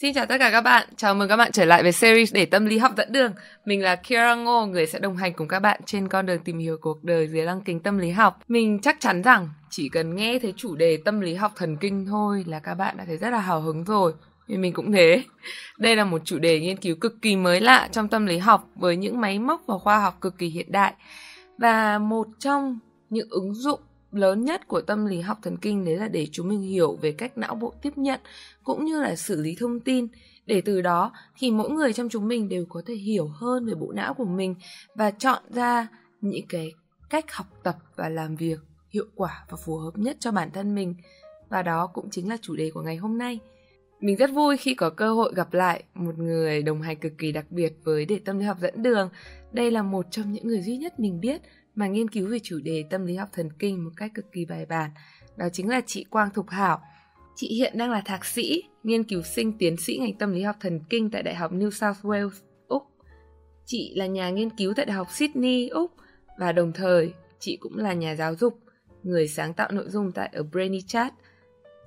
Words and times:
Xin 0.00 0.14
chào 0.14 0.26
tất 0.26 0.38
cả 0.38 0.50
các 0.50 0.60
bạn, 0.60 0.88
chào 0.96 1.14
mừng 1.14 1.28
các 1.28 1.36
bạn 1.36 1.52
trở 1.52 1.64
lại 1.64 1.82
với 1.82 1.92
series 1.92 2.34
để 2.34 2.46
tâm 2.46 2.66
lý 2.66 2.78
học 2.78 2.92
dẫn 2.96 3.12
đường. 3.12 3.32
Mình 3.64 3.82
là 3.82 3.96
Kira 3.96 4.34
Ngô, 4.34 4.66
người 4.66 4.86
sẽ 4.86 4.98
đồng 4.98 5.16
hành 5.16 5.32
cùng 5.32 5.48
các 5.48 5.60
bạn 5.60 5.80
trên 5.86 6.08
con 6.08 6.26
đường 6.26 6.38
tìm 6.44 6.58
hiểu 6.58 6.76
cuộc 6.80 7.04
đời 7.04 7.28
dưới 7.28 7.42
lăng 7.44 7.60
kính 7.60 7.80
tâm 7.80 7.98
lý 7.98 8.10
học. 8.10 8.38
Mình 8.48 8.78
chắc 8.82 8.96
chắn 9.00 9.22
rằng 9.22 9.48
chỉ 9.70 9.88
cần 9.88 10.16
nghe 10.16 10.38
thấy 10.38 10.54
chủ 10.56 10.76
đề 10.76 10.98
tâm 11.04 11.20
lý 11.20 11.34
học 11.34 11.52
thần 11.56 11.76
kinh 11.76 12.06
thôi 12.06 12.44
là 12.46 12.58
các 12.58 12.74
bạn 12.74 12.96
đã 12.96 13.04
thấy 13.04 13.16
rất 13.16 13.30
là 13.30 13.38
hào 13.38 13.60
hứng 13.60 13.84
rồi. 13.84 14.12
Vì 14.48 14.56
mình 14.56 14.72
cũng 14.72 14.92
thế. 14.92 15.22
Đây 15.78 15.96
là 15.96 16.04
một 16.04 16.22
chủ 16.24 16.38
đề 16.38 16.60
nghiên 16.60 16.76
cứu 16.76 16.96
cực 16.96 17.22
kỳ 17.22 17.36
mới 17.36 17.60
lạ 17.60 17.88
trong 17.92 18.08
tâm 18.08 18.26
lý 18.26 18.38
học 18.38 18.68
với 18.74 18.96
những 18.96 19.20
máy 19.20 19.38
móc 19.38 19.62
và 19.66 19.78
khoa 19.78 19.98
học 19.98 20.18
cực 20.20 20.38
kỳ 20.38 20.46
hiện 20.46 20.72
đại. 20.72 20.92
Và 21.58 21.98
một 21.98 22.26
trong 22.38 22.78
những 23.10 23.28
ứng 23.30 23.54
dụng 23.54 23.80
lớn 24.12 24.44
nhất 24.44 24.68
của 24.68 24.80
tâm 24.80 25.06
lý 25.06 25.20
học 25.20 25.38
thần 25.42 25.56
kinh 25.56 25.84
đấy 25.84 25.96
là 25.96 26.08
để 26.08 26.28
chúng 26.32 26.48
mình 26.48 26.60
hiểu 26.60 26.98
về 27.02 27.12
cách 27.12 27.38
não 27.38 27.54
bộ 27.54 27.74
tiếp 27.82 27.92
nhận, 27.96 28.20
cũng 28.64 28.84
như 28.84 29.02
là 29.02 29.16
xử 29.16 29.42
lý 29.42 29.56
thông 29.58 29.80
tin. 29.80 30.06
Để 30.46 30.60
từ 30.60 30.82
đó 30.82 31.12
thì 31.38 31.50
mỗi 31.50 31.70
người 31.70 31.92
trong 31.92 32.08
chúng 32.08 32.28
mình 32.28 32.48
đều 32.48 32.64
có 32.68 32.82
thể 32.86 32.94
hiểu 32.94 33.28
hơn 33.28 33.66
về 33.66 33.74
bộ 33.74 33.92
não 33.92 34.14
của 34.14 34.24
mình 34.24 34.54
và 34.94 35.10
chọn 35.10 35.42
ra 35.50 35.88
những 36.20 36.46
cái 36.48 36.72
cách 37.10 37.32
học 37.32 37.46
tập 37.62 37.76
và 37.96 38.08
làm 38.08 38.36
việc 38.36 38.58
hiệu 38.90 39.06
quả 39.14 39.44
và 39.50 39.56
phù 39.56 39.76
hợp 39.76 39.98
nhất 39.98 40.16
cho 40.20 40.32
bản 40.32 40.50
thân 40.50 40.74
mình. 40.74 40.94
Và 41.48 41.62
đó 41.62 41.86
cũng 41.86 42.10
chính 42.10 42.28
là 42.28 42.36
chủ 42.40 42.56
đề 42.56 42.70
của 42.74 42.82
ngày 42.82 42.96
hôm 42.96 43.18
nay. 43.18 43.38
Mình 44.00 44.16
rất 44.16 44.30
vui 44.32 44.56
khi 44.56 44.74
có 44.74 44.90
cơ 44.90 45.12
hội 45.12 45.32
gặp 45.34 45.54
lại 45.54 45.82
một 45.94 46.18
người 46.18 46.62
đồng 46.62 46.82
hành 46.82 46.96
cực 46.96 47.12
kỳ 47.18 47.32
đặc 47.32 47.46
biệt 47.50 47.72
với 47.84 48.04
để 48.04 48.20
tâm 48.24 48.38
lý 48.38 48.44
học 48.44 48.56
dẫn 48.60 48.82
đường. 48.82 49.08
Đây 49.52 49.70
là 49.70 49.82
một 49.82 50.06
trong 50.10 50.32
những 50.32 50.48
người 50.48 50.62
duy 50.62 50.76
nhất 50.76 51.00
mình 51.00 51.20
biết 51.20 51.40
mà 51.80 51.86
nghiên 51.86 52.10
cứu 52.10 52.28
về 52.28 52.38
chủ 52.42 52.60
đề 52.64 52.84
tâm 52.90 53.06
lý 53.06 53.14
học 53.16 53.28
thần 53.32 53.48
kinh 53.58 53.84
một 53.84 53.90
cách 53.96 54.10
cực 54.14 54.32
kỳ 54.32 54.44
bài 54.44 54.66
bản. 54.66 54.90
Đó 55.36 55.48
chính 55.52 55.68
là 55.68 55.80
chị 55.86 56.04
Quang 56.04 56.30
Thục 56.30 56.48
Hảo. 56.48 56.80
Chị 57.36 57.54
hiện 57.54 57.78
đang 57.78 57.90
là 57.90 58.00
thạc 58.00 58.24
sĩ, 58.24 58.62
nghiên 58.82 59.04
cứu 59.04 59.22
sinh 59.22 59.58
tiến 59.58 59.76
sĩ 59.76 59.98
ngành 59.98 60.18
tâm 60.18 60.32
lý 60.32 60.42
học 60.42 60.56
thần 60.60 60.80
kinh 60.90 61.10
tại 61.10 61.22
Đại 61.22 61.34
học 61.34 61.52
New 61.52 61.70
South 61.70 62.06
Wales, 62.06 62.30
Úc. 62.68 62.82
Chị 63.66 63.94
là 63.96 64.06
nhà 64.06 64.30
nghiên 64.30 64.50
cứu 64.50 64.74
tại 64.74 64.86
Đại 64.86 64.96
học 64.96 65.08
Sydney, 65.10 65.68
Úc 65.68 65.90
và 66.38 66.52
đồng 66.52 66.72
thời 66.72 67.12
chị 67.38 67.56
cũng 67.60 67.76
là 67.76 67.92
nhà 67.92 68.14
giáo 68.14 68.34
dục, 68.34 68.60
người 69.02 69.28
sáng 69.28 69.54
tạo 69.54 69.68
nội 69.72 69.88
dung 69.88 70.12
tại 70.12 70.30
A 70.32 70.42
Brainy 70.52 70.82
Chat, 70.82 71.14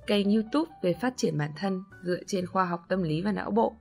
kênh 0.06 0.30
YouTube 0.30 0.70
về 0.82 0.92
phát 1.00 1.14
triển 1.16 1.38
bản 1.38 1.50
thân 1.56 1.82
dựa 2.02 2.20
trên 2.26 2.46
khoa 2.46 2.64
học 2.64 2.80
tâm 2.88 3.02
lý 3.02 3.22
và 3.22 3.32
não 3.32 3.50
bộ. 3.50 3.76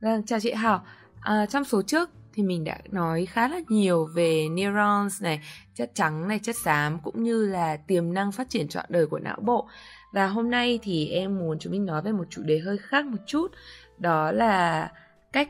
Vâng, 0.00 0.26
chào 0.26 0.40
chị 0.40 0.52
Hảo. 0.52 0.84
À, 1.20 1.46
trong 1.46 1.64
số 1.64 1.82
trước 1.82 2.10
thì 2.34 2.42
mình 2.42 2.64
đã 2.64 2.78
nói 2.90 3.26
khá 3.26 3.48
là 3.48 3.60
nhiều 3.68 4.08
về 4.14 4.48
neurons 4.48 5.22
này, 5.22 5.40
chất 5.74 5.90
trắng 5.94 6.28
này, 6.28 6.38
chất 6.42 6.56
xám 6.56 6.98
cũng 7.02 7.22
như 7.22 7.46
là 7.46 7.76
tiềm 7.76 8.14
năng 8.14 8.32
phát 8.32 8.50
triển 8.50 8.68
trọn 8.68 8.84
đời 8.88 9.06
của 9.06 9.18
não 9.18 9.38
bộ. 9.40 9.68
Và 10.12 10.26
hôm 10.26 10.50
nay 10.50 10.78
thì 10.82 11.08
em 11.08 11.38
muốn 11.38 11.58
chúng 11.58 11.72
mình 11.72 11.86
nói 11.86 12.02
về 12.02 12.12
một 12.12 12.24
chủ 12.30 12.42
đề 12.42 12.58
hơi 12.58 12.78
khác 12.78 13.06
một 13.06 13.18
chút, 13.26 13.52
đó 13.98 14.32
là 14.32 14.92
cách 15.32 15.48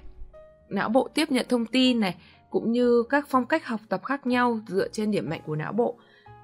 não 0.69 0.89
bộ 0.89 1.09
tiếp 1.15 1.31
nhận 1.31 1.47
thông 1.49 1.67
tin 1.67 2.01
này 2.01 2.15
cũng 2.51 2.73
như 2.73 3.03
các 3.11 3.27
phong 3.29 3.47
cách 3.47 3.67
học 3.67 3.81
tập 3.89 4.05
khác 4.05 4.27
nhau 4.27 4.61
dựa 4.69 4.89
trên 4.89 5.11
điểm 5.11 5.31
mạnh 5.31 5.41
của 5.47 5.57
não 5.57 5.73
bộ 5.73 5.99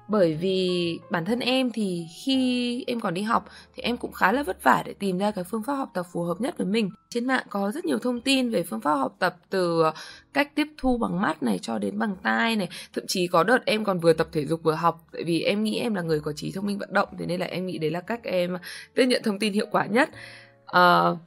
bởi 0.09 0.33
vì 0.33 0.99
bản 1.09 1.25
thân 1.25 1.39
em 1.39 1.71
thì 1.71 2.07
khi 2.23 2.83
em 2.87 2.99
còn 2.99 3.13
đi 3.13 3.21
học 3.21 3.45
thì 3.75 3.83
em 3.83 3.97
cũng 3.97 4.11
khá 4.11 4.31
là 4.31 4.43
vất 4.43 4.63
vả 4.63 4.83
để 4.85 4.93
tìm 4.93 5.17
ra 5.17 5.31
cái 5.31 5.43
phương 5.43 5.63
pháp 5.63 5.73
học 5.73 5.89
tập 5.93 6.05
phù 6.11 6.23
hợp 6.23 6.41
nhất 6.41 6.57
với 6.57 6.67
mình. 6.67 6.89
Trên 7.09 7.25
mạng 7.25 7.45
có 7.49 7.71
rất 7.71 7.85
nhiều 7.85 7.99
thông 7.99 8.21
tin 8.21 8.49
về 8.49 8.63
phương 8.63 8.81
pháp 8.81 8.95
học 8.95 9.15
tập 9.19 9.35
từ 9.49 9.81
ờ, 9.81 9.93
cách 10.33 10.55
tiếp 10.55 10.67
thu 10.77 10.97
bằng 10.97 11.21
mắt 11.21 11.43
này 11.43 11.59
cho 11.61 11.77
đến 11.77 11.99
bằng 11.99 12.15
tai 12.23 12.55
này. 12.55 12.69
Thậm 12.93 13.03
chí 13.07 13.27
có 13.27 13.43
đợt 13.43 13.59
em 13.65 13.83
còn 13.83 13.99
vừa 13.99 14.13
tập 14.13 14.27
thể 14.31 14.45
dục 14.45 14.63
vừa 14.63 14.73
học 14.73 15.07
tại 15.11 15.23
vì 15.23 15.41
em 15.41 15.63
nghĩ 15.63 15.79
em 15.79 15.95
là 15.95 16.01
người 16.01 16.19
có 16.19 16.33
trí 16.33 16.51
thông 16.51 16.65
minh 16.65 16.77
vận 16.77 16.93
động 16.93 17.09
thế 17.19 17.25
nên 17.25 17.39
là 17.39 17.45
em 17.45 17.65
nghĩ 17.65 17.77
đấy 17.77 17.91
là 17.91 18.01
cách 18.01 18.23
em 18.23 18.57
tiếp 18.93 19.05
nhận 19.05 19.21
thông 19.23 19.39
tin 19.39 19.53
hiệu 19.53 19.67
quả 19.71 19.85
nhất. 19.85 20.09
Uh, 20.77 21.17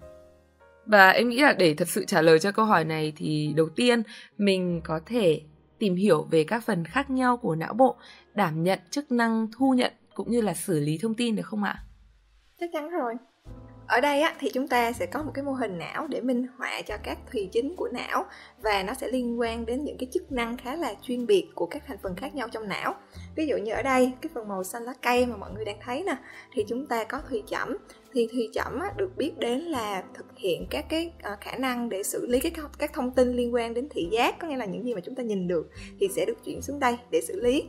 và 0.86 1.10
em 1.10 1.28
nghĩ 1.28 1.40
là 1.40 1.52
để 1.52 1.74
thật 1.74 1.88
sự 1.88 2.04
trả 2.04 2.22
lời 2.22 2.38
cho 2.38 2.52
câu 2.52 2.64
hỏi 2.64 2.84
này 2.84 3.12
thì 3.16 3.52
đầu 3.56 3.68
tiên 3.68 4.02
mình 4.38 4.80
có 4.84 5.00
thể 5.06 5.40
tìm 5.78 5.96
hiểu 5.96 6.22
về 6.30 6.44
các 6.44 6.64
phần 6.64 6.84
khác 6.84 7.10
nhau 7.10 7.36
của 7.36 7.54
não 7.54 7.74
bộ 7.74 7.96
đảm 8.34 8.62
nhận 8.62 8.78
chức 8.90 9.12
năng 9.12 9.48
thu 9.56 9.74
nhận 9.74 9.92
cũng 10.14 10.30
như 10.30 10.40
là 10.40 10.54
xử 10.54 10.80
lý 10.80 10.98
thông 11.02 11.14
tin 11.14 11.36
được 11.36 11.46
không 11.46 11.64
ạ? 11.64 11.84
Chắc 12.60 12.70
chắn 12.72 12.90
rồi. 12.90 13.14
Ở 13.86 14.00
đây 14.00 14.20
á, 14.20 14.34
thì 14.38 14.50
chúng 14.54 14.68
ta 14.68 14.92
sẽ 14.92 15.06
có 15.06 15.22
một 15.22 15.30
cái 15.34 15.44
mô 15.44 15.52
hình 15.52 15.78
não 15.78 16.06
để 16.06 16.20
minh 16.20 16.46
họa 16.58 16.82
cho 16.86 16.96
các 17.02 17.18
thùy 17.32 17.48
chính 17.52 17.76
của 17.76 17.88
não 17.92 18.24
và 18.62 18.82
nó 18.82 18.94
sẽ 18.94 19.08
liên 19.08 19.40
quan 19.40 19.66
đến 19.66 19.84
những 19.84 19.96
cái 19.98 20.08
chức 20.12 20.32
năng 20.32 20.56
khá 20.56 20.76
là 20.76 20.94
chuyên 21.02 21.26
biệt 21.26 21.48
của 21.54 21.66
các 21.66 21.82
thành 21.86 21.98
phần 22.02 22.16
khác 22.16 22.34
nhau 22.34 22.48
trong 22.48 22.68
não. 22.68 22.94
Ví 23.36 23.46
dụ 23.46 23.56
như 23.56 23.72
ở 23.72 23.82
đây, 23.82 24.12
cái 24.20 24.30
phần 24.34 24.48
màu 24.48 24.64
xanh 24.64 24.82
lá 24.82 24.94
cây 25.02 25.26
mà 25.26 25.36
mọi 25.36 25.52
người 25.52 25.64
đang 25.64 25.78
thấy 25.84 26.04
nè, 26.06 26.16
thì 26.52 26.64
chúng 26.68 26.86
ta 26.86 27.04
có 27.04 27.20
thùy 27.28 27.42
chẩm. 27.46 27.76
Thì 28.12 28.28
thùy 28.32 28.48
chẩm 28.52 28.80
á, 28.80 28.92
được 28.96 29.16
biết 29.16 29.38
đến 29.38 29.60
là 29.60 30.02
thực 30.14 30.26
hiện 30.36 30.66
các 30.70 30.84
cái 30.88 31.12
ờ, 31.22 31.36
khả 31.40 31.56
năng 31.56 31.88
để 31.88 32.02
xử 32.02 32.26
lý 32.26 32.40
các 32.40 32.52
các 32.78 32.92
thông 32.92 33.10
tin 33.10 33.32
liên 33.32 33.54
quan 33.54 33.74
đến 33.74 33.88
thị 33.90 34.08
giác, 34.12 34.38
có 34.38 34.48
nghĩa 34.48 34.56
là 34.56 34.64
những 34.64 34.84
gì 34.84 34.94
mà 34.94 35.00
chúng 35.00 35.14
ta 35.14 35.22
nhìn 35.22 35.48
được 35.48 35.70
thì 36.00 36.08
sẽ 36.16 36.24
được 36.24 36.44
chuyển 36.44 36.62
xuống 36.62 36.80
đây 36.80 36.98
để 37.10 37.20
xử 37.20 37.40
lý 37.40 37.64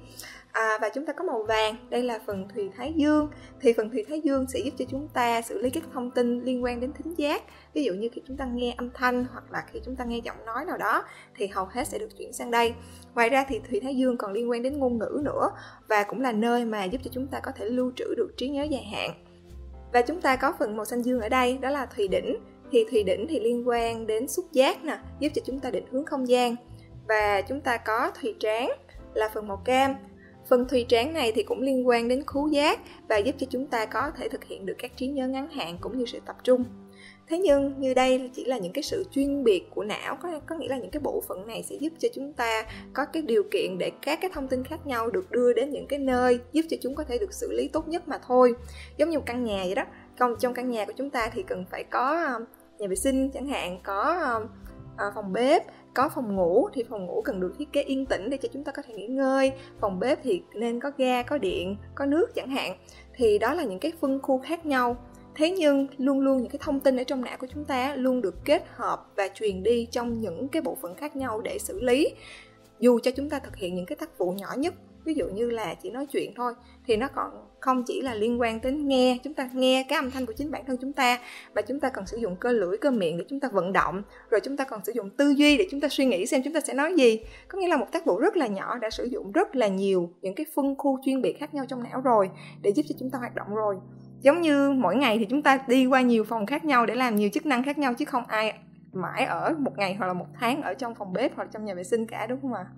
à, 0.53 0.77
và 0.81 0.89
chúng 0.89 1.05
ta 1.05 1.13
có 1.13 1.23
màu 1.23 1.43
vàng. 1.43 1.75
Đây 1.89 2.03
là 2.03 2.19
phần 2.25 2.47
thùy 2.53 2.69
thái 2.77 2.93
dương. 2.95 3.29
Thì 3.61 3.73
phần 3.73 3.89
thùy 3.89 4.05
thái 4.07 4.21
dương 4.21 4.45
sẽ 4.53 4.59
giúp 4.59 4.73
cho 4.77 4.85
chúng 4.91 5.07
ta 5.07 5.41
xử 5.41 5.61
lý 5.61 5.69
các 5.69 5.83
thông 5.93 6.11
tin 6.11 6.41
liên 6.41 6.63
quan 6.63 6.79
đến 6.79 6.93
thính 6.93 7.13
giác. 7.17 7.43
Ví 7.73 7.83
dụ 7.83 7.93
như 7.93 8.09
khi 8.13 8.21
chúng 8.27 8.37
ta 8.37 8.45
nghe 8.45 8.73
âm 8.77 8.89
thanh 8.93 9.25
hoặc 9.31 9.51
là 9.51 9.63
khi 9.71 9.79
chúng 9.85 9.95
ta 9.95 10.05
nghe 10.05 10.17
giọng 10.17 10.45
nói 10.45 10.65
nào 10.65 10.77
đó 10.77 11.03
thì 11.35 11.47
hầu 11.47 11.65
hết 11.65 11.87
sẽ 11.87 11.99
được 11.99 12.17
chuyển 12.17 12.33
sang 12.33 12.51
đây. 12.51 12.73
Ngoài 13.15 13.29
ra 13.29 13.45
thì 13.47 13.59
thùy 13.69 13.79
thái 13.79 13.95
dương 13.95 14.17
còn 14.17 14.31
liên 14.31 14.49
quan 14.49 14.61
đến 14.61 14.79
ngôn 14.79 14.97
ngữ 14.97 15.21
nữa 15.23 15.49
và 15.87 16.03
cũng 16.03 16.21
là 16.21 16.31
nơi 16.31 16.65
mà 16.65 16.83
giúp 16.83 17.01
cho 17.03 17.11
chúng 17.13 17.27
ta 17.27 17.39
có 17.39 17.51
thể 17.51 17.65
lưu 17.65 17.91
trữ 17.95 18.13
được 18.17 18.29
trí 18.37 18.49
nhớ 18.49 18.63
dài 18.63 18.83
hạn. 18.83 19.11
Và 19.93 20.01
chúng 20.01 20.21
ta 20.21 20.35
có 20.35 20.53
phần 20.59 20.77
màu 20.77 20.85
xanh 20.85 21.01
dương 21.01 21.21
ở 21.21 21.29
đây 21.29 21.57
đó 21.57 21.69
là 21.69 21.85
thùy 21.85 22.07
đỉnh. 22.07 22.37
Thì 22.71 22.85
thùy 22.91 23.03
đỉnh 23.03 23.27
thì 23.29 23.39
liên 23.39 23.67
quan 23.67 24.07
đến 24.07 24.27
xúc 24.27 24.45
giác 24.51 24.83
nè 24.83 24.99
giúp 25.19 25.29
cho 25.35 25.41
chúng 25.45 25.59
ta 25.59 25.71
định 25.71 25.85
hướng 25.91 26.05
không 26.05 26.27
gian. 26.27 26.55
Và 27.07 27.41
chúng 27.41 27.61
ta 27.61 27.77
có 27.77 28.11
thùy 28.21 28.35
trán 28.39 28.69
là 29.13 29.29
phần 29.33 29.47
màu 29.47 29.61
cam. 29.65 29.95
Phần 30.49 30.67
thùy 30.67 30.85
trán 30.89 31.13
này 31.13 31.31
thì 31.35 31.43
cũng 31.43 31.61
liên 31.61 31.87
quan 31.87 32.07
đến 32.07 32.23
khứu 32.27 32.47
giác 32.47 32.79
và 33.09 33.17
giúp 33.17 33.35
cho 33.37 33.47
chúng 33.49 33.67
ta 33.67 33.85
có 33.85 34.11
thể 34.17 34.29
thực 34.29 34.43
hiện 34.43 34.65
được 34.65 34.75
các 34.77 34.97
trí 34.97 35.07
nhớ 35.07 35.27
ngắn 35.27 35.49
hạn 35.49 35.77
cũng 35.81 35.97
như 35.97 36.05
sự 36.05 36.19
tập 36.25 36.35
trung. 36.43 36.63
Thế 37.27 37.37
nhưng 37.37 37.79
như 37.79 37.93
đây 37.93 38.29
chỉ 38.33 38.45
là 38.45 38.57
những 38.57 38.73
cái 38.73 38.83
sự 38.83 39.05
chuyên 39.11 39.43
biệt 39.43 39.63
của 39.69 39.83
não 39.83 40.17
có 40.21 40.39
có 40.45 40.55
nghĩa 40.55 40.67
là 40.67 40.77
những 40.77 40.91
cái 40.91 40.99
bộ 40.99 41.23
phận 41.27 41.47
này 41.47 41.63
sẽ 41.63 41.75
giúp 41.75 41.93
cho 41.99 42.09
chúng 42.13 42.33
ta 42.33 42.65
có 42.93 43.05
cái 43.05 43.23
điều 43.23 43.43
kiện 43.51 43.77
để 43.77 43.91
các 44.01 44.19
cái 44.21 44.31
thông 44.33 44.47
tin 44.47 44.63
khác 44.63 44.87
nhau 44.87 45.09
được 45.09 45.31
đưa 45.31 45.53
đến 45.53 45.69
những 45.69 45.87
cái 45.87 45.99
nơi 45.99 46.39
giúp 46.51 46.65
cho 46.69 46.77
chúng 46.81 46.95
có 46.95 47.03
thể 47.03 47.17
được 47.17 47.33
xử 47.33 47.51
lý 47.51 47.67
tốt 47.67 47.87
nhất 47.87 48.07
mà 48.07 48.19
thôi. 48.27 48.55
Giống 48.97 49.09
như 49.09 49.17
một 49.17 49.25
căn 49.25 49.43
nhà 49.43 49.61
vậy 49.65 49.75
đó. 49.75 49.83
Còn 50.19 50.35
trong 50.39 50.53
căn 50.53 50.69
nhà 50.69 50.85
của 50.85 50.93
chúng 50.97 51.09
ta 51.09 51.29
thì 51.33 51.43
cần 51.43 51.65
phải 51.71 51.83
có 51.83 52.23
ờ, 52.25 52.45
nhà 52.79 52.87
vệ 52.87 52.95
sinh 52.95 53.29
chẳng 53.31 53.47
hạn, 53.47 53.79
có 53.83 54.17
ờ, 54.21 54.47
ờ, 54.97 55.11
phòng 55.15 55.33
bếp 55.33 55.63
có 55.93 56.09
phòng 56.15 56.35
ngủ 56.35 56.69
thì 56.73 56.83
phòng 56.89 57.05
ngủ 57.05 57.21
cần 57.21 57.39
được 57.39 57.53
thiết 57.57 57.71
kế 57.73 57.81
yên 57.81 58.05
tĩnh 58.05 58.29
để 58.29 58.37
cho 58.37 58.49
chúng 58.53 58.63
ta 58.63 58.71
có 58.71 58.81
thể 58.81 58.93
nghỉ 58.93 59.07
ngơi. 59.07 59.51
Phòng 59.79 59.99
bếp 59.99 60.19
thì 60.23 60.41
nên 60.53 60.79
có 60.79 60.91
ga, 60.97 61.23
có 61.23 61.37
điện, 61.37 61.77
có 61.95 62.05
nước 62.05 62.35
chẳng 62.35 62.49
hạn. 62.49 62.77
Thì 63.15 63.37
đó 63.37 63.53
là 63.53 63.63
những 63.63 63.79
cái 63.79 63.91
phân 64.01 64.19
khu 64.21 64.39
khác 64.39 64.65
nhau. 64.65 64.97
Thế 65.35 65.51
nhưng 65.51 65.87
luôn 65.97 66.19
luôn 66.19 66.37
những 66.37 66.51
cái 66.51 66.59
thông 66.61 66.79
tin 66.79 66.97
ở 66.97 67.03
trong 67.03 67.21
não 67.21 67.37
của 67.37 67.47
chúng 67.53 67.65
ta 67.65 67.95
luôn 67.95 68.21
được 68.21 68.35
kết 68.45 68.63
hợp 68.75 69.05
và 69.15 69.27
truyền 69.33 69.63
đi 69.63 69.87
trong 69.91 70.21
những 70.21 70.47
cái 70.47 70.61
bộ 70.61 70.77
phận 70.81 70.95
khác 70.95 71.15
nhau 71.15 71.41
để 71.41 71.57
xử 71.59 71.81
lý. 71.81 72.13
Dù 72.79 72.99
cho 73.03 73.11
chúng 73.11 73.29
ta 73.29 73.39
thực 73.39 73.55
hiện 73.55 73.75
những 73.75 73.85
cái 73.85 73.95
tác 73.95 74.17
vụ 74.17 74.31
nhỏ 74.31 74.53
nhất 74.57 74.73
ví 75.05 75.13
dụ 75.13 75.25
như 75.27 75.49
là 75.49 75.75
chỉ 75.75 75.91
nói 75.91 76.05
chuyện 76.05 76.33
thôi, 76.35 76.53
thì 76.85 76.97
nó 76.97 77.07
còn 77.15 77.29
không 77.59 77.83
chỉ 77.87 78.01
là 78.01 78.13
liên 78.13 78.41
quan 78.41 78.61
đến 78.61 78.87
nghe, 78.87 79.17
chúng 79.23 79.33
ta 79.33 79.49
nghe 79.53 79.85
cái 79.89 79.95
âm 79.95 80.11
thanh 80.11 80.25
của 80.25 80.33
chính 80.33 80.51
bản 80.51 80.65
thân 80.67 80.77
chúng 80.81 80.93
ta 80.93 81.19
và 81.53 81.61
chúng 81.61 81.79
ta 81.79 81.89
cần 81.89 82.05
sử 82.05 82.17
dụng 82.17 82.35
cơ 82.35 82.51
lưỡi, 82.51 82.77
cơ 82.77 82.91
miệng 82.91 83.17
để 83.17 83.25
chúng 83.29 83.39
ta 83.39 83.47
vận 83.53 83.73
động, 83.73 84.03
rồi 84.29 84.41
chúng 84.43 84.57
ta 84.57 84.63
còn 84.63 84.85
sử 84.85 84.91
dụng 84.95 85.09
tư 85.09 85.29
duy 85.29 85.57
để 85.57 85.67
chúng 85.71 85.81
ta 85.81 85.87
suy 85.89 86.05
nghĩ 86.05 86.25
xem 86.25 86.41
chúng 86.43 86.53
ta 86.53 86.59
sẽ 86.59 86.73
nói 86.73 86.93
gì 86.97 87.19
có 87.47 87.59
nghĩa 87.59 87.67
là 87.67 87.77
một 87.77 87.87
tác 87.91 88.05
vụ 88.05 88.19
rất 88.19 88.37
là 88.37 88.47
nhỏ 88.47 88.77
đã 88.77 88.89
sử 88.89 89.03
dụng 89.05 89.31
rất 89.31 89.55
là 89.55 89.67
nhiều 89.67 90.09
những 90.21 90.35
cái 90.35 90.45
phân 90.55 90.75
khu 90.77 90.99
chuyên 91.05 91.21
biệt 91.21 91.39
khác 91.39 91.53
nhau 91.53 91.65
trong 91.67 91.83
não 91.83 92.01
rồi 92.01 92.29
để 92.61 92.69
giúp 92.69 92.83
cho 92.89 92.95
chúng 92.99 93.09
ta 93.09 93.19
hoạt 93.19 93.35
động 93.35 93.55
rồi 93.55 93.75
giống 94.21 94.41
như 94.41 94.71
mỗi 94.71 94.95
ngày 94.95 95.17
thì 95.17 95.25
chúng 95.29 95.41
ta 95.41 95.59
đi 95.67 95.85
qua 95.85 96.01
nhiều 96.01 96.23
phòng 96.23 96.45
khác 96.45 96.65
nhau 96.65 96.85
để 96.85 96.95
làm 96.95 97.15
nhiều 97.15 97.29
chức 97.29 97.45
năng 97.45 97.63
khác 97.63 97.77
nhau, 97.77 97.93
chứ 97.93 98.05
không 98.05 98.23
ai 98.27 98.53
mãi 98.93 99.25
ở 99.25 99.55
một 99.59 99.77
ngày 99.77 99.95
hoặc 99.95 100.07
là 100.07 100.13
một 100.13 100.25
tháng 100.39 100.61
ở 100.61 100.73
trong 100.73 100.95
phòng 100.95 101.13
bếp 101.13 101.35
hoặc 101.35 101.47
trong 101.51 101.65
nhà 101.65 101.73
vệ 101.73 101.83
sinh 101.83 102.05
cả, 102.07 102.27
đúng 102.27 102.41
không 102.41 102.53
ạ 102.53 102.65
à? 102.67 102.71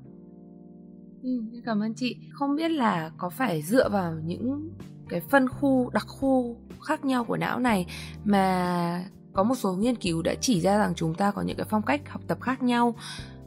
Ừ, 1.25 1.31
cảm 1.65 1.79
ơn 1.79 1.93
chị. 1.93 2.17
Không 2.31 2.55
biết 2.55 2.71
là 2.71 3.11
có 3.17 3.29
phải 3.29 3.61
dựa 3.61 3.89
vào 3.89 4.13
những 4.25 4.69
cái 5.09 5.21
phân 5.21 5.49
khu, 5.49 5.89
đặc 5.89 6.05
khu 6.07 6.57
khác 6.81 7.05
nhau 7.05 7.23
của 7.23 7.37
não 7.37 7.59
này 7.59 7.85
mà 8.25 9.05
có 9.33 9.43
một 9.43 9.55
số 9.55 9.73
nghiên 9.73 9.95
cứu 9.95 10.21
đã 10.21 10.35
chỉ 10.41 10.61
ra 10.61 10.77
rằng 10.77 10.93
chúng 10.95 11.15
ta 11.15 11.31
có 11.31 11.41
những 11.41 11.57
cái 11.57 11.65
phong 11.69 11.81
cách 11.81 12.09
học 12.09 12.21
tập 12.27 12.37
khác 12.41 12.63
nhau 12.63 12.95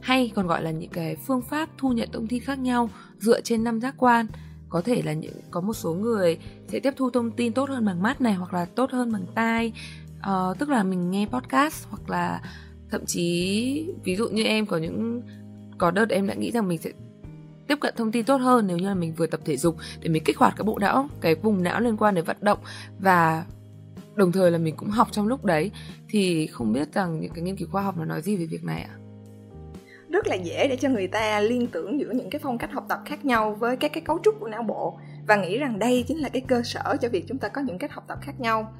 hay 0.01 0.31
còn 0.35 0.47
gọi 0.47 0.63
là 0.63 0.71
những 0.71 0.89
cái 0.89 1.15
phương 1.15 1.41
pháp 1.41 1.69
thu 1.77 1.89
nhận 1.89 2.09
thông 2.11 2.27
tin 2.27 2.43
khác 2.43 2.59
nhau 2.59 2.89
dựa 3.19 3.41
trên 3.41 3.63
năm 3.63 3.81
giác 3.81 3.95
quan 3.97 4.27
có 4.69 4.81
thể 4.81 5.01
là 5.01 5.13
những 5.13 5.33
có 5.51 5.61
một 5.61 5.73
số 5.73 5.93
người 5.93 6.37
sẽ 6.67 6.79
tiếp 6.79 6.93
thu 6.97 7.09
thông 7.09 7.31
tin 7.31 7.53
tốt 7.53 7.69
hơn 7.69 7.85
bằng 7.85 8.01
mắt 8.01 8.21
này 8.21 8.33
hoặc 8.33 8.53
là 8.53 8.65
tốt 8.65 8.91
hơn 8.91 9.11
bằng 9.11 9.25
tai 9.35 9.73
uh, 10.19 10.59
tức 10.59 10.69
là 10.69 10.83
mình 10.83 11.11
nghe 11.11 11.25
podcast 11.25 11.87
hoặc 11.89 12.09
là 12.09 12.41
thậm 12.89 13.01
chí 13.07 13.93
ví 14.03 14.15
dụ 14.15 14.29
như 14.29 14.43
em 14.43 14.65
có 14.65 14.77
những 14.77 15.21
có 15.77 15.91
đợt 15.91 16.09
em 16.09 16.27
đã 16.27 16.33
nghĩ 16.33 16.51
rằng 16.51 16.67
mình 16.67 16.77
sẽ 16.77 16.91
tiếp 17.69 17.77
cận 17.81 17.93
thông 17.97 18.11
tin 18.11 18.25
tốt 18.25 18.37
hơn, 18.37 18.67
nếu 18.67 18.77
như 18.77 18.87
là 18.87 18.93
mình 18.93 19.13
vừa 19.13 19.27
tập 19.27 19.39
thể 19.45 19.57
dục 19.57 19.75
để 20.01 20.09
mình 20.09 20.23
kích 20.25 20.37
hoạt 20.37 20.53
cái 20.57 20.63
bộ 20.63 20.79
não, 20.79 21.09
cái 21.21 21.35
vùng 21.35 21.63
não 21.63 21.79
liên 21.79 21.97
quan 21.97 22.15
đến 22.15 22.25
vận 22.25 22.37
động 22.41 22.59
và 22.99 23.45
đồng 24.15 24.31
thời 24.31 24.51
là 24.51 24.57
mình 24.57 24.75
cũng 24.77 24.89
học 24.89 25.07
trong 25.11 25.27
lúc 25.27 25.45
đấy, 25.45 25.71
thì 26.09 26.47
không 26.47 26.73
biết 26.73 26.93
rằng 26.93 27.19
những 27.19 27.31
cái 27.33 27.43
nghiên 27.43 27.55
cứu 27.55 27.67
khoa 27.71 27.81
học 27.81 27.97
nó 27.97 28.05
nói 28.05 28.21
gì 28.21 28.35
về 28.35 28.45
việc 28.45 28.63
này 28.63 28.81
ạ? 28.81 28.95
Rất 30.09 30.27
là 30.27 30.35
dễ 30.35 30.67
để 30.67 30.75
cho 30.75 30.89
người 30.89 31.07
ta 31.07 31.39
liên 31.39 31.67
tưởng 31.67 31.99
giữa 31.99 32.11
những 32.11 32.29
cái 32.29 32.39
phong 32.43 32.57
cách 32.57 32.71
học 32.73 32.85
tập 32.89 32.99
khác 33.05 33.25
nhau 33.25 33.55
với 33.59 33.77
các 33.77 33.93
cái 33.93 34.01
cấu 34.01 34.19
trúc 34.23 34.35
của 34.39 34.47
não 34.47 34.63
bộ 34.63 34.99
và 35.27 35.35
nghĩ 35.35 35.57
rằng 35.57 35.79
đây 35.79 36.05
chính 36.07 36.17
là 36.17 36.29
cái 36.29 36.41
cơ 36.47 36.61
sở 36.63 36.97
cho 37.01 37.09
việc 37.09 37.25
chúng 37.27 37.37
ta 37.37 37.47
có 37.47 37.61
những 37.61 37.77
cách 37.77 37.93
học 37.93 38.03
tập 38.07 38.19
khác 38.21 38.39
nhau 38.39 38.73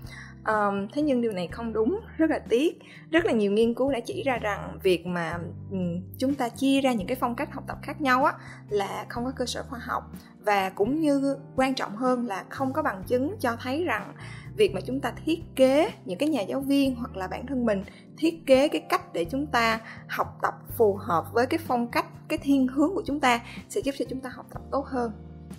um, 0.47 0.87
thế 0.93 1.01
nhưng 1.01 1.21
điều 1.21 1.31
này 1.31 1.47
không 1.47 1.73
đúng 1.73 1.99
rất 2.17 2.29
là 2.29 2.39
tiếc. 2.39 2.79
Rất 3.11 3.25
là 3.25 3.31
nhiều 3.31 3.51
nghiên 3.51 3.73
cứu 3.73 3.91
đã 3.91 3.99
chỉ 3.99 4.23
ra 4.23 4.37
rằng 4.37 4.79
việc 4.83 5.05
mà 5.05 5.39
um, 5.71 6.01
chúng 6.17 6.35
ta 6.35 6.49
chia 6.49 6.81
ra 6.81 6.93
những 6.93 7.07
cái 7.07 7.17
phong 7.19 7.35
cách 7.35 7.53
học 7.53 7.63
tập 7.67 7.77
khác 7.81 8.01
nhau 8.01 8.23
á 8.23 8.33
là 8.69 9.05
không 9.09 9.25
có 9.25 9.31
cơ 9.35 9.45
sở 9.45 9.63
khoa 9.63 9.79
học. 9.79 10.03
Và 10.45 10.69
cũng 10.69 10.99
như 10.99 11.37
quan 11.55 11.75
trọng 11.75 11.95
hơn 11.95 12.27
là 12.27 12.45
không 12.49 12.73
có 12.73 12.83
bằng 12.83 13.03
chứng 13.07 13.35
cho 13.39 13.57
thấy 13.63 13.83
rằng 13.83 14.13
việc 14.57 14.73
mà 14.73 14.81
chúng 14.81 14.99
ta 14.99 15.13
thiết 15.25 15.39
kế 15.55 15.91
những 16.05 16.17
cái 16.17 16.29
nhà 16.29 16.41
giáo 16.41 16.61
viên 16.61 16.95
hoặc 16.95 17.17
là 17.17 17.27
bản 17.27 17.47
thân 17.47 17.65
mình 17.65 17.83
thiết 18.17 18.45
kế 18.45 18.67
cái 18.67 18.81
cách 18.89 19.13
để 19.13 19.25
chúng 19.25 19.45
ta 19.45 19.79
học 20.07 20.37
tập 20.41 20.53
phù 20.77 20.95
hợp 20.95 21.25
với 21.33 21.45
cái 21.45 21.59
phong 21.67 21.87
cách 21.87 22.05
cái 22.27 22.39
thiên 22.41 22.67
hướng 22.67 22.89
của 22.95 23.03
chúng 23.05 23.19
ta 23.19 23.41
sẽ 23.69 23.81
giúp 23.81 23.95
cho 23.97 24.05
chúng 24.09 24.19
ta 24.19 24.29
học 24.29 24.45
tập 24.53 24.61
tốt 24.71 24.85
hơn. 24.85 25.11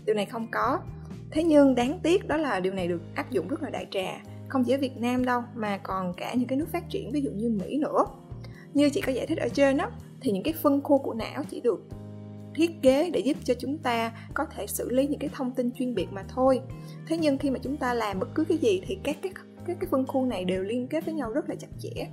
Điều 0.05 0.15
này 0.17 0.26
không 0.26 0.47
có. 0.50 0.81
Thế 1.31 1.44
nhưng 1.44 1.75
đáng 1.75 1.99
tiếc 2.03 2.29
đó 2.29 2.37
là 2.37 2.61
điều 2.61 2.73
này 2.73 2.88
được 2.88 3.03
áp 3.15 3.31
dụng 3.31 3.49
rất 3.49 3.62
là 3.62 3.71
đại 3.71 3.87
trà 3.91 4.21
không 4.50 4.64
chỉ 4.64 4.73
ở 4.73 4.79
việt 4.79 4.97
nam 4.97 5.25
đâu 5.25 5.43
mà 5.55 5.79
còn 5.79 6.14
cả 6.14 6.35
những 6.35 6.49
cái 6.49 6.58
nước 6.58 6.69
phát 6.73 6.91
triển 6.91 7.12
ví 7.12 7.20
dụ 7.20 7.31
như 7.31 7.49
mỹ 7.49 7.79
nữa. 7.79 8.05
Như 8.75 8.91
chị 8.91 9.00
có 9.00 9.12
giải 9.12 9.26
thích 9.26 9.38
ở 9.38 9.49
trên 9.49 9.76
đó 9.76 9.91
thì 10.20 10.32
những 10.32 10.43
cái 10.43 10.55
phân 10.62 10.82
khu 10.82 10.99
của 10.99 11.14
não 11.14 11.44
chỉ 11.50 11.61
được 11.61 11.85
thiết 12.55 12.70
kế 12.82 13.11
để 13.11 13.20
giúp 13.20 13.37
cho 13.44 13.55
chúng 13.58 13.79
ta 13.79 14.12
có 14.35 14.44
thể 14.44 14.67
xử 14.67 14.91
lý 14.91 15.06
những 15.06 15.19
cái 15.19 15.31
thông 15.32 15.50
tin 15.50 15.73
chuyên 15.73 15.94
biệt 15.94 16.06
mà 16.11 16.25
thôi. 16.29 16.61
Thế 17.06 17.19
nhưng 17.19 17.38
khi 17.38 17.50
mà 17.50 17.58
chúng 17.62 17.76
ta 17.76 17.94
làm 17.94 18.19
bất 18.20 18.29
cứ 18.35 18.44
cái 18.44 18.58
gì 18.58 18.82
thì 18.87 18.99
các 19.05 19.17
cái 19.23 19.32
các 19.67 19.76
cái 19.81 19.88
phân 19.91 20.06
khu 20.06 20.26
này 20.26 20.44
đều 20.44 20.62
liên 20.62 20.88
kết 20.88 21.05
với 21.05 21.14
nhau 21.14 21.32
rất 21.32 21.49
là 21.49 21.55
chặt 21.55 21.69
chẽ. 21.79 22.06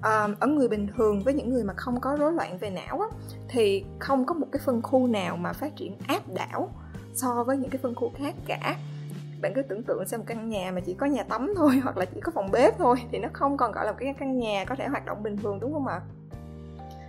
À, 0.00 0.28
ở 0.40 0.46
người 0.46 0.68
bình 0.68 0.86
thường 0.96 1.22
với 1.24 1.34
những 1.34 1.50
người 1.50 1.64
mà 1.64 1.74
không 1.76 2.00
có 2.00 2.16
rối 2.16 2.32
loạn 2.32 2.58
về 2.58 2.70
não 2.70 3.00
á, 3.00 3.06
thì 3.48 3.84
không 3.98 4.26
có 4.26 4.34
một 4.34 4.46
cái 4.52 4.60
phân 4.64 4.82
khu 4.82 5.06
nào 5.06 5.36
mà 5.36 5.52
phát 5.52 5.76
triển 5.76 5.96
áp 6.06 6.22
đảo 6.34 6.74
so 7.14 7.44
với 7.44 7.56
những 7.56 7.70
cái 7.70 7.78
phân 7.82 7.94
khu 7.94 8.12
khác 8.16 8.34
cả 8.46 8.76
bạn 9.40 9.52
cứ 9.54 9.62
tưởng 9.62 9.82
tượng 9.82 10.06
xem 10.06 10.20
một 10.20 10.26
căn 10.28 10.48
nhà 10.48 10.72
mà 10.74 10.80
chỉ 10.80 10.94
có 10.94 11.06
nhà 11.06 11.22
tắm 11.22 11.52
thôi, 11.56 11.80
hoặc 11.82 11.96
là 11.96 12.04
chỉ 12.04 12.20
có 12.20 12.32
phòng 12.34 12.50
bếp 12.50 12.78
thôi, 12.78 12.96
thì 13.12 13.18
nó 13.18 13.28
không 13.32 13.56
còn 13.56 13.72
gọi 13.72 13.86
là 13.86 13.92
một 13.92 13.98
cái 14.00 14.14
căn 14.18 14.38
nhà 14.38 14.64
có 14.64 14.74
thể 14.74 14.86
hoạt 14.86 15.06
động 15.06 15.22
bình 15.22 15.36
thường, 15.36 15.60
đúng 15.60 15.72
không 15.72 15.86
ạ? 15.86 16.00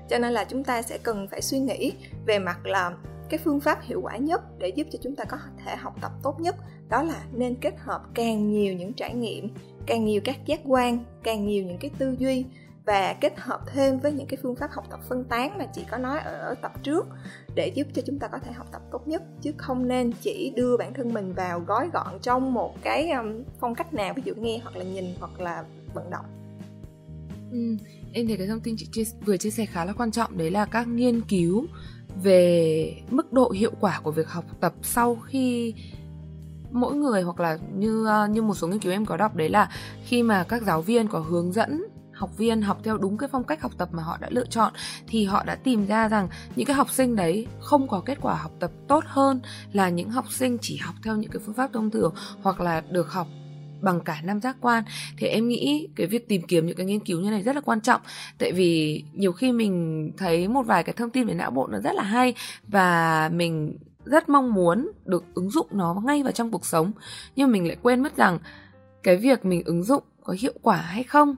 Cho 0.09 0.19
nên 0.19 0.33
là 0.33 0.43
chúng 0.43 0.63
ta 0.63 0.81
sẽ 0.81 0.97
cần 0.97 1.27
phải 1.27 1.41
suy 1.41 1.59
nghĩ 1.59 1.93
về 2.25 2.39
mặt 2.39 2.65
là 2.65 2.91
cái 3.29 3.39
phương 3.43 3.59
pháp 3.59 3.81
hiệu 3.81 4.01
quả 4.01 4.17
nhất 4.17 4.41
để 4.59 4.67
giúp 4.67 4.87
cho 4.91 4.99
chúng 5.01 5.15
ta 5.15 5.23
có 5.23 5.37
thể 5.65 5.75
học 5.75 5.95
tập 6.01 6.11
tốt 6.23 6.39
nhất, 6.39 6.55
đó 6.89 7.03
là 7.03 7.23
nên 7.31 7.55
kết 7.55 7.73
hợp 7.77 8.01
càng 8.13 8.51
nhiều 8.51 8.73
những 8.73 8.93
trải 8.93 9.13
nghiệm, 9.13 9.49
càng 9.85 10.05
nhiều 10.05 10.21
các 10.23 10.45
giác 10.45 10.59
quan, 10.65 11.05
càng 11.23 11.45
nhiều 11.45 11.63
những 11.63 11.77
cái 11.77 11.91
tư 11.97 12.15
duy 12.19 12.45
và 12.91 13.15
kết 13.21 13.33
hợp 13.37 13.61
thêm 13.73 13.99
với 13.99 14.11
những 14.11 14.27
cái 14.27 14.37
phương 14.43 14.55
pháp 14.55 14.71
học 14.71 14.85
tập 14.89 14.99
phân 15.09 15.23
tán 15.23 15.57
mà 15.57 15.65
chị 15.75 15.81
có 15.91 15.97
nói 15.97 16.19
ở 16.19 16.55
tập 16.61 16.71
trước 16.83 17.05
để 17.55 17.71
giúp 17.75 17.87
cho 17.93 18.01
chúng 18.05 18.19
ta 18.19 18.27
có 18.27 18.37
thể 18.37 18.51
học 18.51 18.67
tập 18.71 18.81
tốt 18.91 19.07
nhất 19.07 19.23
chứ 19.41 19.51
không 19.57 19.87
nên 19.87 20.11
chỉ 20.21 20.53
đưa 20.55 20.77
bản 20.77 20.93
thân 20.93 21.13
mình 21.13 21.33
vào 21.33 21.59
gói 21.59 21.89
gọn 21.93 22.19
trong 22.21 22.53
một 22.53 22.81
cái 22.81 23.11
phong 23.59 23.75
cách 23.75 23.93
nào 23.93 24.13
ví 24.13 24.21
dụ 24.25 24.33
nghe 24.35 24.59
hoặc 24.63 24.75
là 24.75 24.83
nhìn 24.83 25.05
hoặc 25.19 25.39
là 25.39 25.63
vận 25.93 26.09
động. 26.09 26.25
Ừ, 27.51 27.77
em 28.13 28.27
thấy 28.27 28.37
cái 28.37 28.47
thông 28.47 28.59
tin 28.59 28.75
chị 28.77 28.87
chia, 28.91 29.03
vừa 29.25 29.37
chia 29.37 29.49
sẻ 29.49 29.65
khá 29.65 29.85
là 29.85 29.93
quan 29.93 30.11
trọng 30.11 30.37
đấy 30.37 30.51
là 30.51 30.65
các 30.65 30.87
nghiên 30.87 31.21
cứu 31.21 31.65
về 32.23 32.95
mức 33.09 33.33
độ 33.33 33.51
hiệu 33.51 33.71
quả 33.79 33.99
của 34.03 34.11
việc 34.11 34.27
học 34.27 34.45
tập 34.59 34.73
sau 34.81 35.15
khi 35.15 35.73
mỗi 36.71 36.95
người 36.95 37.21
hoặc 37.21 37.39
là 37.39 37.57
như 37.77 38.05
ờ, 38.05 38.27
như 38.27 38.41
một 38.41 38.55
số 38.55 38.67
nghiên 38.67 38.79
cứu 38.79 38.91
em 38.91 39.05
có 39.05 39.17
đọc 39.17 39.35
đấy 39.35 39.49
là 39.49 39.71
khi 40.05 40.23
mà 40.23 40.43
các 40.43 40.61
giáo 40.61 40.81
viên 40.81 41.07
có 41.07 41.19
hướng 41.19 41.53
dẫn 41.53 41.90
học 42.21 42.37
viên 42.37 42.61
học 42.61 42.77
theo 42.83 42.97
đúng 42.97 43.17
cái 43.17 43.29
phong 43.31 43.43
cách 43.43 43.61
học 43.61 43.71
tập 43.77 43.89
mà 43.91 44.03
họ 44.03 44.17
đã 44.21 44.27
lựa 44.31 44.45
chọn, 44.45 44.73
thì 45.07 45.25
họ 45.25 45.43
đã 45.43 45.55
tìm 45.55 45.85
ra 45.85 46.07
rằng 46.07 46.27
những 46.55 46.65
cái 46.65 46.75
học 46.75 46.89
sinh 46.91 47.15
đấy 47.15 47.47
không 47.59 47.87
có 47.87 47.99
kết 48.05 48.17
quả 48.21 48.35
học 48.35 48.51
tập 48.59 48.71
tốt 48.87 49.03
hơn 49.07 49.41
là 49.73 49.89
những 49.89 50.09
học 50.09 50.25
sinh 50.31 50.57
chỉ 50.61 50.77
học 50.77 50.95
theo 51.03 51.15
những 51.15 51.31
cái 51.31 51.41
phương 51.45 51.55
pháp 51.55 51.73
thông 51.73 51.91
thường 51.91 52.13
hoặc 52.41 52.61
là 52.61 52.81
được 52.91 53.11
học 53.11 53.27
bằng 53.81 54.01
cả 54.01 54.21
năm 54.23 54.41
giác 54.41 54.57
quan. 54.61 54.83
Thì 55.17 55.27
em 55.27 55.47
nghĩ 55.47 55.87
cái 55.95 56.07
việc 56.07 56.27
tìm 56.27 56.41
kiếm 56.47 56.65
những 56.65 56.77
cái 56.77 56.85
nghiên 56.85 56.99
cứu 56.99 57.21
như 57.21 57.29
này 57.29 57.43
rất 57.43 57.55
là 57.55 57.61
quan 57.61 57.81
trọng, 57.81 58.01
tại 58.37 58.51
vì 58.51 59.03
nhiều 59.13 59.31
khi 59.31 59.51
mình 59.51 60.11
thấy 60.17 60.47
một 60.47 60.63
vài 60.63 60.83
cái 60.83 60.93
thông 60.93 61.09
tin 61.09 61.27
về 61.27 61.33
não 61.33 61.51
bộ 61.51 61.67
nó 61.67 61.79
rất 61.79 61.95
là 61.95 62.03
hay 62.03 62.33
và 62.67 63.29
mình 63.33 63.77
rất 64.05 64.29
mong 64.29 64.53
muốn 64.53 64.91
được 65.05 65.23
ứng 65.33 65.49
dụng 65.49 65.67
nó 65.71 66.01
ngay 66.05 66.23
vào 66.23 66.31
trong 66.31 66.51
cuộc 66.51 66.65
sống, 66.65 66.91
nhưng 67.35 67.51
mình 67.51 67.67
lại 67.67 67.77
quên 67.81 68.03
mất 68.03 68.17
rằng 68.17 68.39
cái 69.03 69.17
việc 69.17 69.45
mình 69.45 69.63
ứng 69.65 69.83
dụng 69.83 70.03
có 70.23 70.35
hiệu 70.39 70.53
quả 70.61 70.77
hay 70.77 71.03
không 71.03 71.35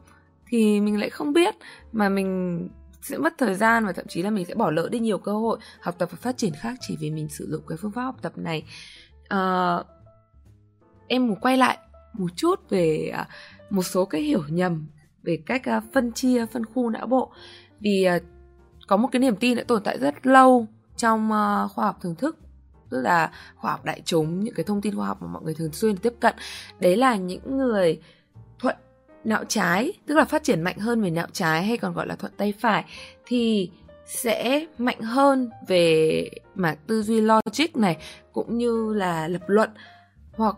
thì 0.54 0.82
mình 0.82 1.00
lại 1.00 1.10
không 1.10 1.34
biết. 1.34 1.56
Mà 1.92 2.10
mình 2.10 2.70
sẽ 3.02 3.18
mất 3.18 3.34
thời 3.38 3.56
gian 3.56 3.86
và 3.86 3.92
thậm 3.92 4.06
chí 4.10 4.22
là 4.22 4.30
mình 4.30 4.46
sẽ 4.46 4.56
bỏ 4.56 4.72
lỡ 4.72 4.90
đi 4.92 5.00
nhiều 5.00 5.18
cơ 5.18 5.32
hội 5.34 5.60
học 5.82 5.96
tập 5.98 6.10
và 6.12 6.18
phát 6.22 6.38
triển 6.38 6.54
khác 6.54 6.78
chỉ 6.82 6.98
vì 7.00 7.12
mình 7.12 7.30
sử 7.30 7.48
dụng 7.52 7.64
cái 7.68 7.78
phương 7.82 7.92
pháp 7.92 8.02
học 8.02 8.16
tập 8.22 8.34
này. 8.36 8.64
Uh, 9.34 9.86
em 11.08 11.28
muốn 11.28 11.40
quay 11.40 11.58
lại 11.58 11.78
một 12.14 12.32
chút 12.36 12.70
về 12.70 13.12
uh, 13.22 13.28
một 13.70 13.84
số 13.84 14.06
cái 14.06 14.22
hiểu 14.22 14.44
nhầm 14.50 14.88
về 15.24 15.38
cách 15.46 15.62
uh, 15.78 15.84
phân 15.94 16.12
chia 16.12 16.46
phân 16.46 16.66
khu 16.66 16.90
não 16.90 17.08
bộ. 17.08 17.32
Vì 17.80 18.08
uh, 18.18 18.24
có 18.88 18.98
một 18.98 19.10
cái 19.12 19.20
niềm 19.20 19.36
tin 19.36 19.58
đã 19.58 19.64
tồn 19.64 19.84
tại 19.84 20.00
rất 20.00 20.28
lâu 20.28 20.68
trong 20.98 21.26
uh, 21.26 21.72
khoa 21.72 21.86
học 21.86 21.98
thưởng 22.02 22.16
thức 22.16 22.38
tức 22.90 23.02
là 23.02 23.32
khoa 23.56 23.72
học 23.72 23.86
đại 23.86 24.02
chúng 24.06 24.40
những 24.40 24.54
cái 24.54 24.64
thông 24.64 24.82
tin 24.82 24.96
khoa 24.96 25.08
học 25.08 25.22
mà 25.22 25.28
mọi 25.28 25.44
người 25.44 25.54
thường 25.54 25.72
xuyên 25.72 25.98
tiếp 25.98 26.14
cận. 26.20 26.36
Đấy 26.80 26.98
là 26.98 27.16
những 27.16 27.58
người 27.58 28.00
não 29.24 29.44
trái 29.48 29.94
tức 30.06 30.16
là 30.16 30.26
phát 30.26 30.44
triển 30.44 30.62
mạnh 30.62 30.78
hơn 30.78 31.02
về 31.02 31.10
não 31.10 31.28
trái 31.32 31.64
hay 31.64 31.78
còn 31.78 31.94
gọi 31.94 32.08
là 32.08 32.16
thuận 32.16 32.32
tay 32.38 32.54
phải 32.60 32.86
thì 33.26 33.70
sẽ 34.06 34.66
mạnh 34.78 35.02
hơn 35.02 35.50
về 35.68 36.30
mà 36.56 36.76
tư 36.88 37.04
duy 37.04 37.22
logic 37.22 37.76
này 37.76 37.98
cũng 38.34 38.58
như 38.58 38.94
là 38.94 39.28
lập 39.28 39.42
luận. 39.48 39.70
Hoặc 40.34 40.56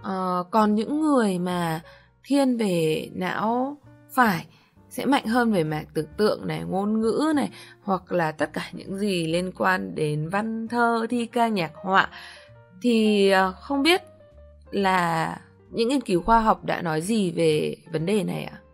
uh, 0.00 0.50
còn 0.50 0.74
những 0.74 1.00
người 1.00 1.38
mà 1.38 1.80
thiên 2.24 2.56
về 2.56 3.08
não 3.12 3.76
phải 4.10 4.46
sẽ 4.90 5.04
mạnh 5.04 5.26
hơn 5.26 5.52
về 5.52 5.64
mặt 5.64 5.84
tưởng 5.94 6.06
tượng 6.16 6.46
này 6.46 6.64
ngôn 6.64 7.00
ngữ 7.00 7.32
này 7.36 7.50
hoặc 7.82 8.12
là 8.12 8.32
tất 8.32 8.52
cả 8.52 8.68
những 8.72 8.98
gì 8.98 9.26
liên 9.26 9.52
quan 9.52 9.94
đến 9.94 10.28
văn 10.28 10.68
thơ 10.68 11.06
thi 11.10 11.26
ca 11.26 11.48
nhạc 11.48 11.72
họa 11.74 12.08
thì 12.82 13.32
uh, 13.48 13.54
không 13.56 13.82
biết 13.82 14.02
là 14.70 15.36
những 15.74 15.88
nghiên 15.88 16.00
cứu 16.00 16.22
khoa 16.22 16.40
học 16.40 16.64
đã 16.64 16.82
nói 16.82 17.00
gì 17.00 17.32
về 17.32 17.76
vấn 17.92 18.06
đề 18.06 18.24
này 18.24 18.44
ạ? 18.44 18.60
À? 18.60 18.64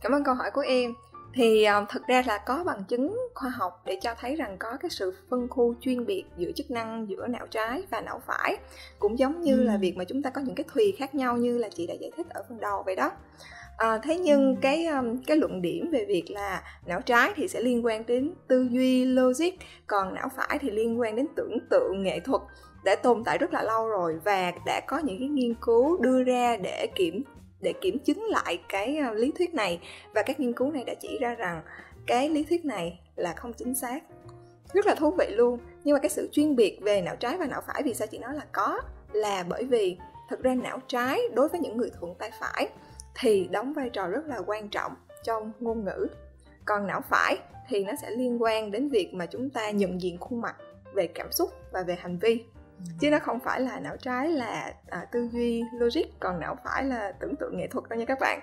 Cảm 0.00 0.12
ơn 0.12 0.24
câu 0.24 0.34
hỏi 0.34 0.50
của 0.50 0.60
em. 0.60 0.94
Thì 1.34 1.64
um, 1.64 1.84
thực 1.88 2.06
ra 2.06 2.22
là 2.26 2.38
có 2.38 2.64
bằng 2.64 2.84
chứng 2.84 3.18
khoa 3.34 3.50
học 3.50 3.82
để 3.86 3.98
cho 4.02 4.14
thấy 4.20 4.36
rằng 4.36 4.56
có 4.58 4.76
cái 4.80 4.90
sự 4.90 5.14
phân 5.30 5.48
khu 5.48 5.74
chuyên 5.80 6.06
biệt 6.06 6.24
giữa 6.36 6.52
chức 6.56 6.70
năng 6.70 7.08
giữa 7.08 7.26
não 7.26 7.46
trái 7.46 7.82
và 7.90 8.00
não 8.00 8.20
phải 8.26 8.56
cũng 8.98 9.18
giống 9.18 9.40
như 9.40 9.56
ừ. 9.56 9.62
là 9.62 9.76
việc 9.76 9.96
mà 9.96 10.04
chúng 10.04 10.22
ta 10.22 10.30
có 10.30 10.40
những 10.40 10.54
cái 10.54 10.64
thùy 10.74 10.94
khác 10.98 11.14
nhau 11.14 11.36
như 11.36 11.58
là 11.58 11.68
chị 11.74 11.86
đã 11.86 11.94
giải 11.94 12.10
thích 12.16 12.26
ở 12.30 12.42
phần 12.48 12.60
đầu 12.60 12.82
vậy 12.86 12.96
đó 12.96 13.10
à, 13.76 13.98
thế 14.02 14.18
nhưng 14.18 14.54
ừ. 14.54 14.58
cái 14.62 14.86
um, 14.86 15.22
cái 15.26 15.36
luận 15.36 15.62
điểm 15.62 15.90
về 15.90 16.04
việc 16.08 16.24
là 16.28 16.62
não 16.86 17.00
trái 17.00 17.32
thì 17.36 17.48
sẽ 17.48 17.60
liên 17.60 17.84
quan 17.84 18.06
đến 18.06 18.34
tư 18.48 18.68
duy 18.70 19.04
logic 19.04 19.54
còn 19.86 20.14
não 20.14 20.28
phải 20.36 20.58
thì 20.60 20.70
liên 20.70 21.00
quan 21.00 21.16
đến 21.16 21.26
tưởng 21.36 21.58
tượng 21.70 22.02
nghệ 22.02 22.20
thuật 22.20 22.42
đã 22.84 22.96
tồn 22.96 23.24
tại 23.24 23.38
rất 23.38 23.52
là 23.52 23.62
lâu 23.62 23.88
rồi 23.88 24.18
và 24.24 24.52
đã 24.66 24.80
có 24.86 24.98
những 24.98 25.18
cái 25.18 25.28
nghiên 25.28 25.54
cứu 25.54 26.00
đưa 26.00 26.22
ra 26.22 26.56
để 26.56 26.86
kiểm 26.94 27.24
để 27.64 27.72
kiểm 27.72 27.98
chứng 27.98 28.22
lại 28.24 28.62
cái 28.68 28.96
ờ, 28.96 29.14
lý 29.14 29.32
thuyết 29.38 29.54
này. 29.54 29.80
Và 30.14 30.22
các 30.22 30.40
nghiên 30.40 30.52
cứu 30.52 30.72
này 30.72 30.84
đã 30.84 30.94
chỉ 31.00 31.18
ra 31.20 31.34
rằng 31.34 31.62
cái 32.06 32.28
lý 32.28 32.44
thuyết 32.44 32.64
này 32.64 33.00
là 33.16 33.32
không 33.32 33.52
chính 33.52 33.74
xác. 33.74 34.04
Rất 34.72 34.86
là 34.86 34.94
thú 34.94 35.10
vị 35.18 35.26
luôn. 35.30 35.58
Nhưng 35.84 35.94
mà 35.94 35.98
cái 36.00 36.10
sự 36.10 36.28
chuyên 36.32 36.56
biệt 36.56 36.78
về 36.82 37.02
não 37.02 37.16
trái 37.16 37.36
và 37.38 37.46
não 37.46 37.60
phải 37.66 37.82
vì 37.84 37.94
sao 37.94 38.06
chị 38.06 38.18
nói 38.18 38.34
là 38.34 38.44
có? 38.52 38.80
Là 39.12 39.44
bởi 39.48 39.64
vì 39.64 39.96
thực 40.30 40.42
ra 40.42 40.54
não 40.54 40.80
trái 40.88 41.20
đối 41.34 41.48
với 41.48 41.60
những 41.60 41.76
người 41.76 41.90
thuận 42.00 42.14
tay 42.14 42.30
phải 42.40 42.68
thì 43.20 43.48
đóng 43.50 43.72
vai 43.72 43.90
trò 43.90 44.08
rất 44.08 44.26
là 44.26 44.40
quan 44.46 44.68
trọng 44.68 44.94
trong 45.22 45.52
ngôn 45.60 45.84
ngữ. 45.84 46.06
Còn 46.64 46.86
não 46.86 47.00
phải 47.00 47.38
thì 47.68 47.84
nó 47.84 47.92
sẽ 48.02 48.10
liên 48.10 48.42
quan 48.42 48.70
đến 48.70 48.88
việc 48.88 49.14
mà 49.14 49.26
chúng 49.26 49.50
ta 49.50 49.70
nhận 49.70 50.02
diện 50.02 50.18
khuôn 50.18 50.40
mặt 50.40 50.56
về 50.94 51.06
cảm 51.06 51.32
xúc 51.32 51.50
và 51.72 51.82
về 51.82 51.94
hành 51.94 52.18
vi. 52.18 52.44
Chứ 53.00 53.10
nó 53.10 53.18
không 53.18 53.40
phải 53.40 53.60
là 53.60 53.80
não 53.80 53.96
trái 53.96 54.28
là 54.28 54.74
à, 54.88 55.06
tư 55.12 55.28
duy 55.32 55.62
logic 55.72 56.20
còn 56.20 56.40
não 56.40 56.56
phải 56.64 56.84
là 56.84 57.12
tưởng 57.20 57.36
tượng 57.36 57.56
nghệ 57.56 57.66
thuật 57.66 57.88
đâu 57.88 57.98
nha 57.98 58.04
các 58.04 58.18
bạn. 58.20 58.40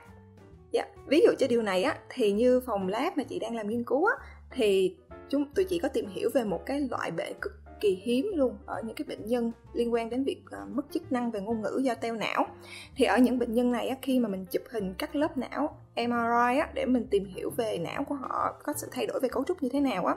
Dạ 0.72 0.86
ví 1.08 1.22
dụ 1.22 1.32
cho 1.40 1.48
điều 1.48 1.62
này 1.62 1.84
á 1.84 1.98
thì 2.10 2.32
như 2.32 2.62
phòng 2.66 2.88
lab 2.88 3.18
mà 3.18 3.24
chị 3.24 3.40
đang 3.40 3.56
làm 3.56 3.70
nghiên 3.70 3.84
cứu 3.84 4.06
á 4.06 4.14
thì 4.52 4.98
chúng 5.30 5.54
tụi 5.54 5.66
chị 5.66 5.80
có 5.80 5.88
tìm 5.88 6.08
hiểu 6.10 6.30
về 6.34 6.44
một 6.44 6.66
cái 6.66 6.88
loại 6.92 7.12
bệnh 7.12 7.34
cực 7.42 7.61
kỳ 7.82 8.02
hiếm 8.04 8.32
luôn 8.36 8.58
ở 8.66 8.82
những 8.86 8.96
cái 8.96 9.06
bệnh 9.08 9.26
nhân 9.26 9.52
liên 9.74 9.94
quan 9.94 10.10
đến 10.10 10.24
việc 10.24 10.44
uh, 10.64 10.70
mất 10.70 10.86
chức 10.92 11.12
năng 11.12 11.32
về 11.32 11.42
ngôn 11.42 11.62
ngữ 11.62 11.82
do 11.84 11.96
teo 11.96 12.16
não. 12.16 12.48
Thì 12.96 13.06
ở 13.06 13.18
những 13.18 13.40
bệnh 13.40 13.54
nhân 13.54 13.72
này 13.72 13.88
á, 13.88 13.96
khi 14.02 14.20
mà 14.20 14.30
mình 14.30 14.46
chụp 14.46 14.62
hình 14.70 14.94
các 14.98 15.16
lớp 15.16 15.38
não 15.38 15.78
MRI 15.96 16.60
á, 16.60 16.70
để 16.74 16.86
mình 16.86 17.08
tìm 17.08 17.26
hiểu 17.26 17.50
về 17.50 17.78
não 17.78 18.04
của 18.04 18.16
họ 18.16 18.56
có 18.64 18.74
sự 18.76 18.88
thay 18.92 19.06
đổi 19.08 19.20
về 19.20 19.30
cấu 19.30 19.44
trúc 19.44 19.64
như 19.64 19.70
thế 19.70 19.80
nào 19.80 20.06
á 20.06 20.16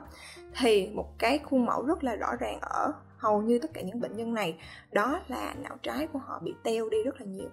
thì 0.56 0.88
một 0.94 1.18
cái 1.18 1.38
khuôn 1.38 1.66
mẫu 1.66 1.82
rất 1.82 2.04
là 2.04 2.16
rõ 2.16 2.36
ràng 2.40 2.58
ở 2.60 2.92
hầu 3.16 3.42
như 3.42 3.58
tất 3.58 3.70
cả 3.74 3.82
những 3.82 4.00
bệnh 4.00 4.16
nhân 4.16 4.34
này 4.34 4.56
đó 4.92 5.20
là 5.28 5.54
não 5.62 5.76
trái 5.82 6.06
của 6.06 6.18
họ 6.18 6.40
bị 6.44 6.54
teo 6.62 6.88
đi 6.88 6.98
rất 7.04 7.20
là 7.20 7.26
nhiều. 7.26 7.48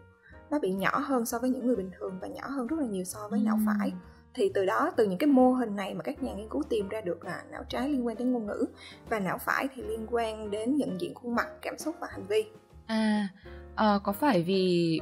Nó 0.49 0.59
bị 0.59 0.73
nhỏ 0.73 0.99
hơn 0.99 1.25
so 1.25 1.39
với 1.39 1.49
những 1.49 1.67
người 1.67 1.75
bình 1.75 1.91
thường 1.99 2.17
và 2.21 2.27
nhỏ 2.27 2.47
hơn 2.47 2.67
rất 2.67 2.79
là 2.79 2.85
nhiều 2.85 3.03
so 3.03 3.27
với 3.31 3.41
não 3.45 3.59
phải 3.65 3.93
thì 4.33 4.51
từ 4.53 4.65
đó 4.65 4.91
từ 4.97 5.05
những 5.05 5.17
cái 5.17 5.27
mô 5.27 5.53
hình 5.53 5.75
này 5.75 5.93
mà 5.93 6.03
các 6.03 6.23
nhà 6.23 6.33
nghiên 6.33 6.49
cứu 6.49 6.63
tìm 6.69 6.89
ra 6.89 7.01
được 7.01 7.25
là 7.25 7.43
não 7.51 7.63
trái 7.69 7.89
liên 7.89 8.07
quan 8.07 8.17
đến 8.17 8.31
ngôn 8.31 8.45
ngữ 8.45 8.65
và 9.09 9.19
não 9.19 9.37
phải 9.37 9.67
thì 9.75 9.83
liên 9.83 10.07
quan 10.09 10.51
đến 10.51 10.77
nhận 10.77 11.01
diện 11.01 11.13
khuôn 11.13 11.35
mặt 11.35 11.47
cảm 11.61 11.77
xúc 11.77 11.95
và 12.01 12.07
hành 12.11 12.27
vi. 12.27 12.45
À 12.85 13.27
à 13.75 13.99
có 14.03 14.11
phải 14.13 14.43
vì 14.43 14.99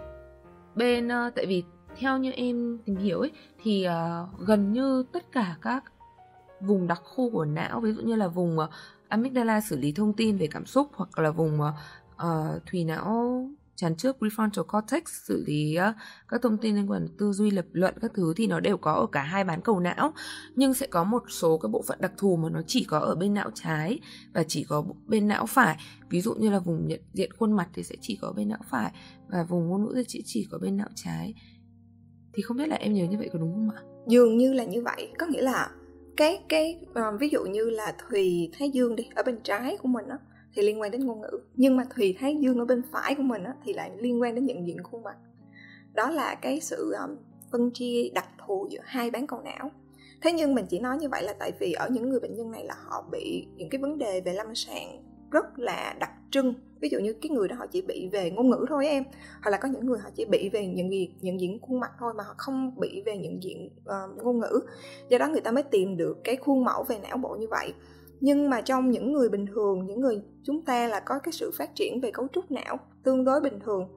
bên 0.76 1.08
ờ, 1.08 1.30
tại 1.36 1.46
vì 1.46 1.64
theo 1.98 2.18
như 2.18 2.32
em 2.32 2.78
tìm 2.86 2.96
hiểu 2.96 3.20
ấy 3.20 3.32
thì 3.64 3.88
uh, 3.88 4.40
gần 4.40 4.72
như 4.72 5.04
tất 5.12 5.32
cả 5.32 5.56
các 5.62 5.84
vùng 6.62 6.88
đặc 6.88 7.02
khu 7.04 7.30
của 7.32 7.46
não 7.46 7.80
ví 7.80 7.92
dụ 7.92 8.02
như 8.02 8.16
là 8.16 8.28
vùng 8.28 8.58
uh, 8.60 8.70
amygdala 9.08 9.62
xử 9.62 9.78
lý 9.78 9.92
thông 9.92 10.14
tin 10.14 10.38
về 10.38 10.48
cảm 10.52 10.66
xúc 10.66 10.88
hoặc 10.94 11.20
là 11.20 11.32
vùng 11.32 11.60
uh, 11.62 12.66
thùy 12.66 12.84
não 12.84 13.50
chắn 13.80 13.96
trước 13.96 14.18
prefrontal 14.20 14.64
cortex 14.64 15.04
xử 15.08 15.44
lý 15.48 15.78
uh, 15.90 15.96
các 16.28 16.42
thông 16.42 16.58
tin 16.58 16.76
liên 16.76 16.92
quan 16.92 17.06
đến 17.06 17.18
tư 17.18 17.32
duy 17.32 17.52
lập 17.52 17.66
luận 17.72 17.94
các 18.02 18.12
thứ 18.14 18.34
thì 18.36 18.48
nó 18.48 18.60
đều 18.60 18.78
có 18.78 18.94
ở 18.94 19.08
cả 19.12 19.22
hai 19.22 19.44
bán 19.44 19.62
cầu 19.62 19.80
não. 19.80 20.14
Nhưng 20.56 20.74
sẽ 20.74 20.88
có 20.88 21.04
một 21.04 21.24
số 21.30 21.58
các 21.58 21.72
bộ 21.72 21.84
phận 21.88 22.02
đặc 22.02 22.12
thù 22.18 22.36
mà 22.36 22.50
nó 22.50 22.62
chỉ 22.68 22.84
có 22.84 23.00
ở 23.00 23.16
bên 23.16 23.34
não 23.34 23.52
trái 23.54 24.00
và 24.34 24.44
chỉ 24.48 24.64
có 24.64 24.84
bên 25.08 25.28
não 25.28 25.46
phải. 25.46 25.78
Ví 26.10 26.22
dụ 26.22 26.34
như 26.34 26.50
là 26.50 26.60
vùng 26.60 26.88
nhận 26.88 27.00
diện 27.14 27.32
khuôn 27.34 27.52
mặt 27.52 27.70
thì 27.74 27.84
sẽ 27.84 27.96
chỉ 28.02 28.18
có 28.22 28.34
bên 28.36 28.50
não 28.50 28.60
phải 28.70 28.92
và 29.28 29.44
vùng 29.44 29.68
ngôn 29.68 29.84
ngữ 29.84 29.94
thì 29.96 30.04
chỉ 30.08 30.24
chỉ 30.26 30.48
có 30.52 30.58
bên 30.58 30.78
não 30.78 30.90
trái. 30.96 31.34
Thì 32.34 32.42
không 32.42 32.58
biết 32.58 32.68
là 32.68 32.76
em 32.76 32.94
nhớ 32.94 33.06
như 33.06 33.18
vậy 33.18 33.30
có 33.34 33.40
đúng 33.40 33.54
không 33.54 33.70
ạ? 33.76 33.82
Dường 34.08 34.38
như 34.38 34.54
là 34.54 34.64
như 34.64 34.82
vậy. 34.82 35.12
Có 35.20 35.26
nghĩa 35.26 35.42
là 35.42 35.70
cái 36.18 36.40
cái 36.50 36.80
uh, 36.92 37.20
ví 37.20 37.30
dụ 37.30 37.44
như 37.44 37.70
là 37.70 37.96
thùy 38.10 38.50
thái 38.54 38.70
dương 38.70 38.96
đi 38.96 39.04
ở 39.16 39.24
bên 39.24 39.40
trái 39.44 39.78
của 39.82 39.88
mình 39.88 40.08
á 40.08 40.18
thì 40.60 40.66
liên 40.66 40.82
quan 40.82 40.92
đến 40.92 41.06
ngôn 41.06 41.22
ngữ. 41.22 41.40
Nhưng 41.56 41.78
mà 41.78 41.84
thùy 41.96 42.16
thái 42.20 42.36
dương 42.36 42.60
ở 42.60 42.66
bên 42.66 42.82
phải 42.92 43.16
của 43.16 43.24
mình 43.24 43.44
á, 43.44 43.54
thì 43.64 43.74
lại 43.74 43.92
liên 43.98 44.22
quan 44.22 44.36
đến 44.36 44.46
nhận 44.46 44.68
diện 44.68 44.84
khuôn 44.84 45.04
mặt. 45.04 45.16
Đó 45.94 46.10
là 46.10 46.36
cái 46.36 46.60
sự 46.60 46.94
um, 47.04 47.16
phân 47.52 47.72
chia 47.72 48.10
đặc 48.14 48.30
thù 48.48 48.68
giữa 48.70 48.80
hai 48.84 49.12
bán 49.12 49.28
cầu 49.28 49.42
não. 49.42 49.72
Thế 50.22 50.32
nhưng 50.32 50.56
mình 50.56 50.66
chỉ 50.70 50.80
nói 50.80 50.98
như 50.98 51.10
vậy 51.10 51.24
là 51.24 51.34
tại 51.40 51.52
vì 51.60 51.74
ở 51.74 51.90
những 51.90 52.10
người 52.10 52.20
bệnh 52.20 52.36
nhân 52.36 52.52
này 52.52 52.64
là 52.64 52.76
họ 52.86 53.06
bị 53.12 53.48
những 53.56 53.70
cái 53.70 53.82
vấn 53.82 53.98
đề 53.98 54.22
về 54.22 54.34
lâm 54.34 54.56
sàng 54.56 55.04
rất 55.32 55.60
là 55.60 55.96
đặc 56.00 56.12
trưng. 56.32 56.54
Ví 56.82 56.90
dụ 56.90 57.00
như 57.00 57.14
cái 57.14 57.30
người 57.30 57.48
đó 57.48 57.56
họ 57.60 57.66
chỉ 57.68 57.82
bị 57.82 58.10
về 58.12 58.32
ngôn 58.32 58.50
ngữ 58.50 58.66
thôi 58.70 58.88
em. 58.88 59.04
Hoặc 59.44 59.52
là 59.52 59.58
có 59.58 59.68
những 59.68 59.86
người 59.86 60.00
họ 60.00 60.10
chỉ 60.16 60.26
bị 60.26 60.50
về 60.50 60.68
nhận 60.68 60.92
diện 60.92 61.12
nhận 61.22 61.40
diện 61.40 61.60
khuôn 61.62 61.80
mặt 61.80 61.92
thôi 62.00 62.14
mà 62.18 62.24
họ 62.24 62.34
không 62.38 62.80
bị 62.80 63.02
về 63.06 63.18
nhận 63.18 63.44
diện 63.44 63.70
uh, 63.82 64.24
ngôn 64.24 64.40
ngữ. 64.40 64.60
Do 65.10 65.18
đó 65.18 65.28
người 65.28 65.42
ta 65.42 65.52
mới 65.52 65.64
tìm 65.64 65.98
được 65.98 66.18
cái 66.24 66.36
khuôn 66.36 66.64
mẫu 66.64 66.84
về 66.84 67.00
não 67.00 67.18
bộ 67.18 67.36
như 67.40 67.48
vậy 67.48 67.74
nhưng 68.20 68.50
mà 68.50 68.62
trong 68.62 68.92
những 68.92 69.14
người 69.14 69.30
bình 69.30 69.46
thường 69.46 69.86
những 69.86 70.02
người 70.02 70.22
chúng 70.44 70.66
ta 70.66 70.88
là 70.88 71.00
có 71.00 71.20
cái 71.20 71.32
sự 71.32 71.52
phát 71.58 71.76
triển 71.76 72.02
về 72.02 72.12
cấu 72.12 72.28
trúc 72.34 72.52
não 72.52 72.80
tương 73.04 73.24
đối 73.24 73.42
bình 73.42 73.60
thường 73.66 73.88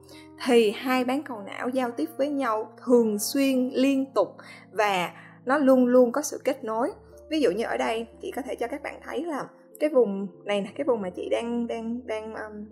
thì 0.45 0.71
hai 0.71 1.05
bán 1.05 1.23
cầu 1.23 1.41
não 1.41 1.69
giao 1.69 1.91
tiếp 1.91 2.09
với 2.17 2.29
nhau 2.29 2.73
thường 2.85 3.19
xuyên 3.19 3.69
liên 3.73 4.05
tục 4.13 4.27
và 4.71 5.09
nó 5.45 5.57
luôn 5.57 5.85
luôn 5.85 6.11
có 6.11 6.21
sự 6.21 6.39
kết 6.43 6.63
nối. 6.63 6.91
Ví 7.29 7.41
dụ 7.41 7.51
như 7.51 7.63
ở 7.63 7.77
đây 7.77 8.07
chị 8.21 8.31
có 8.35 8.41
thể 8.41 8.55
cho 8.55 8.67
các 8.67 8.83
bạn 8.83 8.99
thấy 9.03 9.23
là 9.23 9.47
cái 9.79 9.89
vùng 9.89 10.27
này 10.45 10.61
nè 10.61 10.69
cái 10.75 10.85
vùng 10.85 11.01
mà 11.01 11.09
chị 11.09 11.29
đang 11.31 11.67
đang 11.67 12.07
đang 12.07 12.33
um, 12.35 12.65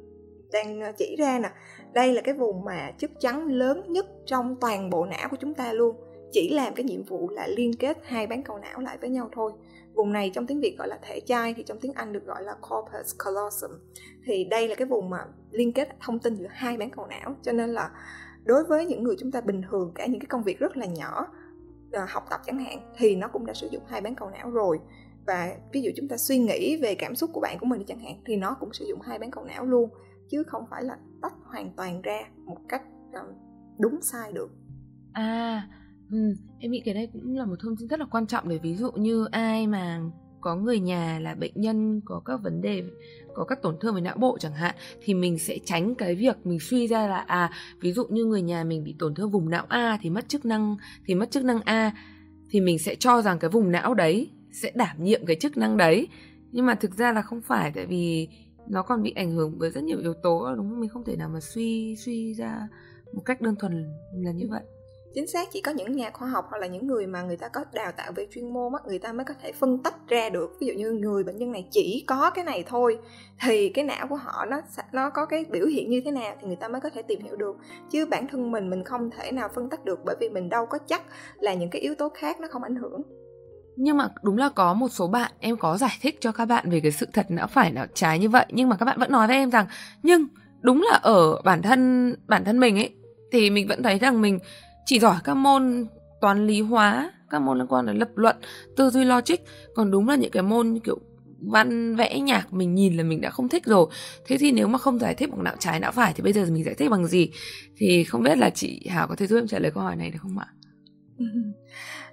đang 0.52 0.82
ờ, 0.82 0.92
chỉ 0.98 1.16
ra 1.20 1.40
nè 1.40 1.52
đây 1.94 2.14
là 2.14 2.22
cái 2.22 2.34
vùng 2.34 2.66
mà 2.66 2.92
chất 2.98 3.12
trắng 3.20 3.48
lớn 3.48 3.84
nhất 3.88 4.06
trong 4.26 4.56
toàn 4.62 4.90
bộ 4.90 5.06
não 5.06 5.30
của 5.32 5.38
chúng 5.40 5.54
ta 5.54 5.74
luôn. 5.74 5.96
Chỉ 6.32 6.50
làm 6.54 6.74
cái 6.74 6.84
nhiệm 6.84 7.04
vụ 7.04 7.30
là 7.30 7.48
liên 7.48 7.72
kết 7.80 7.98
hai 8.04 8.28
bán 8.28 8.44
cầu 8.44 8.58
não 8.58 8.80
lại 8.80 8.98
với 9.02 9.10
nhau 9.10 9.30
thôi 9.32 9.52
vùng 9.96 10.14
này 10.14 10.32
trong 10.34 10.48
tiếng 10.48 10.62
việt 10.62 10.76
gọi 10.78 10.88
là 10.88 11.00
thể 11.02 11.20
chai 11.26 11.54
thì 11.54 11.64
trong 11.64 11.80
tiếng 11.82 11.94
anh 11.94 12.14
được 12.14 12.26
gọi 12.26 12.44
là 12.44 12.54
corpus 12.54 13.16
callosum. 13.26 13.72
Thì 14.26 14.44
đây 14.44 14.68
là 14.68 14.76
cái 14.76 14.88
vùng 14.88 15.10
mà 15.10 15.26
liên 15.52 15.74
kết 15.74 15.90
thông 16.00 16.20
tin 16.20 16.36
giữa 16.36 16.48
hai 16.50 16.78
bán 16.78 16.90
cầu 16.90 17.08
não, 17.08 17.36
cho 17.42 17.52
nên 17.52 17.70
là 17.70 17.92
đối 18.44 18.64
với 18.64 18.86
những 18.86 19.04
người 19.04 19.16
chúng 19.20 19.32
ta 19.32 19.42
bình 19.42 19.62
thường, 19.70 19.92
cả 19.96 20.06
những 20.06 20.20
cái 20.20 20.28
công 20.28 20.44
việc 20.44 20.60
rất 20.60 20.78
là 20.78 20.86
nhỏ 20.86 21.28
à, 21.92 22.06
học 22.10 22.26
tập 22.30 22.42
chẳng 22.46 22.60
hạn, 22.60 22.94
thì 22.98 23.16
nó 23.16 23.28
cũng 23.28 23.46
đã 23.46 23.54
sử 23.54 23.68
dụng 23.68 23.84
hai 23.88 24.02
bán 24.02 24.16
cầu 24.16 24.30
não 24.30 24.52
rồi. 24.52 24.80
Và 25.28 25.56
ví 25.74 25.82
dụ 25.82 25.92
chúng 25.96 26.08
ta 26.08 26.18
suy 26.18 26.40
nghĩ 26.40 26.78
về 26.82 26.96
cảm 26.96 27.16
xúc 27.16 27.30
của 27.34 27.42
bạn 27.42 27.58
của 27.60 27.66
mình 27.66 27.84
chẳng 27.88 28.00
hạn, 28.00 28.22
thì 28.26 28.36
nó 28.36 28.58
cũng 28.60 28.74
sử 28.74 28.86
dụng 28.86 29.02
hai 29.02 29.20
bán 29.20 29.32
cầu 29.32 29.44
não 29.44 29.66
luôn, 29.66 29.90
chứ 30.30 30.44
không 30.44 30.66
phải 30.70 30.84
là 30.84 30.98
tách 31.22 31.34
hoàn 31.44 31.76
toàn 31.76 32.02
ra 32.02 32.20
một 32.46 32.58
cách 32.70 32.84
à, 33.14 33.22
đúng 33.80 34.02
sai 34.02 34.32
được. 34.32 34.50
À 35.14 35.68
Ừ, 36.12 36.18
em 36.60 36.72
nghĩ 36.72 36.82
cái 36.86 36.94
này 36.94 37.08
cũng 37.14 37.38
là 37.38 37.46
một 37.46 37.56
thông 37.60 37.78
tin 37.78 37.88
rất 37.88 38.00
là 38.00 38.06
quan 38.12 38.28
trọng 38.28 38.50
để 38.50 38.58
ví 38.58 38.76
dụ 38.76 38.92
như 38.92 39.26
ai 39.32 39.68
mà 39.68 40.02
có 40.42 40.56
người 40.56 40.80
nhà 40.80 41.20
là 41.20 41.36
bệnh 41.36 41.52
nhân 41.56 42.02
có 42.06 42.22
các 42.26 42.40
vấn 42.44 42.62
đề 42.62 42.84
có 43.34 43.44
các 43.44 43.62
tổn 43.62 43.78
thương 43.82 43.96
về 43.96 44.02
não 44.02 44.18
bộ 44.18 44.38
chẳng 44.40 44.54
hạn 44.54 44.76
thì 45.02 45.14
mình 45.14 45.40
sẽ 45.40 45.58
tránh 45.66 45.96
cái 45.96 46.16
việc 46.16 46.46
mình 46.46 46.60
suy 46.60 46.88
ra 46.88 47.08
là 47.08 47.18
à 47.18 47.52
ví 47.82 47.92
dụ 47.92 48.06
như 48.10 48.26
người 48.26 48.42
nhà 48.42 48.64
mình 48.64 48.84
bị 48.84 48.96
tổn 49.00 49.16
thương 49.16 49.32
vùng 49.32 49.50
não 49.50 49.66
A 49.70 49.98
thì 50.02 50.10
mất 50.10 50.30
chức 50.30 50.46
năng 50.46 50.76
thì 51.06 51.16
mất 51.16 51.32
chức 51.32 51.44
năng 51.44 51.62
A 51.62 51.92
thì 52.50 52.62
mình 52.62 52.80
sẽ 52.80 52.96
cho 52.96 53.22
rằng 53.22 53.40
cái 53.40 53.50
vùng 53.50 53.72
não 53.72 53.94
đấy 53.94 54.30
sẽ 54.52 54.72
đảm 54.76 55.04
nhiệm 55.04 55.26
cái 55.26 55.36
chức 55.36 55.58
năng 55.58 55.78
đấy. 55.78 56.08
Nhưng 56.52 56.66
mà 56.66 56.76
thực 56.76 56.98
ra 56.98 57.14
là 57.14 57.22
không 57.22 57.42
phải 57.42 57.72
tại 57.76 57.86
vì 57.86 58.28
nó 58.70 58.84
còn 58.84 59.04
bị 59.04 59.12
ảnh 59.12 59.32
hưởng 59.32 59.60
bởi 59.60 59.70
rất 59.70 59.84
nhiều 59.84 60.00
yếu 60.00 60.14
tố 60.14 60.56
đúng 60.56 60.70
không? 60.70 60.80
Mình 60.80 60.90
không 60.90 61.04
thể 61.06 61.16
nào 61.16 61.30
mà 61.30 61.40
suy 61.40 61.96
suy 61.96 62.34
ra 62.34 62.68
một 63.14 63.22
cách 63.26 63.42
đơn 63.42 63.56
thuần 63.60 63.86
là 64.14 64.32
như 64.32 64.48
vậy 64.50 64.62
chính 65.14 65.28
xác, 65.28 65.48
chỉ 65.52 65.62
có 65.62 65.72
những 65.72 65.92
nhà 65.92 66.10
khoa 66.14 66.28
học 66.28 66.46
hoặc 66.50 66.58
là 66.58 66.68
những 66.68 66.88
người 66.88 67.08
mà 67.08 67.22
người 67.22 67.38
ta 67.38 67.48
có 67.48 67.64
đào 67.74 67.92
tạo 67.92 68.12
về 68.16 68.28
chuyên 68.32 68.54
môn 68.54 68.74
á, 68.74 68.80
người 68.88 69.00
ta 69.00 69.14
mới 69.14 69.26
có 69.26 69.34
thể 69.44 69.52
phân 69.52 69.84
tách 69.84 70.08
ra 70.08 70.30
được. 70.30 70.58
Ví 70.60 70.68
dụ 70.68 70.74
như 70.74 70.92
người 70.92 71.24
bệnh 71.24 71.38
nhân 71.38 71.52
này 71.52 71.68
chỉ 71.72 72.04
có 72.08 72.30
cái 72.30 72.46
này 72.46 72.64
thôi, 72.68 72.98
thì 73.46 73.70
cái 73.70 73.86
não 73.86 74.08
của 74.08 74.16
họ 74.16 74.46
nó 74.46 74.62
nó 74.92 75.10
có 75.10 75.26
cái 75.26 75.46
biểu 75.52 75.66
hiện 75.66 75.90
như 75.90 76.02
thế 76.06 76.12
nào 76.12 76.36
thì 76.42 76.48
người 76.48 76.56
ta 76.56 76.68
mới 76.68 76.82
có 76.82 76.90
thể 76.90 77.02
tìm 77.02 77.22
hiểu 77.22 77.36
được. 77.36 77.56
Chứ 77.92 78.06
bản 78.06 78.28
thân 78.28 78.52
mình 78.52 78.70
mình 78.70 78.84
không 78.84 79.10
thể 79.18 79.32
nào 79.32 79.50
phân 79.56 79.70
tách 79.70 79.86
được 79.86 80.00
bởi 80.06 80.16
vì 80.20 80.30
mình 80.30 80.50
đâu 80.50 80.66
có 80.66 80.78
chắc 80.88 81.02
là 81.40 81.54
những 81.54 81.70
cái 81.70 81.82
yếu 81.82 81.96
tố 81.96 82.10
khác 82.10 82.40
nó 82.40 82.48
không 82.52 82.64
ảnh 82.64 82.76
hưởng. 82.76 83.02
Nhưng 83.76 83.98
mà 83.98 84.10
đúng 84.24 84.38
là 84.38 84.50
có 84.50 84.74
một 84.74 84.88
số 84.90 85.08
bạn, 85.08 85.32
em 85.40 85.58
có 85.58 85.78
giải 85.78 85.98
thích 86.02 86.18
cho 86.22 86.32
các 86.32 86.46
bạn 86.46 86.70
về 86.70 86.80
cái 86.80 86.92
sự 86.92 87.06
thật 87.14 87.26
não 87.30 87.48
phải 87.48 87.72
não 87.72 87.86
trái 87.94 88.20
như 88.20 88.30
vậy, 88.30 88.46
nhưng 88.50 88.70
mà 88.70 88.76
các 88.80 88.86
bạn 88.86 89.00
vẫn 89.00 89.12
nói 89.12 89.28
với 89.28 89.36
em 89.36 89.52
rằng, 89.52 89.66
nhưng 90.04 90.28
đúng 90.62 90.82
là 90.92 91.00
ở 91.02 91.42
bản 91.42 91.62
thân 91.62 92.14
bản 92.28 92.46
thân 92.46 92.60
mình 92.60 92.76
ấy, 92.76 92.96
thì 93.32 93.50
mình 93.50 93.68
vẫn 93.68 93.84
thấy 93.84 94.00
rằng 94.00 94.22
mình 94.22 94.40
chỉ 94.86 95.00
giỏi 95.00 95.16
các 95.24 95.34
môn 95.34 95.86
toán 96.22 96.48
lý 96.48 96.62
hóa, 96.62 97.12
các 97.30 97.40
môn 97.40 97.58
liên 97.58 97.68
quan 97.68 97.86
đến 97.86 97.98
lập 97.98 98.10
luận, 98.16 98.36
tư 98.78 98.90
duy 98.90 99.04
logic. 99.04 99.36
Còn 99.76 99.92
đúng 99.92 100.10
là 100.10 100.16
những 100.16 100.32
cái 100.32 100.44
môn 100.44 100.74
như 100.74 100.80
kiểu 100.80 101.00
văn 101.42 101.96
vẽ 101.96 102.20
nhạc 102.20 102.54
mình 102.54 102.76
nhìn 102.76 102.98
là 102.98 103.04
mình 103.04 103.22
đã 103.22 103.30
không 103.30 103.50
thích 103.50 103.66
rồi. 103.66 103.88
Thế 104.26 104.38
thì 104.40 104.52
nếu 104.52 104.68
mà 104.68 104.78
không 104.78 105.00
giải 105.00 105.16
thích 105.16 105.30
bằng 105.32 105.44
não 105.44 105.56
trái, 105.60 105.80
não 105.80 105.92
phải 105.92 106.14
thì 106.16 106.24
bây 106.24 106.34
giờ 106.34 106.46
mình 106.50 106.64
giải 106.64 106.76
thích 106.76 106.90
bằng 106.90 107.08
gì? 107.08 107.32
Thì 107.78 108.04
không 108.04 108.24
biết 108.24 108.38
là 108.38 108.50
chị 108.50 108.88
hảo 108.90 109.08
có 109.08 109.16
thể 109.16 109.28
giúp 109.28 109.38
em 109.38 109.48
trả 109.48 109.60
lời 109.60 109.72
câu 109.72 109.84
hỏi 109.84 109.96
này 109.96 110.12
được 110.12 110.20
không 110.22 110.38
ạ? 110.38 110.48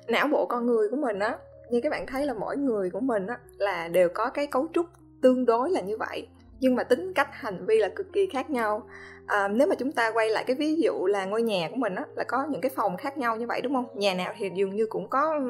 Não 0.08 0.28
bộ 0.28 0.46
con 0.46 0.66
người 0.66 0.88
của 0.90 0.96
mình 0.96 1.18
á, 1.18 1.36
như 1.70 1.80
các 1.82 1.90
bạn 1.90 2.06
thấy 2.06 2.26
là 2.26 2.34
mỗi 2.34 2.56
người 2.56 2.90
của 2.90 3.00
mình 3.00 3.26
á 3.26 3.38
là 3.58 3.88
đều 3.88 4.08
có 4.14 4.30
cái 4.30 4.46
cấu 4.46 4.68
trúc 4.74 4.86
tương 5.22 5.44
đối 5.44 5.70
là 5.70 5.80
như 5.80 5.96
vậy. 5.98 6.26
Nhưng 6.60 6.74
mà 6.74 6.84
tính 6.84 7.12
cách, 7.14 7.28
hành 7.32 7.66
vi 7.66 7.78
là 7.78 7.88
cực 7.96 8.06
kỳ 8.12 8.26
khác 8.32 8.50
nhau 8.50 8.88
à, 9.28 9.48
nếu 9.48 9.66
mà 9.66 9.74
chúng 9.74 9.92
ta 9.92 10.10
quay 10.14 10.30
lại 10.30 10.44
cái 10.46 10.56
ví 10.56 10.76
dụ 10.76 11.06
là 11.06 11.24
ngôi 11.24 11.42
nhà 11.42 11.68
của 11.70 11.76
mình 11.76 11.94
á 11.94 12.04
là 12.16 12.24
có 12.24 12.46
những 12.50 12.60
cái 12.60 12.70
phòng 12.76 12.96
khác 12.96 13.18
nhau 13.18 13.36
như 13.36 13.46
vậy 13.46 13.60
đúng 13.60 13.74
không? 13.74 13.86
Nhà 13.94 14.14
nào 14.14 14.32
thì 14.38 14.50
dường 14.54 14.76
như 14.76 14.86
cũng 14.88 15.08
có 15.08 15.40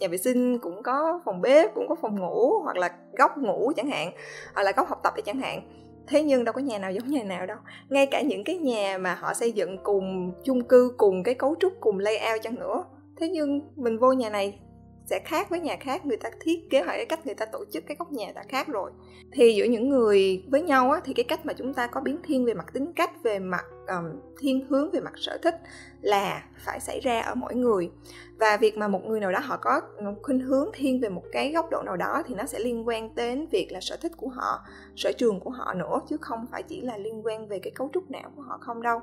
nhà 0.00 0.08
vệ 0.08 0.16
sinh 0.16 0.58
cũng 0.58 0.82
có 0.82 1.20
phòng 1.24 1.40
bếp 1.40 1.74
cũng 1.74 1.88
có 1.88 1.94
phòng 2.02 2.20
ngủ 2.20 2.60
hoặc 2.62 2.76
là 2.76 2.90
góc 3.18 3.38
ngủ 3.38 3.72
chẳng 3.76 3.90
hạn 3.90 4.12
hoặc 4.54 4.62
là 4.62 4.72
góc 4.76 4.88
học 4.88 5.00
tập 5.02 5.14
chẳng 5.24 5.38
hạn. 5.38 5.60
Thế 6.06 6.22
nhưng 6.22 6.44
đâu 6.44 6.52
có 6.52 6.60
nhà 6.60 6.78
nào 6.78 6.92
giống 6.92 7.08
nhà 7.10 7.22
nào 7.22 7.46
đâu. 7.46 7.58
Ngay 7.88 8.06
cả 8.06 8.20
những 8.22 8.44
cái 8.44 8.58
nhà 8.58 8.98
mà 8.98 9.14
họ 9.14 9.34
xây 9.34 9.52
dựng 9.52 9.78
cùng 9.82 10.32
chung 10.44 10.64
cư 10.64 10.94
cùng 10.96 11.22
cái 11.22 11.34
cấu 11.34 11.54
trúc 11.60 11.72
cùng 11.80 11.98
layout 11.98 12.42
chăng 12.42 12.54
nữa. 12.54 12.84
Thế 13.20 13.28
nhưng 13.28 13.60
mình 13.76 13.98
vô 13.98 14.12
nhà 14.12 14.30
này 14.30 14.58
sẽ 15.06 15.20
khác 15.24 15.50
với 15.50 15.60
nhà 15.60 15.76
khác 15.80 16.06
người 16.06 16.16
ta 16.16 16.30
thiết 16.40 16.70
kế 16.70 16.82
hoặc 16.82 16.92
cái 16.92 17.06
cách 17.06 17.26
người 17.26 17.34
ta 17.34 17.46
tổ 17.46 17.64
chức 17.72 17.84
cái 17.86 17.96
góc 17.98 18.12
nhà 18.12 18.32
đã 18.34 18.42
khác 18.48 18.68
rồi. 18.68 18.90
Thì 19.32 19.54
giữa 19.54 19.64
những 19.64 19.88
người 19.88 20.44
với 20.48 20.62
nhau 20.62 20.90
á, 20.90 21.00
thì 21.04 21.14
cái 21.14 21.24
cách 21.24 21.46
mà 21.46 21.52
chúng 21.52 21.74
ta 21.74 21.86
có 21.86 22.00
biến 22.00 22.18
thiên 22.22 22.44
về 22.44 22.54
mặt 22.54 22.66
tính 22.72 22.92
cách 22.92 23.22
về 23.22 23.38
mặt 23.38 23.64
um, 23.88 24.20
thiên 24.38 24.66
hướng 24.68 24.90
về 24.90 25.00
mặt 25.00 25.12
sở 25.16 25.38
thích 25.42 25.60
là 26.00 26.44
phải 26.64 26.80
xảy 26.80 27.00
ra 27.00 27.20
ở 27.20 27.34
mỗi 27.34 27.54
người. 27.54 27.90
Và 28.38 28.56
việc 28.56 28.76
mà 28.76 28.88
một 28.88 29.04
người 29.04 29.20
nào 29.20 29.32
đó 29.32 29.38
họ 29.42 29.56
có 29.56 29.80
khuynh 30.22 30.40
hướng 30.40 30.70
thiên 30.74 31.00
về 31.00 31.08
một 31.08 31.22
cái 31.32 31.52
góc 31.52 31.70
độ 31.70 31.82
nào 31.82 31.96
đó 31.96 32.22
thì 32.26 32.34
nó 32.34 32.44
sẽ 32.44 32.58
liên 32.58 32.88
quan 32.88 33.14
đến 33.14 33.46
việc 33.46 33.68
là 33.70 33.80
sở 33.80 33.96
thích 33.96 34.12
của 34.16 34.28
họ 34.28 34.66
sở 34.96 35.12
trường 35.12 35.40
của 35.40 35.50
họ 35.50 35.74
nữa 35.74 36.00
chứ 36.08 36.16
không 36.20 36.46
phải 36.50 36.62
chỉ 36.62 36.80
là 36.80 36.96
liên 36.96 37.26
quan 37.26 37.48
về 37.48 37.58
cái 37.58 37.70
cấu 37.70 37.90
trúc 37.94 38.10
não 38.10 38.30
của 38.36 38.42
họ 38.42 38.58
không 38.60 38.82
đâu. 38.82 39.00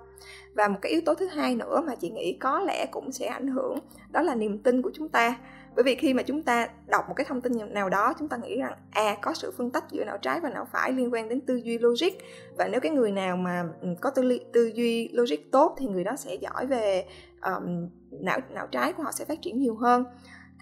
Và 0.54 0.68
một 0.68 0.78
cái 0.82 0.92
yếu 0.92 1.02
tố 1.06 1.16
thứ 1.16 1.26
hai 1.26 1.56
nữa 1.56 1.84
mà 1.88 1.96
chị 1.96 2.10
nghĩ 2.10 2.38
có 2.40 2.60
lẽ 2.60 2.86
cũng 2.92 3.12
sẽ 3.12 3.26
ảnh 3.26 3.48
hưởng 3.48 3.78
đó 4.12 4.22
là 4.22 4.36
niềm 4.36 4.58
tin 4.58 4.82
của 4.82 4.92
chúng 4.94 5.10
ta 5.10 5.38
bởi 5.76 5.84
vì 5.84 5.96
khi 5.96 6.14
mà 6.14 6.24
chúng 6.24 6.44
ta 6.44 6.68
đọc 6.88 7.06
một 7.08 7.14
cái 7.18 7.26
thông 7.30 7.42
tin 7.42 7.54
nào 7.74 7.90
đó 7.90 8.14
chúng 8.20 8.28
ta 8.28 8.38
nghĩ 8.38 8.58
rằng 8.58 8.74
à 8.92 9.18
có 9.22 9.34
sự 9.34 9.52
phân 9.58 9.72
tách 9.72 9.92
giữa 9.92 10.04
não 10.06 10.18
trái 10.18 10.40
và 10.40 10.50
não 10.50 10.66
phải 10.72 10.92
liên 10.92 11.14
quan 11.14 11.30
đến 11.30 11.42
tư 11.42 11.56
duy 11.56 11.78
logic. 11.78 12.14
Và 12.58 12.68
nếu 12.68 12.82
cái 12.82 12.92
người 12.92 13.12
nào 13.12 13.38
mà 13.38 13.64
ừ, 13.82 13.88
có 14.02 14.10
tư, 14.10 14.22
li, 14.22 14.40
tư 14.54 14.72
duy 14.76 15.10
logic 15.14 15.52
tốt 15.52 15.76
thì 15.80 15.88
người 15.88 16.04
đó 16.04 16.16
sẽ 16.18 16.36
giỏi 16.36 16.66
về 16.66 17.06
um, 17.42 17.90
não 18.12 18.40
não 18.50 18.68
trái 18.68 18.94
của 18.94 19.04
họ 19.04 19.12
sẽ 19.12 19.26
phát 19.26 19.42
triển 19.42 19.60
nhiều 19.60 19.76
hơn. 19.76 20.04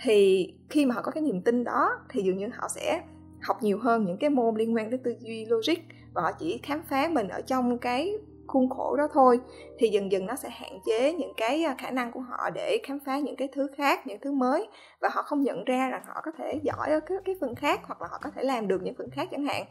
Thì 0.04 0.48
khi 0.70 0.86
mà 0.86 0.96
họ 0.96 1.01
có 1.01 1.12
cái 1.12 1.24
niềm 1.24 1.42
tin 1.42 1.63
đó 1.63 1.89
thì 2.10 2.22
dường 2.22 2.38
như 2.38 2.48
họ 2.54 2.68
sẽ 2.68 3.01
học 3.42 3.63
nhiều 3.63 3.80
hơn 3.80 4.06
những 4.06 4.18
cái 4.18 4.30
môn 4.30 4.56
liên 4.56 4.75
quan 4.75 4.89
đến 4.89 5.04
tư 5.04 5.16
duy 5.20 5.46
logic 5.46 5.80
và 6.13 6.22
họ 6.22 6.32
chỉ 6.39 6.60
khám 6.63 6.82
phá 6.89 7.10
mình 7.12 7.28
ở 7.28 7.42
trong 7.42 7.78
cái 7.78 8.13
khuôn 8.50 8.70
khổ 8.70 8.96
đó 8.96 9.08
thôi 9.13 9.39
thì 9.79 9.89
dần 9.89 10.12
dần 10.12 10.25
nó 10.25 10.36
sẽ 10.36 10.50
hạn 10.50 10.79
chế 10.86 11.13
những 11.13 11.34
cái 11.38 11.63
à, 11.63 11.75
khả 11.77 11.91
năng 11.91 12.12
của 12.12 12.20
họ 12.20 12.50
để 12.56 12.77
khám 12.84 13.00
phá 13.06 13.20
những 13.20 13.36
cái 13.36 13.48
thứ 13.56 13.68
khác 13.77 14.08
những 14.08 14.20
thứ 14.22 14.32
mới. 14.32 14.68
Và 15.01 15.10
họ 15.12 15.22
không 15.22 15.44
nhận 15.44 15.63
ra 15.63 15.89
rằng 15.89 16.01
họ 16.08 16.22
có 16.25 16.32
thể 16.38 16.60
giỏi 16.63 16.91
ở 16.91 17.00
cái, 17.00 17.18
cái 17.25 17.36
phần 17.41 17.56
khác 17.56 17.82
hoặc 17.84 18.01
là 18.01 18.08
họ 18.12 18.18
có 18.22 18.32
thể 18.36 18.44
làm 18.44 18.68
được 18.68 18.84
những 18.84 18.96
phần 18.98 19.10
khác 19.10 19.27
chẳng 19.32 19.46
hạn. 19.46 19.65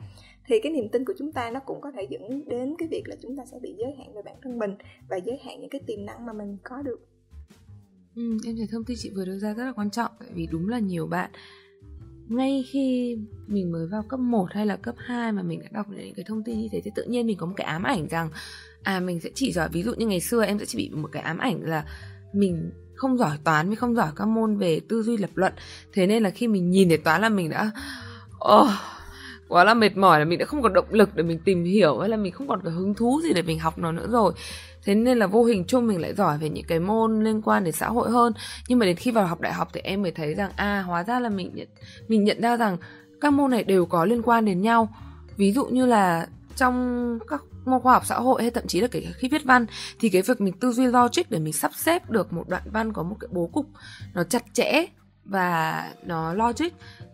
Thì 0.47 0.61
cái 0.63 0.73
niềm 0.73 0.89
tin 0.93 1.05
của 1.05 1.15
chúng 1.19 1.33
ta 1.33 1.51
nó 1.51 1.61
cũng 1.61 1.81
có 1.81 1.91
thể 1.97 2.07
dẫn 2.11 2.49
đến 2.49 2.75
cái 2.79 2.89
việc 2.91 3.03
là 3.07 3.17
chúng 3.23 3.37
ta 3.37 3.45
sẽ 3.53 3.59
bị 3.63 3.75
giới 3.79 3.95
hạn 3.99 4.15
về 4.15 4.23
bản 4.25 4.37
thân 4.43 4.59
mình 4.59 4.75
và 5.11 5.17
giới 5.17 5.39
hạn 5.45 5.61
những 5.61 5.71
cái 5.71 5.81
tiềm 5.87 6.07
năng 6.07 6.27
mà 6.27 6.33
mình 6.33 6.57
có 6.65 6.83
được. 6.83 7.01
Ừ, 8.17 8.23
em 8.47 8.57
thấy 8.57 8.67
thông 8.73 8.85
tin 8.85 8.97
chị 9.01 9.11
vừa 9.17 9.25
đưa 9.25 9.39
ra 9.39 9.55
rất 9.55 9.65
là 9.65 9.73
quan 9.77 9.91
trọng 9.91 10.11
tại 10.21 10.29
vì 10.35 10.49
đúng 10.53 10.69
là 10.69 10.79
nhiều 10.79 11.07
bạn 11.07 11.31
ngay 12.29 12.65
khi 12.71 13.19
mình 13.47 13.73
mới 13.73 13.87
vào 13.87 14.03
cấp 14.03 14.21
1 14.21 14.47
hay 14.51 14.67
là 14.67 14.77
cấp 14.77 14.95
2 14.99 15.33
mà 15.33 15.43
mình 15.43 15.61
đã 15.61 15.69
đọc 15.73 15.87
những 15.89 16.15
cái 16.15 16.25
thông 16.29 16.45
tin 16.45 16.61
như 16.61 16.69
thế 16.73 16.81
thì 16.85 16.91
tự 16.95 17.05
nhiên 17.05 17.27
mình 17.27 17.37
có 17.37 17.47
một 17.47 17.55
cái 17.57 17.67
ám 17.67 17.83
ảnh 17.83 18.09
rằng 18.09 18.31
à 18.83 19.01
mình 19.01 19.21
sẽ 19.21 19.31
chỉ 19.35 19.53
giỏi 19.53 19.69
ví 19.73 19.83
dụ 19.83 19.95
như 19.95 20.07
ngày 20.07 20.21
xưa 20.21 20.45
em 20.45 20.59
sẽ 20.59 20.65
chỉ 20.65 20.79
bị 20.79 20.91
một 20.91 21.09
cái 21.13 21.23
ám 21.23 21.39
ảnh 21.39 21.63
là 21.63 21.85
mình 22.33 22.71
không 22.95 23.19
giỏi 23.19 23.39
toán 23.45 23.69
mình 23.69 23.77
không 23.77 23.95
giỏi 23.95 24.11
các 24.17 24.29
môn 24.29 24.59
về 24.59 24.81
tư 24.89 25.03
duy 25.03 25.17
lập 25.17 25.31
luận. 25.35 25.53
Thế 25.93 26.07
nên 26.07 26.23
là 26.23 26.31
khi 26.31 26.49
mình 26.49 26.71
nhìn 26.71 26.89
thấy 26.89 26.99
toán 26.99 27.23
là 27.23 27.29
mình 27.29 27.51
đã 27.51 27.71
oh, 28.55 28.71
quá 29.49 29.65
là 29.65 29.75
mệt 29.75 29.97
mỏi 29.97 30.19
là 30.19 30.25
mình 30.25 30.39
đã 30.39 30.47
không 30.47 30.63
còn 30.63 30.73
động 30.73 30.87
lực 30.91 31.17
để 31.17 31.23
mình 31.23 31.39
tìm 31.45 31.65
hiểu 31.65 31.99
hay 31.99 32.09
là 32.09 32.17
mình 32.17 32.33
không 32.33 32.49
còn 32.49 32.61
cái 32.65 32.73
hứng 32.73 32.95
thú 32.95 33.21
gì 33.25 33.33
để 33.33 33.43
mình 33.43 33.59
học 33.59 33.79
nó 33.79 33.93
nữa 33.93 34.07
rồi. 34.11 34.33
Thế 34.85 34.95
nên 34.95 35.19
là 35.19 35.27
vô 35.27 35.45
hình 35.45 35.65
chung 35.65 35.87
mình 35.87 36.01
lại 36.01 36.15
giỏi 36.15 36.39
về 36.39 36.49
những 36.49 36.65
cái 36.69 36.81
môn 36.81 37.25
liên 37.25 37.43
quan 37.43 37.65
đến 37.65 37.73
xã 37.73 37.89
hội 37.89 38.11
hơn. 38.11 38.33
Nhưng 38.69 38.79
mà 38.79 38.87
đến 38.87 38.97
khi 38.97 39.11
vào 39.11 39.27
học 39.27 39.41
đại 39.41 39.53
học 39.53 39.69
thì 39.73 39.81
em 39.81 40.03
mới 40.03 40.13
thấy 40.13 40.35
rằng 40.35 40.51
à 40.57 40.83
hóa 40.83 41.05
ra 41.05 41.21
là 41.21 41.29
mình 41.29 41.51
nhận 41.55 41.69
mình 42.09 42.25
nhận 42.25 42.41
ra 42.41 42.57
rằng 42.57 42.77
các 43.21 43.33
môn 43.33 43.51
này 43.51 43.65
đều 43.65 43.87
có 43.87 44.05
liên 44.05 44.23
quan 44.23 44.45
đến 44.45 44.61
nhau. 44.61 44.89
Ví 45.37 45.53
dụ 45.53 45.67
như 45.67 45.87
là 45.87 46.27
trong 46.57 47.19
các 47.29 47.43
môn 47.65 47.81
khoa 47.81 47.93
học 47.93 48.07
xã 48.07 48.15
hội 48.15 48.43
hay 48.43 48.51
thậm 48.51 48.67
chí 48.67 48.81
là 48.81 48.89
kể 48.89 49.01
cả 49.01 49.11
khi 49.15 49.29
viết 49.29 49.45
văn 49.45 49.67
thì 50.01 50.09
cái 50.09 50.23
việc 50.23 50.41
mình 50.41 50.55
tư 50.61 50.73
duy 50.73 50.87
logic 50.87 51.31
để 51.31 51.39
mình 51.39 51.53
sắp 51.53 51.71
xếp 51.75 52.11
được 52.11 52.33
một 52.33 52.49
đoạn 52.49 52.63
văn 52.73 52.93
có 52.93 53.03
một 53.03 53.17
cái 53.21 53.29
bố 53.33 53.47
cục 53.47 53.67
nó 54.15 54.25
chặt 54.25 54.43
chẽ 54.53 54.85
và 55.25 55.85
nó 56.05 56.35
logic 56.35 56.69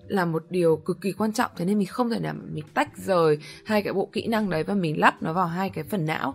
là 0.08 0.24
một 0.24 0.44
điều 0.50 0.76
cực 0.76 1.00
kỳ 1.00 1.12
quan 1.12 1.32
trọng 1.32 1.50
thế 1.56 1.64
nên 1.64 1.78
mình 1.78 1.86
không 1.86 2.10
thể 2.10 2.20
nào 2.20 2.34
mình 2.52 2.64
tách 2.74 2.98
rời 2.98 3.38
hai 3.64 3.82
cái 3.82 3.92
bộ 3.92 4.08
kỹ 4.12 4.26
năng 4.26 4.50
đấy 4.50 4.64
và 4.64 4.74
mình 4.74 5.00
lắp 5.00 5.22
nó 5.22 5.32
vào 5.32 5.46
hai 5.46 5.70
cái 5.70 5.84
phần 5.84 6.06
não. 6.06 6.34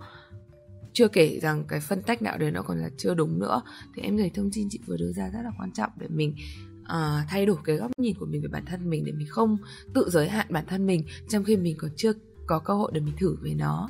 Chưa 0.93 1.07
kể 1.07 1.39
rằng 1.41 1.63
cái 1.67 1.79
phân 1.79 2.01
tách 2.01 2.21
não 2.21 2.38
đấy 2.38 2.51
nó 2.51 2.61
còn 2.61 2.81
là 2.81 2.89
chưa 2.97 3.13
đúng 3.13 3.39
nữa. 3.39 3.61
Thì 3.95 4.01
em 4.01 4.17
thấy 4.17 4.31
thông 4.35 4.49
tin 4.53 4.67
chị 4.71 4.79
vừa 4.85 4.97
đưa 4.97 5.11
ra 5.11 5.29
rất 5.33 5.39
là 5.43 5.51
quan 5.59 5.71
trọng 5.71 5.91
để 5.97 6.07
mình 6.07 6.35
uh, 6.81 7.27
thay 7.29 7.45
đổi 7.45 7.57
cái 7.63 7.75
góc 7.75 7.91
nhìn 7.97 8.15
của 8.19 8.25
mình 8.25 8.41
về 8.41 8.47
bản 8.47 8.65
thân 8.65 8.89
mình 8.89 9.05
để 9.05 9.11
mình 9.11 9.27
không 9.29 9.57
tự 9.93 10.09
giới 10.09 10.29
hạn 10.29 10.47
bản 10.49 10.65
thân 10.67 10.85
mình 10.85 11.03
trong 11.29 11.43
khi 11.43 11.57
mình 11.57 11.75
còn 11.77 11.91
chưa 11.95 12.13
có 12.47 12.59
cơ 12.59 12.73
hội 12.73 12.91
để 12.93 13.01
mình 13.01 13.15
thử 13.17 13.35
về 13.41 13.53
nó. 13.53 13.89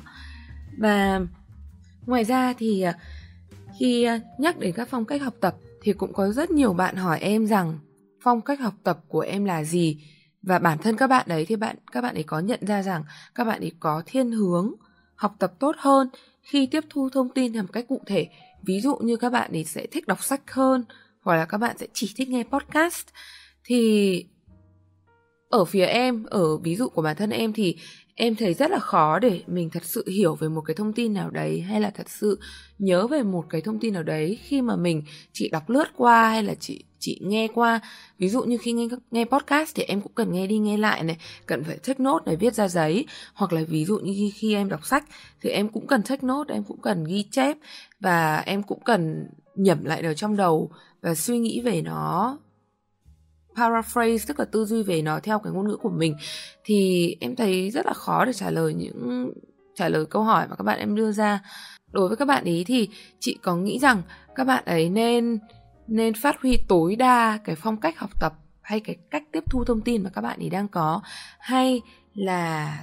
Và 0.78 1.20
ngoài 2.06 2.24
ra 2.24 2.54
thì 2.58 2.80
à, 2.82 2.94
khi 3.78 4.04
à, 4.04 4.20
nhắc 4.38 4.58
đến 4.58 4.72
các 4.72 4.88
phong 4.90 5.04
cách 5.04 5.22
học 5.22 5.34
tập 5.40 5.56
thì 5.82 5.92
cũng 5.92 6.12
có 6.12 6.32
rất 6.32 6.50
nhiều 6.50 6.72
bạn 6.72 6.96
hỏi 6.96 7.18
em 7.20 7.46
rằng 7.46 7.78
phong 8.22 8.40
cách 8.40 8.60
học 8.60 8.74
tập 8.84 9.00
của 9.08 9.20
em 9.20 9.44
là 9.44 9.64
gì? 9.64 10.04
Và 10.42 10.58
bản 10.58 10.78
thân 10.78 10.96
các 10.96 11.06
bạn 11.06 11.26
đấy 11.28 11.44
thì 11.48 11.56
bạn, 11.56 11.76
các 11.92 12.00
bạn 12.00 12.14
ấy 12.14 12.22
có 12.22 12.38
nhận 12.38 12.60
ra 12.66 12.82
rằng 12.82 13.04
các 13.34 13.44
bạn 13.44 13.60
ấy 13.60 13.72
có 13.80 14.02
thiên 14.06 14.30
hướng 14.30 14.74
học 15.14 15.34
tập 15.38 15.52
tốt 15.58 15.76
hơn 15.78 16.08
khi 16.42 16.66
tiếp 16.66 16.84
thu 16.90 17.08
thông 17.10 17.28
tin 17.28 17.52
theo 17.52 17.62
một 17.62 17.68
cách 17.72 17.84
cụ 17.88 18.00
thể. 18.06 18.28
Ví 18.62 18.80
dụ 18.80 18.96
như 18.96 19.16
các 19.16 19.30
bạn 19.30 19.52
ấy 19.52 19.64
sẽ 19.64 19.86
thích 19.86 20.06
đọc 20.06 20.24
sách 20.24 20.50
hơn, 20.50 20.84
hoặc 21.20 21.36
là 21.36 21.44
các 21.44 21.58
bạn 21.58 21.78
sẽ 21.78 21.86
chỉ 21.92 22.12
thích 22.16 22.28
nghe 22.28 22.42
podcast. 22.42 23.06
Thì 23.64 24.24
ở 25.48 25.64
phía 25.64 25.84
em, 25.84 26.24
ở 26.24 26.56
ví 26.56 26.76
dụ 26.76 26.88
của 26.88 27.02
bản 27.02 27.16
thân 27.16 27.30
em 27.30 27.52
thì 27.52 27.76
em 28.20 28.36
thấy 28.36 28.54
rất 28.54 28.70
là 28.70 28.78
khó 28.78 29.18
để 29.18 29.42
mình 29.46 29.70
thật 29.70 29.84
sự 29.84 30.08
hiểu 30.08 30.34
về 30.34 30.48
một 30.48 30.60
cái 30.60 30.74
thông 30.74 30.92
tin 30.92 31.14
nào 31.14 31.30
đấy 31.30 31.60
hay 31.60 31.80
là 31.80 31.90
thật 31.90 32.10
sự 32.10 32.38
nhớ 32.78 33.06
về 33.06 33.22
một 33.22 33.44
cái 33.50 33.60
thông 33.60 33.78
tin 33.78 33.94
nào 33.94 34.02
đấy 34.02 34.38
khi 34.42 34.62
mà 34.62 34.76
mình 34.76 35.02
chỉ 35.32 35.48
đọc 35.48 35.70
lướt 35.70 35.84
qua 35.96 36.28
hay 36.28 36.42
là 36.42 36.54
chỉ 36.60 36.84
chị 36.98 37.20
nghe 37.22 37.48
qua. 37.54 37.80
Ví 38.18 38.28
dụ 38.28 38.42
như 38.42 38.58
khi 38.58 38.72
nghe 38.72 38.88
nghe 39.10 39.24
podcast 39.24 39.74
thì 39.74 39.82
em 39.82 40.00
cũng 40.00 40.12
cần 40.14 40.32
nghe 40.32 40.46
đi 40.46 40.58
nghe 40.58 40.76
lại 40.76 41.02
này 41.02 41.16
cần 41.46 41.64
phải 41.64 41.76
take 41.76 42.04
note 42.04 42.22
này 42.26 42.36
viết 42.36 42.54
ra 42.54 42.68
giấy. 42.68 43.06
Hoặc 43.34 43.52
là 43.52 43.62
ví 43.68 43.84
dụ 43.84 43.98
như 43.98 44.12
khi, 44.16 44.32
khi 44.34 44.54
em 44.54 44.68
đọc 44.68 44.86
sách 44.86 45.04
thì 45.42 45.50
em 45.50 45.68
cũng 45.68 45.86
cần 45.86 46.02
take 46.02 46.26
note 46.26 46.54
em 46.54 46.64
cũng 46.64 46.80
cần 46.80 47.04
ghi 47.04 47.24
chép 47.30 47.56
và 48.00 48.36
em 48.36 48.62
cũng 48.62 48.80
cần 48.84 49.26
nhẩm 49.54 49.84
lại 49.84 50.02
ở 50.02 50.14
trong 50.14 50.36
đầu 50.36 50.70
và 51.00 51.14
suy 51.14 51.38
nghĩ 51.38 51.60
về 51.60 51.82
nó 51.82 52.38
paraphrase 53.56 54.24
tức 54.26 54.38
là 54.38 54.44
tư 54.44 54.64
duy 54.64 54.82
về 54.82 55.02
nó 55.02 55.20
theo 55.22 55.38
cái 55.38 55.52
ngôn 55.52 55.68
ngữ 55.68 55.76
của 55.76 55.90
mình 55.90 56.16
thì 56.64 57.16
em 57.20 57.36
thấy 57.36 57.70
rất 57.70 57.86
là 57.86 57.92
khó 57.92 58.24
để 58.24 58.32
trả 58.32 58.50
lời 58.50 58.74
những 58.74 59.30
trả 59.74 59.88
lời 59.88 60.06
câu 60.06 60.22
hỏi 60.22 60.46
mà 60.48 60.56
các 60.56 60.64
bạn 60.64 60.78
em 60.78 60.94
đưa 60.94 61.12
ra 61.12 61.40
đối 61.92 62.08
với 62.08 62.16
các 62.16 62.24
bạn 62.24 62.44
ý 62.44 62.64
thì 62.64 62.88
chị 63.20 63.38
có 63.42 63.56
nghĩ 63.56 63.78
rằng 63.78 64.02
các 64.34 64.44
bạn 64.44 64.64
ấy 64.64 64.88
nên 64.88 65.38
nên 65.86 66.14
phát 66.14 66.40
huy 66.42 66.58
tối 66.68 66.96
đa 66.96 67.38
cái 67.44 67.56
phong 67.56 67.76
cách 67.76 67.98
học 67.98 68.10
tập 68.20 68.32
hay 68.60 68.80
cái 68.80 68.96
cách 69.10 69.22
tiếp 69.32 69.44
thu 69.50 69.64
thông 69.64 69.80
tin 69.80 70.02
mà 70.02 70.10
các 70.14 70.20
bạn 70.20 70.38
ấy 70.40 70.50
đang 70.50 70.68
có 70.68 71.00
hay 71.38 71.82
là 72.14 72.78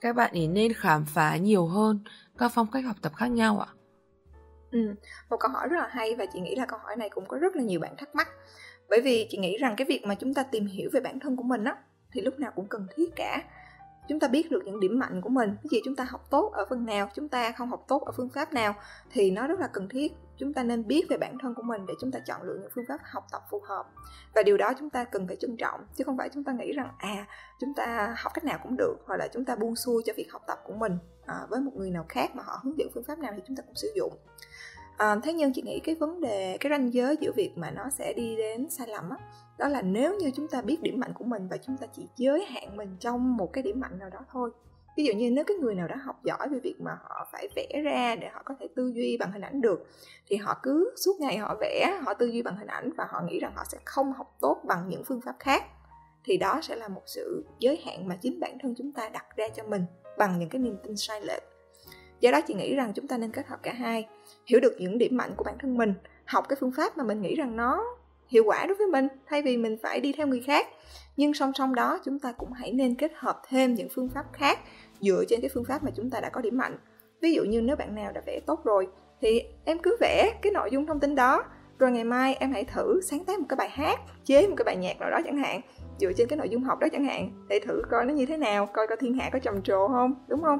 các 0.00 0.16
bạn 0.16 0.30
ấy 0.32 0.48
nên 0.48 0.72
khám 0.72 1.04
phá 1.04 1.36
nhiều 1.36 1.66
hơn 1.66 2.00
các 2.38 2.52
phong 2.54 2.66
cách 2.70 2.84
học 2.84 2.96
tập 3.02 3.12
khác 3.16 3.26
nhau 3.26 3.60
ạ? 3.60 3.68
Ừ, 4.70 4.94
một 5.30 5.36
câu 5.40 5.50
hỏi 5.50 5.68
rất 5.68 5.76
là 5.76 5.88
hay 5.90 6.14
và 6.14 6.26
chị 6.32 6.40
nghĩ 6.40 6.54
là 6.54 6.66
câu 6.66 6.78
hỏi 6.82 6.96
này 6.96 7.10
cũng 7.10 7.26
có 7.28 7.36
rất 7.36 7.56
là 7.56 7.62
nhiều 7.62 7.80
bạn 7.80 7.94
thắc 7.98 8.14
mắc 8.14 8.28
bởi 8.90 9.00
vì 9.00 9.26
chị 9.30 9.38
nghĩ 9.38 9.56
rằng 9.56 9.74
cái 9.76 9.86
việc 9.88 10.04
mà 10.04 10.14
chúng 10.14 10.34
ta 10.34 10.42
tìm 10.42 10.66
hiểu 10.66 10.90
về 10.92 11.00
bản 11.00 11.20
thân 11.20 11.36
của 11.36 11.42
mình 11.42 11.64
á 11.64 11.76
thì 12.12 12.20
lúc 12.20 12.38
nào 12.38 12.52
cũng 12.54 12.66
cần 12.68 12.86
thiết 12.96 13.16
cả. 13.16 13.42
Chúng 14.08 14.20
ta 14.20 14.28
biết 14.28 14.50
được 14.50 14.62
những 14.64 14.80
điểm 14.80 14.98
mạnh 14.98 15.20
của 15.20 15.28
mình 15.28 15.56
cái 15.62 15.68
gì 15.70 15.80
chúng 15.84 15.96
ta 15.96 16.04
học 16.04 16.26
tốt 16.30 16.52
ở 16.52 16.66
phần 16.70 16.86
nào 16.86 17.10
chúng 17.14 17.28
ta 17.28 17.52
không 17.52 17.68
học 17.68 17.84
tốt 17.88 18.02
ở 18.06 18.12
phương 18.16 18.28
pháp 18.28 18.52
nào 18.52 18.74
thì 19.10 19.30
nó 19.30 19.46
rất 19.46 19.60
là 19.60 19.66
cần 19.66 19.88
thiết. 19.88 20.12
Chúng 20.38 20.52
ta 20.52 20.62
nên 20.62 20.86
biết 20.86 21.06
về 21.08 21.16
bản 21.16 21.38
thân 21.42 21.54
của 21.54 21.62
mình 21.62 21.86
để 21.86 21.94
chúng 22.00 22.12
ta 22.12 22.18
chọn 22.18 22.42
lựa 22.42 22.58
những 22.60 22.70
phương 22.74 22.84
pháp 22.88 23.00
học 23.04 23.24
tập 23.32 23.42
phù 23.50 23.60
hợp. 23.68 23.86
Và 24.34 24.42
điều 24.42 24.56
đó 24.56 24.72
chúng 24.78 24.90
ta 24.90 25.04
cần 25.04 25.26
phải 25.26 25.36
trân 25.36 25.56
trọng 25.56 25.80
chứ 25.96 26.04
không 26.04 26.16
phải 26.16 26.28
chúng 26.34 26.44
ta 26.44 26.52
nghĩ 26.52 26.72
rằng 26.72 26.88
à 26.98 27.26
chúng 27.60 27.74
ta 27.74 28.14
học 28.18 28.32
cách 28.34 28.44
nào 28.44 28.58
cũng 28.62 28.76
được 28.76 28.96
hoặc 29.06 29.16
là 29.16 29.28
chúng 29.32 29.44
ta 29.44 29.56
buông 29.56 29.76
xuôi 29.76 30.02
cho 30.06 30.12
việc 30.16 30.32
học 30.32 30.42
tập 30.46 30.58
của 30.64 30.74
mình 30.74 30.98
à, 31.26 31.34
với 31.48 31.60
một 31.60 31.72
người 31.74 31.90
nào 31.90 32.06
khác 32.08 32.34
mà 32.34 32.42
họ 32.42 32.60
hướng 32.62 32.78
dẫn 32.78 32.88
phương 32.94 33.04
pháp 33.04 33.18
nào 33.18 33.32
thì 33.36 33.42
chúng 33.46 33.56
ta 33.56 33.62
cũng 33.66 33.74
sử 33.74 33.92
dụng 33.96 34.12
à, 34.96 35.16
thế 35.22 35.32
nhưng 35.32 35.52
chị 35.52 35.62
nghĩ 35.62 35.80
cái 35.80 35.94
vấn 35.94 36.20
đề 36.20 36.56
cái 36.60 36.70
ranh 36.70 36.94
giới 36.94 37.16
giữa 37.20 37.32
việc 37.32 37.52
mà 37.56 37.70
nó 37.70 37.90
sẽ 37.90 38.12
đi 38.12 38.36
đến 38.36 38.70
sai 38.70 38.88
lầm 38.88 39.10
á 39.10 39.16
đó 39.58 39.68
là 39.68 39.82
nếu 39.82 40.14
như 40.14 40.30
chúng 40.30 40.48
ta 40.48 40.62
biết 40.62 40.82
điểm 40.82 41.00
mạnh 41.00 41.12
của 41.14 41.24
mình 41.24 41.48
và 41.50 41.56
chúng 41.56 41.76
ta 41.76 41.86
chỉ 41.96 42.08
giới 42.16 42.44
hạn 42.44 42.76
mình 42.76 42.96
trong 43.00 43.36
một 43.36 43.52
cái 43.52 43.62
điểm 43.62 43.80
mạnh 43.80 43.98
nào 43.98 44.10
đó 44.10 44.18
thôi. 44.32 44.50
Ví 44.96 45.04
dụ 45.04 45.12
như 45.12 45.30
nếu 45.30 45.44
cái 45.44 45.56
người 45.56 45.74
nào 45.74 45.88
đó 45.88 45.96
học 46.04 46.24
giỏi 46.24 46.48
về 46.48 46.58
việc 46.58 46.74
mà 46.78 46.98
họ 47.02 47.28
phải 47.32 47.48
vẽ 47.56 47.80
ra 47.84 48.16
để 48.16 48.28
họ 48.32 48.42
có 48.44 48.54
thể 48.60 48.68
tư 48.76 48.92
duy 48.94 49.16
bằng 49.20 49.32
hình 49.32 49.42
ảnh 49.42 49.60
được 49.60 49.86
thì 50.26 50.36
họ 50.36 50.58
cứ 50.62 50.94
suốt 51.04 51.20
ngày 51.20 51.38
họ 51.38 51.56
vẽ 51.60 51.98
họ 52.04 52.14
tư 52.14 52.26
duy 52.26 52.42
bằng 52.42 52.56
hình 52.56 52.66
ảnh 52.66 52.90
và 52.96 53.06
họ 53.10 53.22
nghĩ 53.22 53.40
rằng 53.40 53.52
họ 53.56 53.64
sẽ 53.68 53.78
không 53.84 54.12
học 54.12 54.36
tốt 54.40 54.62
bằng 54.64 54.88
những 54.88 55.04
phương 55.04 55.20
pháp 55.20 55.34
khác 55.38 55.64
thì 56.24 56.36
đó 56.36 56.60
sẽ 56.62 56.76
là 56.76 56.88
một 56.88 57.02
sự 57.06 57.44
giới 57.58 57.82
hạn 57.84 58.08
mà 58.08 58.16
chính 58.22 58.40
bản 58.40 58.58
thân 58.62 58.74
chúng 58.78 58.92
ta 58.92 59.08
đặt 59.08 59.36
ra 59.36 59.48
cho 59.48 59.62
mình 59.62 59.84
bằng 60.18 60.38
những 60.38 60.48
cái 60.48 60.60
niềm 60.60 60.76
tin 60.84 60.96
sai 60.96 61.20
lệch 61.20 61.42
do 62.26 62.32
đó 62.32 62.40
chị 62.40 62.54
nghĩ 62.54 62.74
rằng 62.74 62.92
chúng 62.94 63.06
ta 63.06 63.18
nên 63.18 63.30
kết 63.30 63.46
hợp 63.46 63.62
cả 63.62 63.72
hai, 63.72 64.06
hiểu 64.46 64.60
được 64.60 64.76
những 64.78 64.98
điểm 64.98 65.16
mạnh 65.16 65.30
của 65.36 65.44
bản 65.44 65.54
thân 65.58 65.76
mình, 65.76 65.94
học 66.24 66.48
cái 66.48 66.56
phương 66.60 66.72
pháp 66.76 66.98
mà 66.98 67.04
mình 67.04 67.22
nghĩ 67.22 67.34
rằng 67.34 67.56
nó 67.56 67.84
hiệu 68.28 68.44
quả 68.46 68.66
đối 68.66 68.76
với 68.76 68.86
mình, 68.86 69.08
thay 69.26 69.42
vì 69.42 69.56
mình 69.56 69.76
phải 69.82 70.00
đi 70.00 70.12
theo 70.12 70.26
người 70.26 70.40
khác. 70.46 70.66
Nhưng 71.16 71.34
song 71.34 71.52
song 71.54 71.74
đó, 71.74 71.98
chúng 72.04 72.18
ta 72.18 72.32
cũng 72.32 72.52
hãy 72.52 72.72
nên 72.72 72.94
kết 72.94 73.12
hợp 73.14 73.42
thêm 73.48 73.74
những 73.74 73.88
phương 73.94 74.08
pháp 74.08 74.24
khác 74.32 74.58
dựa 75.00 75.24
trên 75.28 75.40
cái 75.40 75.50
phương 75.54 75.64
pháp 75.64 75.84
mà 75.84 75.90
chúng 75.96 76.10
ta 76.10 76.20
đã 76.20 76.28
có 76.28 76.40
điểm 76.40 76.56
mạnh. 76.56 76.78
Ví 77.20 77.34
dụ 77.34 77.44
như 77.44 77.60
nếu 77.60 77.76
bạn 77.76 77.94
nào 77.94 78.12
đã 78.12 78.20
vẽ 78.26 78.40
tốt 78.46 78.64
rồi, 78.64 78.88
thì 79.20 79.42
em 79.64 79.78
cứ 79.78 79.96
vẽ 80.00 80.32
cái 80.42 80.52
nội 80.52 80.68
dung 80.72 80.86
thông 80.86 81.00
tin 81.00 81.14
đó, 81.14 81.44
rồi 81.78 81.90
ngày 81.90 82.04
mai 82.04 82.34
em 82.34 82.52
hãy 82.52 82.64
thử 82.64 83.00
sáng 83.00 83.24
tác 83.24 83.38
một 83.38 83.46
cái 83.48 83.56
bài 83.56 83.68
hát, 83.68 84.00
chế 84.24 84.46
một 84.46 84.54
cái 84.56 84.64
bài 84.64 84.76
nhạc 84.76 85.00
nào 85.00 85.10
đó 85.10 85.20
chẳng 85.24 85.38
hạn 85.38 85.60
dựa 86.00 86.12
trên 86.16 86.28
cái 86.28 86.36
nội 86.36 86.48
dung 86.48 86.64
học 86.64 86.78
đó 86.78 86.86
chẳng 86.92 87.04
hạn. 87.04 87.46
Để 87.48 87.60
thử 87.66 87.82
coi 87.90 88.04
nó 88.04 88.14
như 88.14 88.26
thế 88.26 88.36
nào 88.36 88.66
coi 88.66 88.86
coi 88.86 88.96
thiên 88.96 89.14
hạ 89.14 89.30
có 89.32 89.38
trầm 89.38 89.62
trồ 89.62 89.88
không 89.88 90.14
đúng 90.28 90.42
không? 90.42 90.58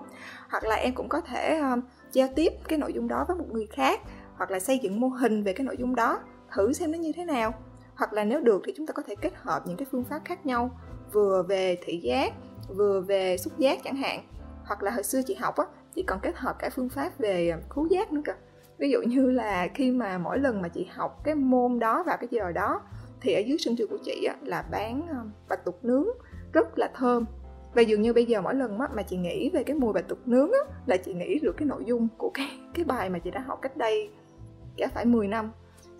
Hoặc 0.51 0.64
là 0.64 0.77
em 0.77 0.94
cũng 0.94 1.09
có 1.09 1.20
thể 1.20 1.59
um, 1.59 1.81
giao 2.12 2.29
tiếp 2.37 2.53
cái 2.68 2.79
nội 2.79 2.92
dung 2.92 3.09
đó 3.09 3.25
với 3.29 3.37
một 3.37 3.46
người 3.51 3.66
khác 3.66 4.01
hoặc 4.37 4.51
là 4.51 4.61
xây 4.61 4.79
dựng 4.79 5.01
mô 5.01 5.09
hình 5.09 5.42
về 5.42 5.53
cái 5.53 5.64
nội 5.64 5.77
dung 5.79 5.94
đó 5.94 6.20
thử 6.55 6.72
xem 6.72 6.92
nó 6.92 6.99
như 6.99 7.12
thế 7.16 7.25
nào. 7.25 7.55
Hoặc 7.94 8.12
là 8.12 8.25
nếu 8.25 8.40
được 8.40 8.62
thì 8.64 8.72
chúng 8.77 8.87
ta 8.87 8.92
có 8.92 9.03
thể 9.07 9.14
kết 9.14 9.33
hợp 9.37 9.62
những 9.66 9.77
cái 9.77 9.87
phương 9.92 10.05
pháp 10.05 10.20
khác 10.25 10.46
nhau 10.46 10.70
vừa 11.12 11.42
về 11.42 11.79
thị 11.85 12.01
giác 12.03 12.33
vừa 12.68 13.01
về 13.01 13.37
xúc 13.37 13.59
giác 13.59 13.79
chẳng 13.85 13.96
hạn. 13.96 14.22
Hoặc 14.64 14.83
là 14.83 14.90
hồi 14.90 15.03
xưa 15.03 15.22
chị 15.27 15.35
học 15.35 15.57
á 15.57 15.64
chị 15.94 16.03
còn 16.03 16.20
kết 16.22 16.37
hợp 16.37 16.57
cả 16.59 16.70
phương 16.70 16.88
pháp 16.88 17.18
về 17.18 17.49
ờ, 17.49 17.59
khứu 17.68 17.87
giác 17.87 18.12
nữa 18.12 18.20
cơ. 18.25 18.33
Ví 18.79 18.90
dụ 18.90 19.03
như 19.03 19.31
là 19.31 19.68
khi 19.75 19.90
mà 19.90 20.18
mỗi 20.18 20.38
lần 20.38 20.62
mà 20.62 20.68
chị 20.68 20.87
học 20.94 21.20
cái 21.25 21.35
môn 21.35 21.79
đó 21.79 22.03
vào 22.07 22.16
cái 22.16 22.29
giờ 22.31 22.53
đó 22.53 22.81
thì 23.20 23.33
ở 23.33 23.40
dưới 23.40 23.59
sân 23.59 23.76
trường 23.76 23.90
của 23.90 23.98
chị 24.05 24.24
á, 24.24 24.37
là 24.42 24.64
bán 24.70 25.07
ờ, 25.11 25.16
bạch 25.48 25.64
tuộc 25.64 25.85
nướng 25.85 26.07
rất 26.52 26.79
là 26.79 26.90
thơm. 26.94 27.24
Và 27.74 27.83
dường 27.83 28.02
như 28.02 28.12
bây 28.12 28.24
giờ 28.24 28.40
mỗi 28.40 28.55
lần 28.55 28.79
mà 28.79 29.02
chị 29.02 29.16
nghĩ 29.16 29.50
về 29.50 29.64
cái 29.64 29.76
mùi 29.76 29.92
bạch 29.92 30.09
tuộc 30.09 30.29
nướng 30.29 30.52
á, 30.52 30.74
là 30.87 30.96
chị 30.96 31.14
nghĩ 31.14 31.38
được 31.42 31.57
cái 31.57 31.66
nội 31.66 31.83
dung 31.87 32.09
của 32.18 32.31
cái 32.35 32.48
cái 32.74 32.85
bài 32.85 33.11
mà 33.11 33.18
chị 33.18 33.31
đã 33.31 33.40
học 33.46 33.59
cách 33.62 33.76
đây 33.76 34.11
cả 34.76 34.88
phải 34.94 35.05
10 35.05 35.29
năm. 35.29 35.50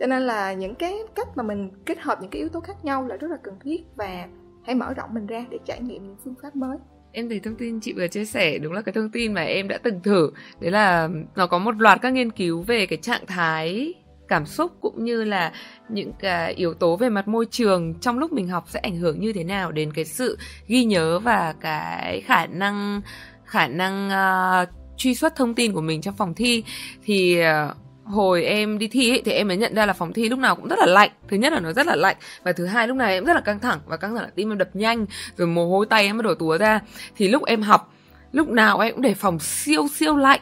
Cho 0.01 0.07
nên 0.07 0.23
là 0.23 0.53
những 0.53 0.75
cái 0.75 0.99
cách 1.15 1.29
mà 1.37 1.43
mình 1.43 1.71
kết 1.85 1.99
hợp 2.01 2.19
những 2.21 2.31
cái 2.31 2.41
yếu 2.41 2.49
tố 2.49 2.61
khác 2.61 2.85
nhau 2.85 3.07
là 3.07 3.17
rất 3.17 3.31
là 3.31 3.37
cần 3.43 3.55
thiết 3.61 3.85
và 3.97 4.29
hãy 4.65 4.75
mở 4.75 4.95
rộng 4.95 5.15
mình 5.15 5.27
ra 5.27 5.45
để 5.51 5.59
trải 5.65 5.81
nghiệm 5.81 6.03
những 6.03 6.17
phương 6.25 6.35
pháp 6.43 6.57
mới. 6.57 6.79
Em 7.13 7.29
thấy 7.29 7.41
thông 7.41 7.57
tin 7.57 7.81
chị 7.81 7.93
vừa 7.93 8.09
chia 8.09 8.25
sẻ 8.25 8.59
đúng 8.59 8.73
là 8.73 8.83
cái 8.83 8.93
thông 8.93 9.11
tin 9.11 9.33
mà 9.33 9.43
em 9.43 9.69
đã 9.69 9.79
từng 9.83 10.01
thử. 10.03 10.31
Đấy 10.61 10.71
là 10.71 11.09
nó 11.37 11.47
có 11.47 11.59
một 11.59 11.75
loạt 11.79 11.99
các 12.03 12.13
nghiên 12.13 12.31
cứu 12.31 12.63
về 12.63 12.87
cái 12.87 12.99
trạng 13.03 13.27
thái 13.27 13.95
cảm 14.29 14.47
xúc 14.47 14.73
cũng 14.81 15.05
như 15.05 15.25
là 15.25 15.53
những 15.89 16.13
cái 16.19 16.55
yếu 16.55 16.75
tố 16.75 16.97
về 16.97 17.09
mặt 17.09 17.29
môi 17.29 17.47
trường 17.51 17.95
trong 17.95 18.19
lúc 18.19 18.33
mình 18.33 18.49
học 18.49 18.65
sẽ 18.69 18.81
ảnh 18.81 18.97
hưởng 18.97 19.21
như 19.21 19.33
thế 19.33 19.45
nào 19.45 19.73
đến 19.73 19.93
cái 19.93 20.05
sự 20.05 20.39
ghi 20.67 20.85
nhớ 20.85 21.19
và 21.19 21.55
cái 21.61 22.21
khả 22.21 22.47
năng 22.47 23.01
khả 23.45 23.67
năng 23.67 24.09
uh, 24.09 24.69
truy 24.97 25.15
xuất 25.15 25.37
thông 25.37 25.55
tin 25.55 25.73
của 25.73 25.81
mình 25.81 26.01
trong 26.01 26.17
phòng 26.17 26.35
thi? 26.35 26.65
Thì 27.05 27.41
uh, 27.41 27.77
hồi 28.05 28.45
em 28.45 28.79
đi 28.79 28.89
thi 28.89 29.11
ấy, 29.11 29.23
thì 29.25 29.33
em 29.33 29.49
mới 29.49 29.57
nhận 29.57 29.75
ra 29.75 29.87
là 29.87 29.93
phòng 29.93 30.13
thi 30.13 30.29
lúc 30.29 30.39
nào 30.39 30.57
cũng 30.57 30.69
rất 30.69 30.79
là 30.79 30.87
lạnh. 30.87 31.11
Thứ 31.29 31.37
nhất 31.37 31.53
là 31.53 31.61
nó 31.61 31.73
rất 31.73 31.87
là 31.87 31.97
lạnh 31.97 32.17
và 32.43 32.53
thứ 32.53 32.67
hai 32.67 32.89
lúc 32.89 32.97
nào 32.97 33.09
em 33.09 33.25
rất 33.25 33.35
là 33.35 33.41
căng 33.41 33.61
thẳng 33.61 33.81
và 33.87 33.97
căng 33.97 34.15
thẳng 34.15 34.25
là 34.25 34.31
tim 34.35 34.53
em 34.53 34.59
đập 34.59 34.69
nhanh 34.75 35.07
rồi 35.37 35.49
mồ 35.49 35.69
hôi 35.69 35.87
tay 35.87 36.05
em 36.05 36.17
bắt 36.17 36.25
đầu 36.25 36.35
túa 36.35 36.59
ra. 36.59 36.81
Thì 37.17 37.29
lúc 37.29 37.45
em 37.45 37.63
học 37.63 37.93
lúc 38.33 38.49
nào 38.49 38.79
em 38.79 38.93
cũng 38.93 39.03
để 39.03 39.15
phòng 39.15 39.39
siêu 39.39 39.87
siêu 39.95 40.17
lạnh 40.17 40.41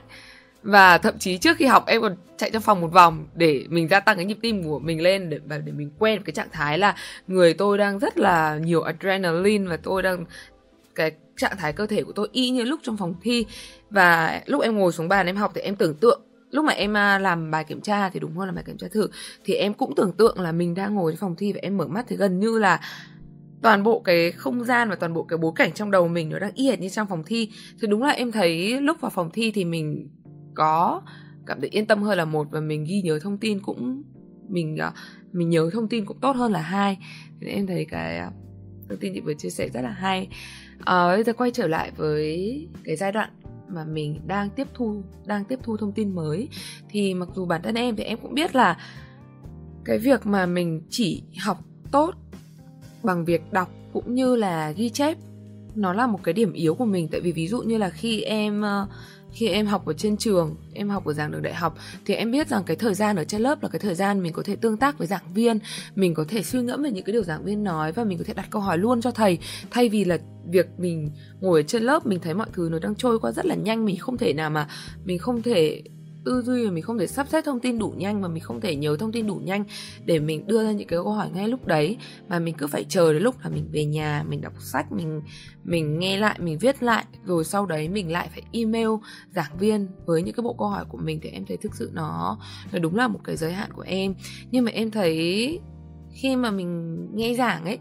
và 0.64 0.98
thậm 0.98 1.18
chí 1.18 1.38
trước 1.38 1.57
khi 1.57 1.64
học, 1.64 1.85
em 1.87 2.03
còn 2.03 2.16
chạy 2.37 2.50
trong 2.50 2.62
phòng 2.62 2.81
một 2.81 2.92
vòng 2.92 3.27
để 3.35 3.64
mình 3.68 3.88
gia 3.88 4.00
tăng 4.00 4.16
cái 4.16 4.24
nhịp 4.24 4.38
tim 4.42 4.64
của 4.64 4.79
mình 4.79 5.03
lên 5.03 5.31
để 5.31 5.38
và 5.46 5.59
để 5.59 5.72
mình 5.72 5.90
quen 5.98 6.22
cái 6.24 6.33
trạng 6.33 6.48
thái 6.53 6.79
là 6.79 6.96
người 7.27 7.55
tôi 7.55 7.79
đang 7.79 7.98
rất 7.98 8.18
là 8.18 8.59
nhiều 8.59 8.83
adrenaline 8.83 9.68
và 9.68 9.77
tôi 9.77 10.03
đang, 10.03 10.24
cái 10.94 11.12
trạng 11.37 11.57
thái 11.59 11.72
cơ 11.72 11.87
thể 11.87 12.03
của 12.03 12.12
tôi 12.12 12.29
y 12.33 12.50
như 12.50 12.62
lúc 12.62 12.81
trong 12.83 12.96
phòng 12.96 13.14
thi. 13.22 13.46
Và 13.90 14.40
lúc 14.46 14.62
em 14.62 14.79
ngồi 14.79 14.92
xuống 14.92 15.09
bàn 15.09 15.27
em 15.27 15.37
học 15.37 15.53
thì 15.55 15.61
em 15.61 15.77
tưởng 15.77 15.94
tượng, 15.94 16.22
lúc 16.50 16.64
mà 16.64 16.72
em 16.72 16.96
à, 16.96 17.18
làm 17.18 17.50
bài 17.50 17.64
kiểm 17.64 17.81
tra 17.81 18.09
thì 18.09 18.20
đúng 18.20 18.37
hơn 18.37 18.46
là 18.48 18.53
bài 18.53 18.64
kiểm 18.66 18.79
tra 18.79 18.87
thử, 18.92 19.09
thì 19.44 19.55
em 19.55 19.74
cũng 19.74 19.94
tưởng 19.94 20.12
tượng 20.12 20.40
là 20.40 20.53
mình 20.53 20.74
đang 20.74 20.94
ngồi 20.94 21.12
trong 21.12 21.20
phòng 21.20 21.37
thi 21.37 21.53
và 21.53 21.59
em 21.62 21.77
mở 21.77 21.87
mắt 21.87 22.05
thì 22.09 22.16
gần 22.16 22.40
như 22.40 22.59
là 22.59 22.81
toàn 23.62 23.83
bộ 23.83 24.00
cái 24.00 24.33
không 24.33 24.64
gian 24.64 24.90
và 24.90 24.96
toàn 24.96 25.14
bộ 25.14 25.22
cái 25.22 25.37
bối 25.37 25.53
cảnh 25.57 25.72
trong 25.72 25.90
đầu 25.90 26.09
mình 26.09 26.31
nó 26.31 26.38
đang 26.38 26.53
y 26.55 26.66
hệt 26.66 26.81
như 26.81 26.88
trong 26.88 27.07
phòng 27.07 27.22
thi. 27.27 27.50
Thì 27.81 27.87
đúng 27.87 28.03
là 28.03 28.11
em 28.11 28.33
thấy 28.33 28.81
lúc 28.81 29.00
vào 29.00 29.11
phòng 29.11 29.31
thi 29.31 29.50
thì 29.55 29.64
mình 29.64 30.09
có 30.55 31.03
cảm 31.47 31.61
thấy 31.61 31.71
yên 31.71 31.87
tâm 31.87 32.03
hơn 32.03 32.19
là 32.19 32.25
một 32.25 32.47
và 32.51 32.61
mình 32.61 32.85
ghi 32.85 33.03
nhớ 33.03 33.19
thông 33.23 33.38
tin 33.38 33.61
cũng 33.61 34.03
mình 34.49 34.77
ờ, 34.77 34.93
mình 35.33 35.51
nhớ 35.51 35.71
thông 35.73 35.88
tin 35.88 36.05
cũng 36.05 36.21
tốt 36.21 36.37
hơn 36.37 36.53
là 36.53 36.61
hai. 36.61 36.99
Thì 37.40 37.47
em 37.47 37.67
thấy 37.67 37.85
cái 37.85 38.19
ờ, 38.19 38.31
thông 38.88 38.99
tin 38.99 39.14
chị 39.14 39.21
vừa 39.21 39.35
chia 39.35 39.51
sẻ 39.51 39.69
rất 39.69 39.81
là 39.81 39.90
hay. 39.90 40.29
À, 40.85 41.07
bây 41.09 41.25
giờ 41.25 41.33
quay 41.33 41.51
trở 41.51 41.67
lại 41.67 41.90
với 41.97 42.69
cái 42.85 42.97
giai 42.97 43.12
đoạn 43.12 43.31
mà 43.69 43.85
mình 43.85 44.21
đang 44.27 44.51
tiếp 44.51 44.69
thu 44.75 45.03
đang 45.27 45.45
tiếp 45.45 45.59
thu 45.62 45.77
thông 45.77 45.93
tin 45.93 46.14
mới. 46.14 46.49
Thì 46.88 47.14
mặc 47.14 47.29
dù 47.35 47.47
bản 47.47 47.62
thân 47.62 47.75
em 47.75 47.97
thì 47.97 48.05
em 48.05 48.19
cũng 48.23 48.35
biết 48.35 48.55
là 48.55 48.79
cái 49.85 49.99
việc 49.99 50.27
mà 50.27 50.47
mình 50.47 50.83
chỉ 50.90 51.23
học 51.40 51.64
tốt 51.93 52.14
bằng 53.03 53.25
việc 53.25 53.53
đọc 53.53 53.71
cũng 53.93 54.14
như 54.14 54.37
là 54.37 54.71
ghi 54.71 54.90
chép 54.90 55.19
nó 55.75 55.93
là 55.93 56.07
một 56.07 56.21
cái 56.23 56.35
điểm 56.35 56.53
yếu 56.53 56.75
của 56.75 56.85
mình. 56.85 57.09
Tại 57.09 57.21
vì 57.21 57.33
ví 57.33 57.49
dụ 57.49 57.62
như 57.62 57.79
là 57.79 57.90
khi 57.90 58.23
em 58.23 58.61
uh, 58.61 58.88
khi 59.35 59.49
em 59.49 59.66
học 59.66 59.87
ở 59.87 59.92
trên 59.92 60.16
trường, 60.16 60.57
em 60.73 60.88
học 60.88 61.05
ở 61.05 61.12
giảng 61.12 61.31
đường 61.31 61.42
đại 61.42 61.55
học, 61.55 61.79
thì 62.05 62.14
em 62.14 62.31
biết 62.31 62.49
rằng 62.49 62.62
cái 62.66 62.77
thời 62.77 62.94
gian 62.94 63.16
ở 63.16 63.25
trên 63.25 63.40
lớp 63.40 63.62
là 63.62 63.68
cái 63.68 63.79
thời 63.79 63.94
gian 63.94 64.23
mình 64.23 64.33
có 64.33 64.42
thể 64.42 64.57
tương 64.57 64.77
tác 64.77 64.99
với 64.99 65.07
giảng 65.07 65.33
viên, 65.35 65.59
mình 65.94 66.14
có 66.14 66.25
thể 66.29 66.42
suy 66.42 66.62
ngẫm 66.62 66.83
về 66.83 66.90
những 66.90 67.05
cái 67.05 67.12
điều 67.12 67.23
giảng 67.23 67.44
viên 67.44 67.64
nói 67.64 67.92
và 67.92 68.05
mình 68.05 68.18
có 68.18 68.25
thể 68.27 68.35
đặt 68.35 68.47
câu 68.51 68.62
hỏi 68.62 68.79
luôn 68.79 69.01
cho 69.01 69.11
thầy. 69.11 69.38
Thay 69.70 69.88
vì 69.88 70.05
là 70.05 70.18
việc 70.51 70.66
mình 70.79 71.11
ngồi 71.40 71.61
ở 71.61 71.62
trên 71.62 71.83
lớp, 71.83 72.07
mình 72.07 72.20
thấy 72.23 72.35
mọi 72.35 72.47
thứ 72.53 72.68
nó 72.73 72.79
đang 72.79 72.94
trôi 72.94 73.18
qua 73.18 73.33
rất 73.33 73.47
là 73.47 73.55
nhanh, 73.55 73.85
mình 73.85 73.97
không 73.99 74.18
thể 74.18 74.33
nào 74.33 74.51
mà, 74.51 74.68
mình 75.05 75.18
không 75.18 75.42
thể 75.42 75.83
tư 76.25 76.43
duy 76.43 76.65
mà 76.65 76.71
mình 76.71 76.83
không 76.83 76.99
thể 76.99 77.07
sắp 77.07 77.29
xếp 77.29 77.45
thông 77.45 77.61
tin 77.61 77.79
đủ 77.79 77.95
nhanh 77.97 78.23
và 78.23 78.29
mình 78.29 78.43
không 78.43 78.61
thể 78.61 78.77
nhớ 78.77 78.97
thông 79.01 79.13
tin 79.13 79.27
đủ 79.27 79.35
nhanh 79.35 79.65
để 80.05 80.19
mình 80.19 80.47
đưa 80.47 80.65
ra 80.65 80.73
những 80.73 80.89
cái 80.89 80.99
câu 80.99 81.13
hỏi 81.13 81.29
ngay 81.35 81.49
lúc 81.49 81.67
đấy. 81.67 81.97
Mà 82.29 82.39
mình 82.39 82.55
cứ 82.59 82.67
phải 82.67 82.85
chờ 82.89 83.13
đến 83.13 83.23
lúc 83.23 83.35
là 83.45 83.51
mình 83.51 83.69
về 83.73 83.85
nhà, 83.85 84.25
mình 84.29 84.41
đọc 84.41 84.53
sách, 84.59 84.93
mình 84.93 85.23
mình 85.65 85.99
nghe 85.99 86.19
lại, 86.19 86.39
mình 86.39 86.59
viết 86.59 86.83
lại. 86.83 87.05
Rồi 87.25 87.45
sau 87.45 87.67
đấy 87.67 87.89
mình 87.89 88.13
lại 88.13 88.29
phải 88.33 88.43
email 88.53 88.89
giảng 89.35 89.59
viên 89.59 89.89
với 90.07 90.23
những 90.23 90.35
cái 90.35 90.43
bộ 90.43 90.55
câu 90.59 90.69
hỏi 90.69 90.85
của 90.89 90.99
mình 90.99 91.21
thì 91.23 91.29
em 91.29 91.45
thấy 91.47 91.57
thực 91.57 91.75
sự 91.75 91.91
nó 91.93 92.39
nó 92.73 92.79
đúng 92.79 92.97
là 92.97 93.09
một 93.09 93.21
cái 93.25 93.37
giới 93.37 93.53
hạn 93.53 93.73
của 93.73 93.85
em. 93.87 94.15
Nhưng 94.51 94.65
mà 94.65 94.71
em 94.71 94.91
thấy 94.91 95.61
khi 96.15 96.37
mà 96.37 96.51
mình 96.51 96.97
nghe 97.15 97.35
giảng 97.35 97.65
ấy, 97.65 97.79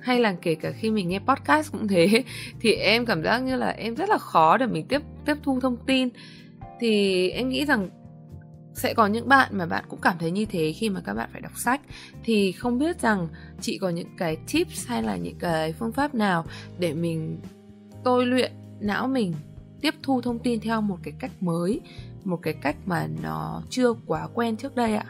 hay 0.00 0.20
là 0.20 0.32
kể 0.42 0.54
cả 0.54 0.70
khi 0.70 0.90
mình 0.90 1.08
nghe 1.08 1.18
podcast 1.18 1.72
cũng 1.72 1.88
thế, 1.88 2.24
thì 2.60 2.72
em 2.72 3.06
cảm 3.06 3.22
giác 3.22 3.38
như 3.38 3.56
là 3.56 3.68
em 3.68 3.94
rất 3.94 4.08
là 4.08 4.18
khó 4.18 4.56
để 4.56 4.66
mình 4.66 4.86
tiếp 4.88 5.02
tiếp 5.26 5.34
thu 5.42 5.60
thông 5.60 5.76
tin 5.86 6.08
thì 6.80 7.30
em 7.30 7.48
nghĩ 7.48 7.64
rằng 7.64 7.88
sẽ 8.74 8.94
có 8.94 9.06
những 9.06 9.28
bạn 9.28 9.58
mà 9.58 9.66
bạn 9.66 9.84
cũng 9.88 10.00
cảm 10.00 10.18
thấy 10.18 10.30
như 10.30 10.44
thế 10.44 10.72
khi 10.72 10.90
mà 10.90 11.00
các 11.04 11.14
bạn 11.14 11.28
phải 11.32 11.40
đọc 11.40 11.52
sách. 11.56 11.80
Thì 12.24 12.52
không 12.52 12.78
biết 12.78 13.00
rằng 13.00 13.28
chị 13.60 13.78
có 13.78 13.88
những 13.88 14.16
cái 14.16 14.36
tips 14.52 14.88
hay 14.88 15.02
là 15.02 15.16
những 15.16 15.38
cái 15.38 15.72
phương 15.72 15.92
pháp 15.92 16.14
nào 16.14 16.44
để 16.78 16.94
mình 16.94 17.40
tôi 18.04 18.26
luyện 18.26 18.52
não 18.80 19.06
mình 19.06 19.34
tiếp 19.80 19.94
thu 20.02 20.20
thông 20.20 20.38
tin 20.38 20.60
theo 20.60 20.80
một 20.80 20.98
cái 21.02 21.14
cách 21.18 21.30
mới 21.40 21.80
một 22.24 22.38
cái 22.42 22.54
cách 22.54 22.76
mà 22.86 23.08
nó 23.22 23.62
chưa 23.70 23.92
quá 24.06 24.28
quen 24.34 24.56
trước 24.56 24.74
đây 24.74 24.96
ạ? 24.96 25.04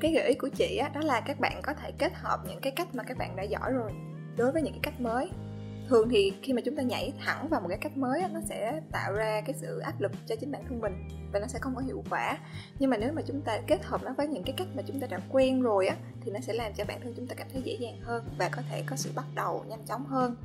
Cái 0.00 0.12
gợi 0.12 0.28
ý 0.28 0.34
của 0.34 0.48
chị 0.48 0.76
á, 0.76 0.88
đó 0.94 1.00
là 1.00 1.20
các 1.20 1.40
bạn 1.40 1.60
có 1.62 1.74
thể 1.74 1.92
kết 1.98 2.12
hợp 2.14 2.40
những 2.48 2.60
cái 2.60 2.72
cách 2.76 2.94
mà 2.94 3.02
các 3.02 3.18
bạn 3.18 3.36
đã 3.36 3.42
giỏi 3.42 3.72
rồi 3.72 3.92
đối 4.36 4.52
với 4.52 4.62
những 4.62 4.72
cái 4.72 4.80
cách 4.82 5.00
mới 5.00 5.30
thường 5.88 6.08
thì 6.08 6.32
khi 6.42 6.52
mà 6.52 6.60
chúng 6.64 6.76
ta 6.76 6.82
nhảy 6.82 7.12
thẳng 7.24 7.48
vào 7.48 7.60
một 7.60 7.68
cái 7.68 7.78
cách 7.78 7.96
mới 7.96 8.22
nó 8.32 8.40
sẽ 8.48 8.80
tạo 8.92 9.12
ra 9.12 9.40
cái 9.40 9.54
sự 9.60 9.78
áp 9.78 10.00
lực 10.00 10.12
cho 10.26 10.36
chính 10.36 10.52
bản 10.52 10.62
thân 10.68 10.80
mình 10.80 10.92
và 11.32 11.40
nó 11.40 11.46
sẽ 11.46 11.58
không 11.58 11.74
có 11.74 11.82
hiệu 11.82 12.04
quả. 12.10 12.38
Nhưng 12.78 12.90
mà 12.90 12.96
nếu 12.96 13.12
mà 13.12 13.22
chúng 13.22 13.40
ta 13.40 13.60
kết 13.66 13.84
hợp 13.84 14.02
nó 14.04 14.12
với 14.16 14.28
những 14.28 14.42
cái 14.42 14.54
cách 14.58 14.68
mà 14.74 14.82
chúng 14.86 15.00
ta 15.00 15.06
đã 15.06 15.20
quen 15.28 15.62
rồi 15.62 15.86
á 15.86 15.96
thì 16.20 16.30
nó 16.30 16.40
sẽ 16.40 16.52
làm 16.52 16.72
cho 16.74 16.84
bản 16.88 17.00
thân 17.00 17.14
chúng 17.16 17.26
ta 17.26 17.34
cảm 17.34 17.46
thấy 17.52 17.62
dễ 17.62 17.76
dàng 17.80 18.00
hơn 18.00 18.24
và 18.38 18.48
có 18.48 18.62
thể 18.70 18.82
có 18.86 18.96
sự 18.96 19.10
bắt 19.14 19.24
đầu 19.34 19.64
nhanh 19.68 19.86
chóng 19.86 20.06
hơn. 20.06 20.36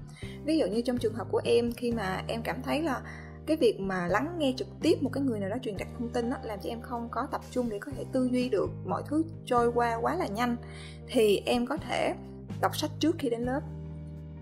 Ví 0.45 0.57
dụ 0.57 0.67
như 0.67 0.81
trong 0.81 0.97
trường 0.97 1.13
hợp 1.13 1.27
của 1.31 1.41
em 1.45 1.71
khi 1.71 1.91
mà 1.91 2.23
em 2.27 2.41
cảm 2.41 2.61
thấy 2.61 2.81
là 2.81 3.01
cái 3.45 3.57
việc 3.57 3.79
mà 3.79 4.07
lắng 4.07 4.35
nghe 4.37 4.53
trực 4.57 4.67
tiếp 4.81 5.03
một 5.03 5.09
cái 5.13 5.23
người 5.23 5.39
nào 5.39 5.49
đó 5.49 5.55
truyền 5.61 5.77
đạt 5.77 5.87
thông 5.99 6.09
tin 6.09 6.29
đó, 6.29 6.37
làm 6.43 6.59
cho 6.63 6.69
em 6.69 6.81
không 6.81 7.07
có 7.11 7.27
tập 7.31 7.41
trung 7.51 7.69
để 7.69 7.79
có 7.79 7.91
thể 7.91 8.05
tư 8.11 8.29
duy 8.31 8.49
được 8.49 8.69
mọi 8.85 9.03
thứ 9.07 9.23
trôi 9.45 9.71
qua 9.71 9.95
quá 10.01 10.15
là 10.15 10.27
nhanh 10.27 10.55
thì 11.07 11.41
em 11.45 11.65
có 11.65 11.77
thể 11.77 12.13
đọc 12.61 12.75
sách 12.75 12.91
trước 12.99 13.15
khi 13.19 13.29
đến 13.29 13.41
lớp 13.41 13.61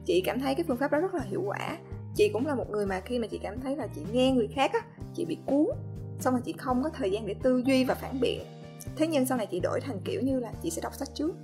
chị 0.05 0.21
cảm 0.25 0.39
thấy 0.39 0.55
cái 0.55 0.63
phương 0.67 0.77
pháp 0.77 0.91
đó 0.91 0.99
rất 0.99 1.13
là 1.13 1.23
hiệu 1.23 1.41
quả. 1.45 1.77
Chị 2.15 2.29
cũng 2.33 2.47
là 2.47 2.55
một 2.55 2.69
người 2.69 2.85
mà 2.85 2.99
khi 2.99 3.19
mà 3.19 3.27
chị 3.27 3.39
cảm 3.43 3.61
thấy 3.61 3.75
là 3.75 3.87
chị 3.95 4.01
nghe 4.11 4.31
người 4.31 4.47
khác 4.47 4.73
á, 4.73 4.79
chị 5.15 5.25
bị 5.25 5.37
cuốn. 5.45 5.65
Xong 6.19 6.33
rồi 6.33 6.41
chị 6.45 6.53
không 6.57 6.83
có 6.83 6.89
thời 6.89 7.11
gian 7.11 7.27
để 7.27 7.33
tư 7.33 7.63
duy 7.65 7.83
và 7.83 7.95
phản 7.95 8.19
biện. 8.19 8.41
Thế 8.95 9.07
nhưng 9.07 9.25
sau 9.25 9.37
này 9.37 9.47
chị 9.51 9.59
đổi 9.59 9.79
thành 9.81 9.99
kiểu 10.05 10.21
như 10.21 10.39
là 10.39 10.51
chị 10.63 10.69
sẽ 10.69 10.81
đọc 10.81 10.93
sách 10.93 11.09
trước 11.13 11.35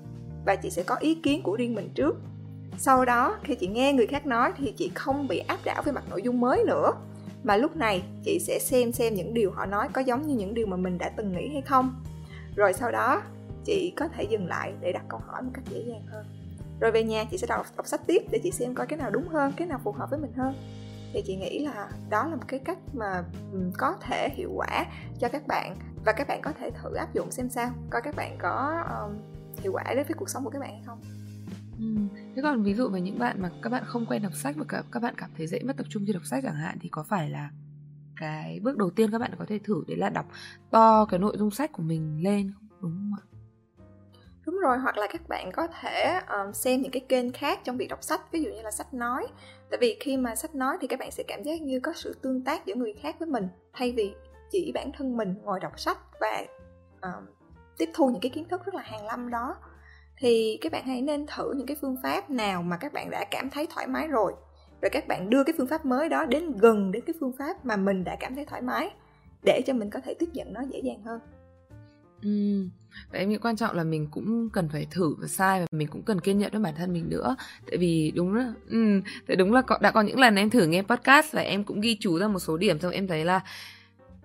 và 0.46 0.56
chị 0.56 0.70
sẽ 0.70 0.84
có 0.84 0.96
ý 0.96 1.16
kiến 1.16 1.42
của 1.44 1.56
riêng 1.56 1.76
mình 1.76 1.90
trước. 1.96 2.18
Sau 2.78 3.06
đó, 3.06 3.38
khi 3.44 3.56
chị 3.56 3.68
nghe 3.68 3.94
người 3.94 4.08
khác 4.08 4.26
nói 4.26 4.52
thì 4.58 4.72
chị 4.72 4.92
không 4.96 5.28
bị 5.28 5.38
áp 5.40 5.60
đảo 5.66 5.82
về 5.86 5.92
mặt 5.92 6.04
nội 6.10 6.22
dung 6.22 6.42
mới 6.42 6.64
nữa. 6.68 6.92
Mà 7.44 7.58
lúc 7.58 7.76
này, 7.76 8.04
chị 8.24 8.40
sẽ 8.40 8.60
xem 8.60 8.92
xem 8.92 9.14
những 9.14 9.34
điều 9.34 9.52
họ 9.52 9.66
nói 9.66 9.88
có 9.94 10.02
giống 10.02 10.28
như 10.28 10.36
những 10.36 10.54
điều 10.54 10.68
mà 10.68 10.78
mình 10.78 10.98
đã 10.98 11.10
từng 11.10 11.32
nghĩ 11.32 11.50
hay 11.54 11.62
không. 11.62 12.04
Rồi 12.56 12.74
sau 12.74 12.92
đó, 12.92 13.22
chị 13.66 13.94
có 13.96 14.08
thể 14.08 14.24
dừng 14.24 14.48
lại 14.48 14.74
để 14.82 14.92
đặt 14.92 15.04
câu 15.10 15.20
hỏi 15.28 15.42
một 15.42 15.52
cách 15.54 15.64
dễ 15.70 15.84
dàng 15.88 16.06
hơn 16.08 16.26
rồi 16.80 16.92
về 16.92 17.04
nhà 17.04 17.26
chị 17.32 17.38
sẽ 17.38 17.48
đọc 17.48 17.66
đọc 17.78 17.88
sách 17.88 18.02
tiếp 18.08 18.22
để 18.32 18.40
chị 18.44 18.52
xem 18.52 18.76
coi 18.76 18.88
cái 18.88 19.00
nào 19.00 19.12
đúng 19.12 19.28
hơn 19.28 19.54
cái 19.58 19.68
nào 19.68 19.80
phù 19.84 19.92
hợp 19.92 20.10
với 20.10 20.20
mình 20.20 20.34
hơn 20.34 20.54
thì 21.14 21.22
chị 21.26 21.36
nghĩ 21.36 21.60
là 21.66 21.90
đó 22.10 22.28
là 22.28 22.36
một 22.36 22.44
cái 22.48 22.60
cách 22.60 22.78
mà 22.94 23.24
ừ, 23.52 23.72
có 23.78 23.96
thể 24.02 24.30
hiệu 24.36 24.52
quả 24.56 24.86
cho 25.20 25.30
các 25.30 25.48
bạn 25.48 25.76
và 26.06 26.12
các 26.12 26.28
bạn 26.28 26.42
có 26.42 26.52
thể 26.60 26.72
thử 26.72 26.94
áp 26.94 27.14
dụng 27.14 27.32
xem 27.32 27.50
sao 27.50 27.72
coi 27.90 28.02
các 28.02 28.16
bạn 28.16 28.38
có 28.40 28.84
um, 28.90 29.18
hiệu 29.62 29.72
quả 29.72 29.84
đối 29.96 30.04
với 30.04 30.14
cuộc 30.18 30.30
sống 30.30 30.44
của 30.44 30.50
các 30.50 30.60
bạn 30.60 30.70
hay 30.70 30.84
không 30.86 31.00
Ừ. 31.80 31.86
Thế 32.36 32.42
còn 32.42 32.64
ví 32.64 32.74
dụ 32.74 32.90
về 32.90 33.02
những 33.02 33.20
bạn 33.20 33.42
mà 33.42 33.52
các 33.62 33.70
bạn 33.70 33.84
không 33.86 34.06
quen 34.06 34.22
đọc 34.22 34.34
sách 34.36 34.56
và 34.56 34.66
các, 34.68 34.86
các 34.92 35.04
bạn 35.04 35.14
cảm 35.18 35.30
thấy 35.38 35.48
dễ 35.48 35.60
mất 35.64 35.78
tập 35.78 35.86
trung 35.90 36.04
khi 36.08 36.14
đọc 36.14 36.26
sách 36.26 36.44
chẳng 36.44 36.56
hạn 36.56 36.78
thì 36.82 36.90
có 36.90 37.04
phải 37.04 37.30
là 37.30 37.50
cái 38.16 38.60
bước 38.64 38.78
đầu 38.78 38.90
tiên 38.90 39.12
các 39.12 39.20
bạn 39.20 39.32
có 39.40 39.46
thể 39.46 39.60
thử 39.60 39.84
đấy 39.88 39.98
là 39.98 40.10
đọc 40.10 40.26
to 40.72 41.06
cái 41.06 41.20
nội 41.20 41.38
dung 41.38 41.52
sách 41.52 41.72
của 41.72 41.84
mình 41.84 42.24
lên 42.24 42.52
không? 42.54 42.68
Đúng 42.82 42.92
không 42.92 43.14
ạ? 43.20 43.27
Đúng 44.48 44.60
rồi 44.60 44.78
hoặc 44.78 44.98
là 44.98 45.08
các 45.08 45.22
bạn 45.28 45.52
có 45.52 45.68
thể 45.82 46.20
um, 46.30 46.52
xem 46.52 46.82
những 46.82 46.92
cái 46.92 47.06
kênh 47.10 47.32
khác 47.32 47.60
trong 47.64 47.78
việc 47.78 47.88
đọc 47.88 48.04
sách 48.04 48.32
ví 48.32 48.42
dụ 48.42 48.50
như 48.50 48.62
là 48.62 48.72
sách 48.72 48.94
nói. 48.94 49.28
Tại 49.70 49.78
vì 49.82 49.98
khi 50.00 50.18
mà 50.18 50.36
sách 50.36 50.56
nói 50.56 50.78
thì 50.82 50.88
các 50.88 51.00
bạn 51.00 51.12
sẽ 51.12 51.24
cảm 51.28 51.44
giác 51.44 51.62
như 51.62 51.80
có 51.80 51.94
sự 51.96 52.20
tương 52.22 52.44
tác 52.44 52.66
giữa 52.66 52.76
người 52.76 52.94
khác 52.94 53.16
với 53.20 53.28
mình 53.28 53.48
thay 53.74 53.92
vì 53.92 54.14
chỉ 54.52 54.72
bản 54.76 54.92
thân 54.98 55.18
mình 55.18 55.36
ngồi 55.44 55.60
đọc 55.60 55.80
sách 55.80 55.98
và 56.20 56.46
um, 57.02 57.26
tiếp 57.78 57.90
thu 57.94 58.10
những 58.10 58.22
cái 58.22 58.30
kiến 58.30 58.48
thức 58.50 58.66
rất 58.66 58.76
là 58.76 58.82
hàng 58.82 59.06
lâm 59.06 59.30
đó. 59.30 59.56
Thì 60.18 60.58
các 60.62 60.72
bạn 60.72 60.84
hãy 60.86 61.02
nên 61.02 61.26
thử 61.28 61.54
những 61.54 61.68
cái 61.68 61.78
phương 61.82 61.98
pháp 62.04 62.30
nào 62.30 62.62
mà 62.62 62.78
các 62.78 62.94
bạn 62.94 63.10
đã 63.10 63.26
cảm 63.32 63.50
thấy 63.50 63.68
thoải 63.70 63.88
mái 63.88 64.08
rồi 64.08 64.34
rồi 64.82 64.90
các 64.90 65.08
bạn 65.08 65.30
đưa 65.30 65.44
cái 65.44 65.54
phương 65.58 65.68
pháp 65.68 65.86
mới 65.86 66.10
đó 66.10 66.26
đến 66.26 66.52
gần 66.58 66.92
đến 66.92 67.04
cái 67.06 67.14
phương 67.20 67.34
pháp 67.38 67.66
mà 67.66 67.76
mình 67.76 68.04
đã 68.04 68.18
cảm 68.20 68.36
thấy 68.36 68.46
thoải 68.46 68.62
mái 68.62 68.90
để 69.44 69.62
cho 69.66 69.74
mình 69.74 69.90
có 69.90 70.00
thể 70.00 70.14
tiếp 70.14 70.30
nhận 70.34 70.54
nó 70.54 70.62
dễ 70.70 70.80
dàng 70.84 71.02
hơn. 71.02 71.20
Ừ. 72.22 72.64
Và 73.12 73.20
em 73.20 73.30
nghĩ 73.30 73.38
quan 73.38 73.56
trọng 73.56 73.76
là 73.76 73.84
mình 73.84 74.08
cũng 74.12 74.50
cần 74.50 74.70
phải 74.70 74.88
thử 74.92 75.16
và 75.20 75.28
sai 75.28 75.60
và 75.60 75.66
mình 75.72 75.88
cũng 75.88 76.04
cần 76.04 76.20
kiên 76.20 76.38
nhẫn 76.38 76.52
với 76.52 76.62
bản 76.62 76.74
thân 76.78 76.94
mình 76.94 77.10
nữa. 77.10 77.36
Tại 77.70 77.78
vì 77.78 78.12
đúng 78.16 78.36
là 78.36 78.54
ừ, 78.70 79.02
tại 79.28 79.36
đúng 79.36 79.54
là 79.54 79.62
có, 79.62 79.78
đã 79.82 79.92
có 79.92 80.02
những 80.02 80.20
lần 80.20 80.36
em 80.36 80.50
thử 80.50 80.66
nghe 80.66 80.82
podcast 80.82 81.34
và 81.34 81.42
em 81.42 81.64
cũng 81.64 81.82
ghi 81.82 81.98
chú 82.00 82.20
ra 82.20 82.28
một 82.28 82.40
số 82.40 82.58
điểm 82.58 82.80
xong 82.80 82.92
em 82.92 83.08
thấy 83.08 83.26
là 83.26 83.42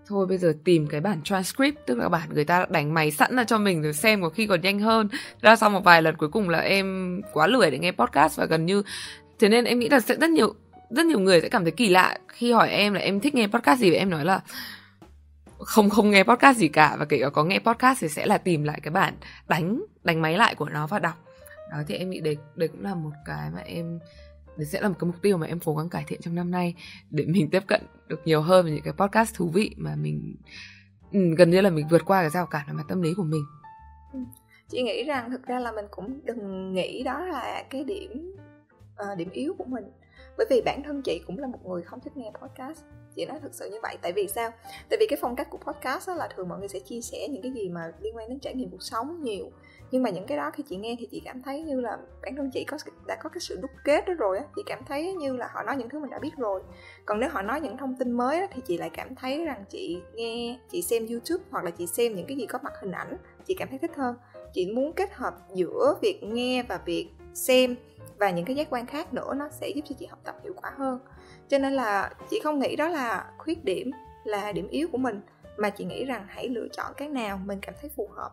thôi 0.07 0.27
bây 0.27 0.39
giờ 0.39 0.55
tìm 0.65 0.87
cái 0.87 1.01
bản 1.01 1.23
transcript 1.23 1.87
tức 1.87 1.99
là 1.99 2.09
bản 2.09 2.29
người 2.35 2.45
ta 2.45 2.67
đánh 2.71 2.95
máy 2.95 3.11
sẵn 3.11 3.37
ra 3.37 3.45
cho 3.45 3.59
mình 3.59 3.83
rồi 3.83 3.93
xem 3.93 4.23
có 4.23 4.29
khi 4.29 4.47
còn 4.47 4.61
nhanh 4.61 4.79
hơn 4.81 5.09
ra 5.41 5.57
sau 5.57 5.71
một 5.71 5.85
vài 5.85 6.03
lần 6.03 6.17
cuối 6.17 6.29
cùng 6.29 6.49
là 6.49 6.59
em 6.59 7.21
quá 7.33 7.47
lười 7.47 7.71
để 7.71 7.79
nghe 7.79 7.93
podcast 7.93 8.39
và 8.39 8.45
gần 8.45 8.67
như 8.67 8.83
thế 9.39 9.49
nên 9.49 9.65
em 9.65 9.79
nghĩ 9.79 9.89
là 9.89 10.01
sẽ 10.01 10.17
rất 10.21 10.31
nhiều 10.31 10.55
rất 10.91 11.07
nhiều 11.07 11.21
người 11.21 11.41
sẽ 11.41 11.49
cảm 11.49 11.63
thấy 11.63 11.71
kỳ 11.71 11.89
lạ 11.89 12.19
khi 12.29 12.53
hỏi 12.53 12.71
em 12.71 12.95
là 12.95 13.01
em 13.01 13.21
thích 13.21 13.35
nghe 13.35 13.47
podcast 13.47 13.81
gì 13.81 13.91
và 13.91 13.97
em 13.97 14.11
nói 14.11 14.25
là 14.25 14.41
không 15.65 15.91
không 15.91 16.11
nghe 16.11 16.25
podcast 16.25 16.59
gì 16.59 16.69
cả. 16.69 16.97
Và 16.99 17.05
kể 17.05 17.19
cả 17.21 17.31
có 17.31 17.45
nghe 17.45 17.59
podcast 17.59 18.01
thì 18.01 18.09
sẽ 18.09 18.27
là 18.27 18.39
tìm 18.39 18.65
lại 18.65 18.81
cái 18.83 18.91
bản 18.91 19.15
đánh 19.49 19.83
đánh 20.05 20.23
máy 20.23 20.37
lại 20.37 20.55
của 20.55 20.69
nó 20.69 20.87
và 20.87 20.99
đọc. 20.99 21.15
Đó 21.71 21.79
thì 21.87 21.95
em 21.95 22.11
nghĩ 22.11 22.21
đấy 22.21 22.37
đấy 22.55 22.69
cũng 22.69 22.83
là 22.85 22.95
một 22.95 23.13
cái 23.25 23.51
mà 23.51 23.61
em 23.61 23.99
đấy 24.57 24.67
sẽ 24.67 24.81
là 24.81 24.89
một 24.89 24.95
cái 24.99 25.07
mục 25.07 25.23
tiêu 25.23 25.37
mà 25.37 25.47
em 25.47 25.59
cố 25.65 25.77
gắng 25.77 25.89
cải 25.89 26.05
thiện 26.07 26.21
trong 26.21 26.35
năm 26.35 26.51
nay 26.51 26.75
để 27.11 27.25
mình 27.27 27.51
tiếp 27.51 27.63
cận 27.67 27.83
được 28.09 28.21
nhiều 28.25 28.43
hơn 28.43 28.65
với 28.65 28.73
những 28.73 28.85
cái 28.85 28.93
podcast 28.93 29.35
thú 29.35 29.49
vị 29.49 29.75
mà 29.77 29.97
mình 29.97 30.37
ừ, 31.13 31.21
gần 31.39 31.51
như 31.51 31.61
là 31.61 31.71
mình 31.71 31.89
vượt 31.91 32.03
qua 32.05 32.21
cái 32.21 32.31
rào 32.31 32.47
cản 32.47 32.63
về 32.69 32.73
mặt 32.73 32.85
tâm 32.89 33.03
lý 33.03 33.15
của 33.15 33.23
mình. 33.23 33.45
Ừ. 34.13 34.19
Chị 34.69 34.83
nghĩ 34.83 35.05
rằng 35.05 35.31
thực 35.31 35.47
ra 35.47 35.59
là 35.59 35.73
mình 35.73 35.85
cũng 35.91 36.21
đừng 36.25 36.75
nghĩ 36.75 37.03
đó 37.03 37.27
là 37.27 37.65
cái 37.71 37.85
điểm 37.85 38.35
uh, 39.03 39.19
điểm 39.19 39.31
yếu 39.31 39.55
của 39.59 39.65
mình. 39.65 39.85
Bởi 40.37 40.47
vì 40.51 40.63
bản 40.65 40.83
thân 40.85 41.03
chị 41.03 41.23
cũng 41.27 41.39
là 41.39 41.47
một 41.47 41.67
người 41.67 41.83
không 41.83 42.01
thích 42.01 42.17
nghe 42.17 42.31
podcast 42.43 42.85
chị 43.17 43.25
nói 43.25 43.39
thực 43.43 43.55
sự 43.55 43.71
như 43.71 43.79
vậy. 43.83 43.97
Tại 44.03 44.13
vì 44.13 44.29
sao? 44.29 44.51
Tại 44.91 44.97
vì 45.01 45.07
cái 45.09 45.19
phong 45.21 45.37
cách 45.37 45.51
của 45.51 45.59
podcast 45.59 46.09
đó 46.09 46.15
là 46.15 46.29
thường 46.37 46.49
mọi 46.49 46.59
người 46.59 46.69
sẽ 46.69 46.79
chia 46.79 47.01
sẻ 47.01 47.29
những 47.31 47.43
cái 47.43 47.53
gì 47.53 47.69
mà 47.69 47.93
liên 48.01 48.17
quan 48.17 48.29
đến 48.29 48.41
trải 48.41 48.55
nghiệm 48.55 48.71
cuộc 48.71 48.83
sống 48.83 49.23
nhiều. 49.23 49.51
Nhưng 49.91 50.03
mà 50.03 50.11
những 50.11 50.27
cái 50.27 50.37
đó 50.37 50.51
khi 50.55 50.63
chị 50.69 50.77
nghe 50.77 50.97
thì 50.99 51.09
chị 51.11 51.23
cảm 51.25 51.43
thấy 51.43 51.63
như 51.63 51.81
là 51.81 51.99
bản 52.23 52.37
thân 52.37 52.51
chị 52.53 52.65
có 52.65 52.77
đã 53.07 53.17
có 53.23 53.29
cái 53.29 53.41
sự 53.41 53.59
đúc 53.63 53.71
kết 53.85 54.05
đó 54.07 54.15
rồi 54.15 54.39
á. 54.39 54.45
Chị 54.57 54.63
cảm 54.67 54.85
thấy 54.89 55.13
như 55.13 55.37
là 55.37 55.51
họ 55.53 55.63
nói 55.63 55.77
những 55.77 55.89
thứ 55.89 55.99
mình 55.99 56.11
đã 56.11 56.19
biết 56.19 56.37
rồi. 56.37 56.63
Còn 57.07 57.21
nếu 57.21 57.31
họ 57.31 57.43
nói 57.43 57.61
những 57.61 57.77
thông 57.77 57.97
tin 57.99 58.13
mới 58.13 58.41
đó, 58.41 58.47
thì 58.53 58.63
chị 58.67 58.79
lại 58.79 58.91
cảm 58.91 59.15
thấy 59.15 59.45
rằng 59.45 59.65
chị 59.71 60.01
nghe 60.15 60.59
chị 60.71 60.83
xem 60.83 61.07
youtube 61.07 61.45
hoặc 61.51 61.65
là 61.65 61.71
chị 61.71 61.87
xem 61.87 62.15
những 62.15 62.27
cái 62.27 62.37
gì 62.37 62.47
có 62.47 62.59
mặt 62.63 62.73
hình 62.81 62.93
ảnh 62.93 63.17
chị 63.47 63.55
cảm 63.59 63.69
thấy 63.69 63.79
thích 63.79 63.97
hơn. 63.97 64.17
Chị 64.53 64.73
muốn 64.73 64.93
kết 64.93 65.13
hợp 65.13 65.35
giữa 65.55 65.95
việc 66.03 66.21
nghe 66.23 66.63
và 66.63 66.81
việc 66.85 67.09
xem 67.35 67.77
và 68.19 68.31
những 68.31 68.45
cái 68.45 68.57
giác 68.57 68.67
quan 68.71 68.87
khác 68.87 69.15
nữa 69.15 69.35
nó 69.37 69.49
sẽ 69.61 69.69
giúp 69.69 69.83
cho 69.89 69.95
chị 69.99 70.07
học 70.07 70.19
tập 70.25 70.37
hiệu 70.45 70.53
quả 70.57 70.73
hơn 70.77 70.99
cho 71.53 71.59
nên 71.59 71.73
là 71.73 72.11
chị 72.31 72.41
không 72.45 72.59
nghĩ 72.59 72.77
đó 72.77 72.89
là 72.89 73.25
khuyết 73.39 73.65
điểm 73.65 73.91
là 74.25 74.53
điểm 74.53 74.69
yếu 74.69 74.89
của 74.93 74.99
mình 74.99 75.21
mà 75.57 75.71
chị 75.71 75.85
nghĩ 75.85 76.05
rằng 76.05 76.27
hãy 76.29 76.49
lựa 76.49 76.69
chọn 76.73 76.93
cái 76.97 77.09
nào 77.09 77.41
mình 77.45 77.59
cảm 77.63 77.75
thấy 77.81 77.91
phù 77.97 78.09
hợp 78.17 78.31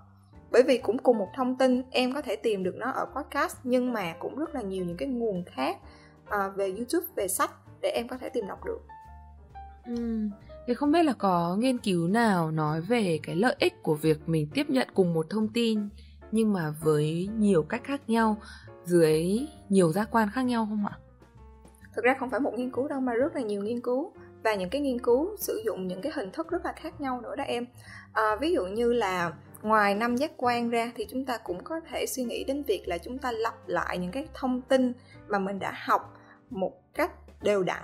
bởi 0.52 0.64
vì 0.64 0.78
cũng 0.78 0.98
cùng 0.98 1.18
một 1.18 1.28
thông 1.36 1.58
tin 1.58 1.84
em 1.92 2.14
có 2.14 2.22
thể 2.22 2.36
tìm 2.36 2.64
được 2.64 2.76
nó 2.76 2.92
ở 2.92 3.06
podcast 3.16 3.58
nhưng 3.64 3.94
mà 3.94 4.14
cũng 4.20 4.36
rất 4.36 4.56
là 4.56 4.62
nhiều 4.62 4.86
những 4.86 4.98
cái 4.98 5.08
nguồn 5.08 5.44
khác 5.46 5.78
uh, 6.24 6.56
về 6.56 6.66
youtube 6.66 7.06
về 7.16 7.28
sách 7.28 7.52
để 7.82 7.90
em 7.90 8.08
có 8.08 8.18
thể 8.18 8.30
tìm 8.30 8.48
đọc 8.48 8.66
được 8.66 8.80
ừ. 9.86 10.28
thì 10.68 10.74
không 10.74 10.92
biết 10.92 11.04
là 11.04 11.14
có 11.14 11.56
nghiên 11.60 11.78
cứu 11.78 12.08
nào 12.08 12.52
nói 12.52 12.82
về 12.82 13.20
cái 13.24 13.36
lợi 13.36 13.56
ích 13.60 13.84
của 13.84 13.96
việc 13.96 14.30
mình 14.30 14.48
tiếp 14.54 14.70
nhận 14.70 14.88
cùng 14.94 15.14
một 15.14 15.26
thông 15.30 15.48
tin 15.48 15.90
nhưng 16.32 16.54
mà 16.54 16.74
với 16.82 17.30
nhiều 17.38 17.64
cách 17.64 17.82
khác 17.84 18.02
nhau 18.10 18.38
dưới 18.86 19.48
nhiều 19.70 19.92
giác 19.92 20.08
quan 20.12 20.30
khác 20.34 20.42
nhau 20.42 20.66
không 20.70 20.86
ạ 20.86 20.98
thực 22.00 22.06
ra 22.06 22.16
không 22.20 22.30
phải 22.30 22.40
một 22.40 22.54
nghiên 22.58 22.72
cứu 22.72 22.88
đâu 22.88 23.00
mà 23.00 23.14
rất 23.14 23.36
là 23.36 23.42
nhiều 23.42 23.62
nghiên 23.62 23.82
cứu 23.82 24.14
và 24.44 24.56
những 24.56 24.70
cái 24.70 24.82
nghiên 24.82 25.00
cứu 25.00 25.36
sử 25.38 25.62
dụng 25.66 25.88
những 25.88 26.02
cái 26.02 26.12
hình 26.16 26.32
thức 26.32 26.50
rất 26.50 26.66
là 26.66 26.74
khác 26.74 27.02
nhau 27.02 27.22
nữa 27.22 27.36
đó 27.36 27.44
em. 27.44 27.66
À, 28.14 28.36
ví 28.36 28.52
dụ 28.52 28.66
như 28.66 28.94
là 28.94 29.34
ngoài 29.62 29.96
năm 29.96 30.16
giác 30.16 30.32
quan 30.38 30.70
ra 30.70 30.92
thì 30.96 31.06
chúng 31.10 31.26
ta 31.26 31.38
cũng 31.38 31.64
có 31.64 31.80
thể 31.90 32.06
suy 32.06 32.24
nghĩ 32.24 32.44
đến 32.44 32.64
việc 32.64 32.88
là 32.88 32.98
chúng 32.98 33.18
ta 33.18 33.32
lặp 33.32 33.68
lại 33.68 33.98
những 33.98 34.12
cái 34.12 34.28
thông 34.34 34.62
tin 34.62 34.94
mà 35.28 35.40
mình 35.40 35.60
đã 35.60 35.74
học 35.86 36.18
một 36.50 36.94
cách 36.94 37.12
đều 37.42 37.64
đặn 37.64 37.84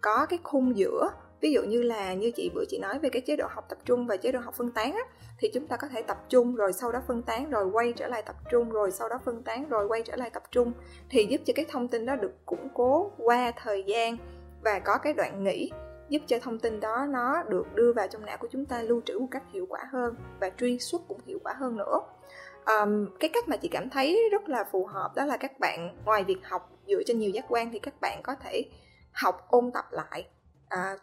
có 0.00 0.26
cái 0.26 0.38
khung 0.42 0.76
giữa. 0.76 1.10
Ví 1.40 1.52
dụ 1.52 1.62
như 1.62 1.82
là 1.82 2.14
như 2.14 2.30
chị 2.30 2.50
bữa 2.54 2.64
chị 2.68 2.78
nói 2.78 2.98
về 2.98 3.08
cái 3.08 3.22
chế 3.26 3.36
độ 3.36 3.46
học 3.50 3.64
tập 3.68 3.78
trung 3.84 4.06
và 4.06 4.16
chế 4.16 4.32
độ 4.32 4.40
học 4.40 4.54
phân 4.54 4.72
tán 4.72 4.92
á, 4.92 5.02
thì 5.38 5.50
chúng 5.54 5.66
ta 5.66 5.76
có 5.76 5.88
thể 5.88 6.02
tập 6.02 6.16
trung 6.28 6.54
rồi 6.54 6.72
sau 6.72 6.92
đó 6.92 7.02
phân 7.06 7.22
tán 7.22 7.50
rồi 7.50 7.66
quay 7.72 7.92
trở 7.96 8.08
lại 8.08 8.22
tập 8.22 8.36
trung 8.50 8.70
rồi 8.70 8.90
sau 8.90 9.08
đó 9.08 9.18
phân 9.24 9.42
tán 9.42 9.68
rồi 9.68 9.86
quay 9.88 10.02
trở 10.02 10.16
lại 10.16 10.30
tập 10.30 10.42
trung. 10.50 10.72
Thì 11.10 11.26
giúp 11.30 11.40
cho 11.44 11.52
cái 11.56 11.64
thông 11.68 11.88
tin 11.88 12.06
đó 12.06 12.16
được 12.16 12.46
củng 12.46 12.68
cố 12.74 13.10
qua 13.18 13.52
thời 13.56 13.84
gian 13.86 14.16
và 14.64 14.78
có 14.78 14.98
cái 14.98 15.12
đoạn 15.12 15.44
nghỉ 15.44 15.70
giúp 16.08 16.22
cho 16.26 16.38
thông 16.38 16.58
tin 16.58 16.80
đó 16.80 17.06
nó 17.08 17.42
được 17.42 17.74
đưa 17.74 17.92
vào 17.92 18.08
trong 18.08 18.24
não 18.24 18.36
của 18.36 18.48
chúng 18.50 18.64
ta 18.64 18.82
lưu 18.82 19.02
trữ 19.04 19.18
một 19.18 19.28
cách 19.30 19.42
hiệu 19.52 19.66
quả 19.68 19.80
hơn 19.92 20.14
và 20.40 20.50
truy 20.58 20.78
xuất 20.78 21.02
cũng 21.08 21.20
hiệu 21.26 21.38
quả 21.44 21.54
hơn 21.58 21.76
nữa. 21.76 22.00
Um, 22.66 23.06
cái 23.20 23.30
cách 23.32 23.48
mà 23.48 23.56
chị 23.56 23.68
cảm 23.68 23.90
thấy 23.90 24.28
rất 24.32 24.48
là 24.48 24.64
phù 24.72 24.86
hợp 24.86 25.12
đó 25.16 25.24
là 25.24 25.36
các 25.36 25.60
bạn 25.60 25.96
ngoài 26.04 26.24
việc 26.24 26.38
học 26.42 26.70
dựa 26.86 27.02
trên 27.06 27.18
nhiều 27.18 27.30
giác 27.30 27.44
quan 27.48 27.70
thì 27.72 27.78
các 27.78 27.94
bạn 28.00 28.20
có 28.22 28.34
thể 28.34 28.64
học 29.12 29.46
ôn 29.48 29.70
tập 29.74 29.84
lại. 29.90 30.26
À, 30.68 30.96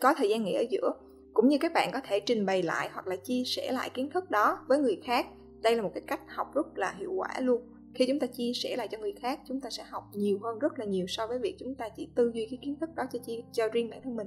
có 0.00 0.14
thời 0.14 0.28
gian 0.28 0.44
nghỉ 0.44 0.54
ở 0.54 0.64
giữa 0.70 0.92
cũng 1.36 1.48
như 1.48 1.58
các 1.60 1.72
bạn 1.72 1.90
có 1.92 2.00
thể 2.08 2.20
trình 2.20 2.46
bày 2.46 2.62
lại 2.62 2.90
hoặc 2.92 3.06
là 3.06 3.16
chia 3.16 3.42
sẻ 3.46 3.72
lại 3.72 3.90
kiến 3.94 4.10
thức 4.10 4.30
đó 4.30 4.58
với 4.66 4.78
người 4.78 5.00
khác. 5.04 5.26
Đây 5.62 5.76
là 5.76 5.82
một 5.82 5.90
cái 5.94 6.02
cách 6.06 6.20
học 6.28 6.54
rất 6.54 6.66
là 6.78 6.94
hiệu 6.98 7.12
quả 7.12 7.40
luôn. 7.40 7.62
Khi 7.94 8.06
chúng 8.08 8.20
ta 8.20 8.26
chia 8.26 8.52
sẻ 8.54 8.76
lại 8.76 8.88
cho 8.88 8.98
người 8.98 9.14
khác 9.22 9.40
chúng 9.48 9.60
ta 9.60 9.70
sẽ 9.70 9.84
học 9.90 10.04
nhiều 10.14 10.38
hơn 10.42 10.58
rất 10.58 10.78
là 10.78 10.84
nhiều 10.84 11.06
so 11.08 11.26
với 11.26 11.38
việc 11.38 11.56
chúng 11.58 11.74
ta 11.74 11.88
chỉ 11.96 12.08
tư 12.14 12.30
duy 12.34 12.46
cái 12.50 12.58
kiến 12.62 12.76
thức 12.80 12.90
đó 12.96 13.02
cho 13.12 13.18
chi 13.26 13.44
cho 13.52 13.68
riêng 13.72 13.90
bản 13.90 14.00
thân 14.04 14.16
mình. 14.16 14.26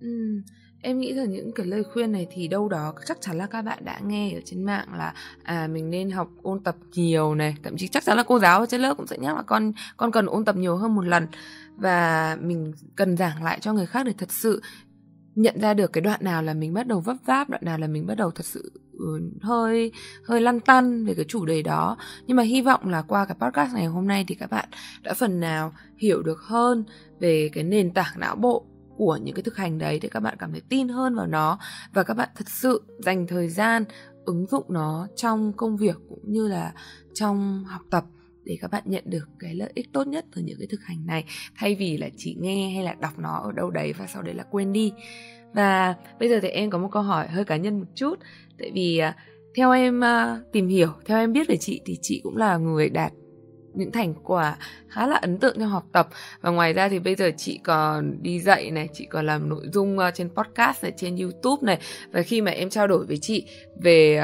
Ừ, 0.00 0.42
em 0.82 0.98
nghĩ 0.98 1.14
rằng 1.14 1.30
những 1.30 1.52
cái 1.52 1.66
lời 1.66 1.82
khuyên 1.92 2.12
này 2.12 2.26
thì 2.30 2.48
đâu 2.48 2.68
đó 2.68 2.94
chắc 3.06 3.20
chắn 3.20 3.38
là 3.38 3.46
các 3.46 3.62
bạn 3.62 3.84
đã 3.84 4.00
nghe 4.04 4.34
ở 4.34 4.40
trên 4.44 4.62
mạng 4.62 4.88
là 4.96 5.14
à 5.42 5.66
mình 5.66 5.90
nên 5.90 6.10
học 6.10 6.28
ôn 6.42 6.60
tập 6.60 6.76
nhiều 6.94 7.34
này, 7.34 7.56
thậm 7.62 7.76
chí 7.76 7.88
chắc 7.88 8.04
chắn 8.04 8.16
là 8.16 8.22
cô 8.22 8.38
giáo 8.38 8.60
ở 8.60 8.66
trên 8.66 8.80
lớp 8.80 8.94
cũng 8.94 9.06
sẽ 9.06 9.16
nhắc 9.18 9.36
là 9.36 9.42
con 9.42 9.72
con 9.96 10.12
cần 10.12 10.26
ôn 10.26 10.44
tập 10.44 10.56
nhiều 10.56 10.76
hơn 10.76 10.94
một 10.94 11.04
lần. 11.04 11.26
Và 11.76 12.36
mình 12.40 12.72
cần 12.96 13.16
giảng 13.16 13.42
lại 13.42 13.58
cho 13.60 13.72
người 13.72 13.86
khác 13.86 14.06
để 14.06 14.12
thật 14.18 14.32
sự 14.32 14.60
nhận 15.34 15.60
ra 15.60 15.74
được 15.74 15.92
cái 15.92 16.02
đoạn 16.02 16.20
nào 16.24 16.42
là 16.42 16.54
mình 16.54 16.74
bắt 16.74 16.86
đầu 16.86 17.00
vấp 17.00 17.16
váp, 17.26 17.50
đoạn 17.50 17.64
nào 17.64 17.78
là 17.78 17.86
mình 17.86 18.06
bắt 18.06 18.14
đầu 18.14 18.30
thật 18.30 18.46
sự 18.46 18.72
ừ, 18.98 19.30
hơi 19.42 19.92
hơi 20.24 20.40
lăn 20.40 20.60
tăn 20.60 21.04
về 21.04 21.14
cái 21.14 21.24
chủ 21.28 21.46
đề 21.46 21.62
đó. 21.62 21.96
Nhưng 22.26 22.36
mà 22.36 22.42
hy 22.42 22.62
vọng 22.62 22.88
là 22.88 23.02
qua 23.02 23.24
cái 23.24 23.36
podcast 23.40 23.74
ngày 23.74 23.86
hôm 23.86 24.06
nay 24.06 24.24
thì 24.28 24.34
các 24.34 24.50
bạn 24.50 24.68
đã 25.02 25.14
phần 25.14 25.40
nào 25.40 25.72
hiểu 25.98 26.22
được 26.22 26.40
hơn 26.40 26.84
về 27.20 27.50
cái 27.52 27.64
nền 27.64 27.94
tảng 27.94 28.20
não 28.20 28.36
bộ 28.36 28.66
của 28.96 29.18
những 29.22 29.34
cái 29.34 29.42
thực 29.42 29.56
hành 29.56 29.78
đấy 29.78 29.98
để 30.02 30.08
các 30.08 30.20
bạn 30.20 30.36
cảm 30.38 30.52
thấy 30.52 30.62
tin 30.68 30.88
hơn 30.88 31.14
vào 31.14 31.26
nó 31.26 31.58
và 31.92 32.02
các 32.02 32.14
bạn 32.14 32.28
thật 32.36 32.48
sự 32.48 32.82
dành 32.98 33.26
thời 33.26 33.48
gian 33.48 33.84
ứng 34.24 34.46
dụng 34.46 34.64
nó 34.68 35.06
trong 35.16 35.52
công 35.52 35.76
việc 35.76 35.96
cũng 36.08 36.32
như 36.32 36.48
là 36.48 36.72
trong 37.14 37.64
học 37.64 37.82
tập 37.90 38.04
để 38.44 38.58
các 38.60 38.70
bạn 38.70 38.82
nhận 38.86 39.02
được 39.06 39.28
cái 39.38 39.54
lợi 39.54 39.70
ích 39.74 39.92
tốt 39.92 40.06
nhất 40.06 40.24
từ 40.34 40.42
những 40.42 40.58
cái 40.58 40.66
thực 40.70 40.80
hành 40.84 41.06
này, 41.06 41.24
thay 41.56 41.74
vì 41.74 41.96
là 41.96 42.08
chỉ 42.16 42.36
nghe 42.40 42.70
hay 42.70 42.84
là 42.84 42.94
đọc 43.00 43.18
nó 43.18 43.40
ở 43.44 43.52
đâu 43.52 43.70
đấy 43.70 43.92
và 43.92 44.06
sau 44.06 44.22
đấy 44.22 44.34
là 44.34 44.44
quên 44.50 44.72
đi. 44.72 44.92
Và 45.54 45.94
bây 46.20 46.28
giờ 46.28 46.40
thì 46.42 46.48
em 46.48 46.70
có 46.70 46.78
một 46.78 46.88
câu 46.92 47.02
hỏi 47.02 47.28
hơi 47.28 47.44
cá 47.44 47.56
nhân 47.56 47.78
một 47.78 47.86
chút, 47.94 48.14
tại 48.58 48.70
vì 48.74 48.98
à, 48.98 49.16
theo 49.56 49.72
em 49.72 50.04
à, 50.04 50.38
tìm 50.52 50.68
hiểu, 50.68 50.88
theo 51.04 51.18
em 51.18 51.32
biết 51.32 51.48
về 51.48 51.56
chị 51.56 51.80
thì 51.84 51.98
chị 52.02 52.20
cũng 52.24 52.36
là 52.36 52.56
người 52.56 52.88
đạt 52.88 53.12
những 53.74 53.92
thành 53.92 54.14
quả 54.24 54.56
khá 54.88 55.06
là 55.06 55.16
ấn 55.16 55.38
tượng 55.38 55.56
trong 55.58 55.68
học 55.68 55.86
tập. 55.92 56.08
Và 56.40 56.50
ngoài 56.50 56.72
ra 56.72 56.88
thì 56.88 56.98
bây 56.98 57.14
giờ 57.14 57.30
chị 57.36 57.60
còn 57.64 58.22
đi 58.22 58.40
dạy 58.40 58.70
này, 58.70 58.88
chị 58.92 59.06
còn 59.10 59.26
làm 59.26 59.48
nội 59.48 59.66
dung 59.72 59.98
à, 59.98 60.10
trên 60.10 60.28
podcast 60.28 60.82
này, 60.82 60.92
trên 60.96 61.16
youtube 61.16 61.66
này. 61.66 61.78
Và 62.12 62.22
khi 62.22 62.40
mà 62.40 62.50
em 62.50 62.70
trao 62.70 62.86
đổi 62.86 63.06
với 63.06 63.18
chị 63.18 63.46
về 63.82 64.22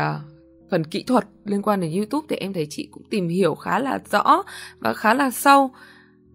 phần 0.70 0.85
kỹ 0.85 1.02
thuật 1.02 1.24
liên 1.44 1.62
quan 1.62 1.80
đến 1.80 1.92
youtube 1.92 2.26
thì 2.28 2.37
em 2.37 2.52
thấy 2.52 2.66
chị 2.70 2.88
cũng 2.90 3.02
tìm 3.11 3.28
hiểu 3.28 3.54
khá 3.54 3.78
là 3.78 3.98
rõ 4.11 4.42
và 4.78 4.94
khá 4.94 5.14
là 5.14 5.30
sâu. 5.30 5.70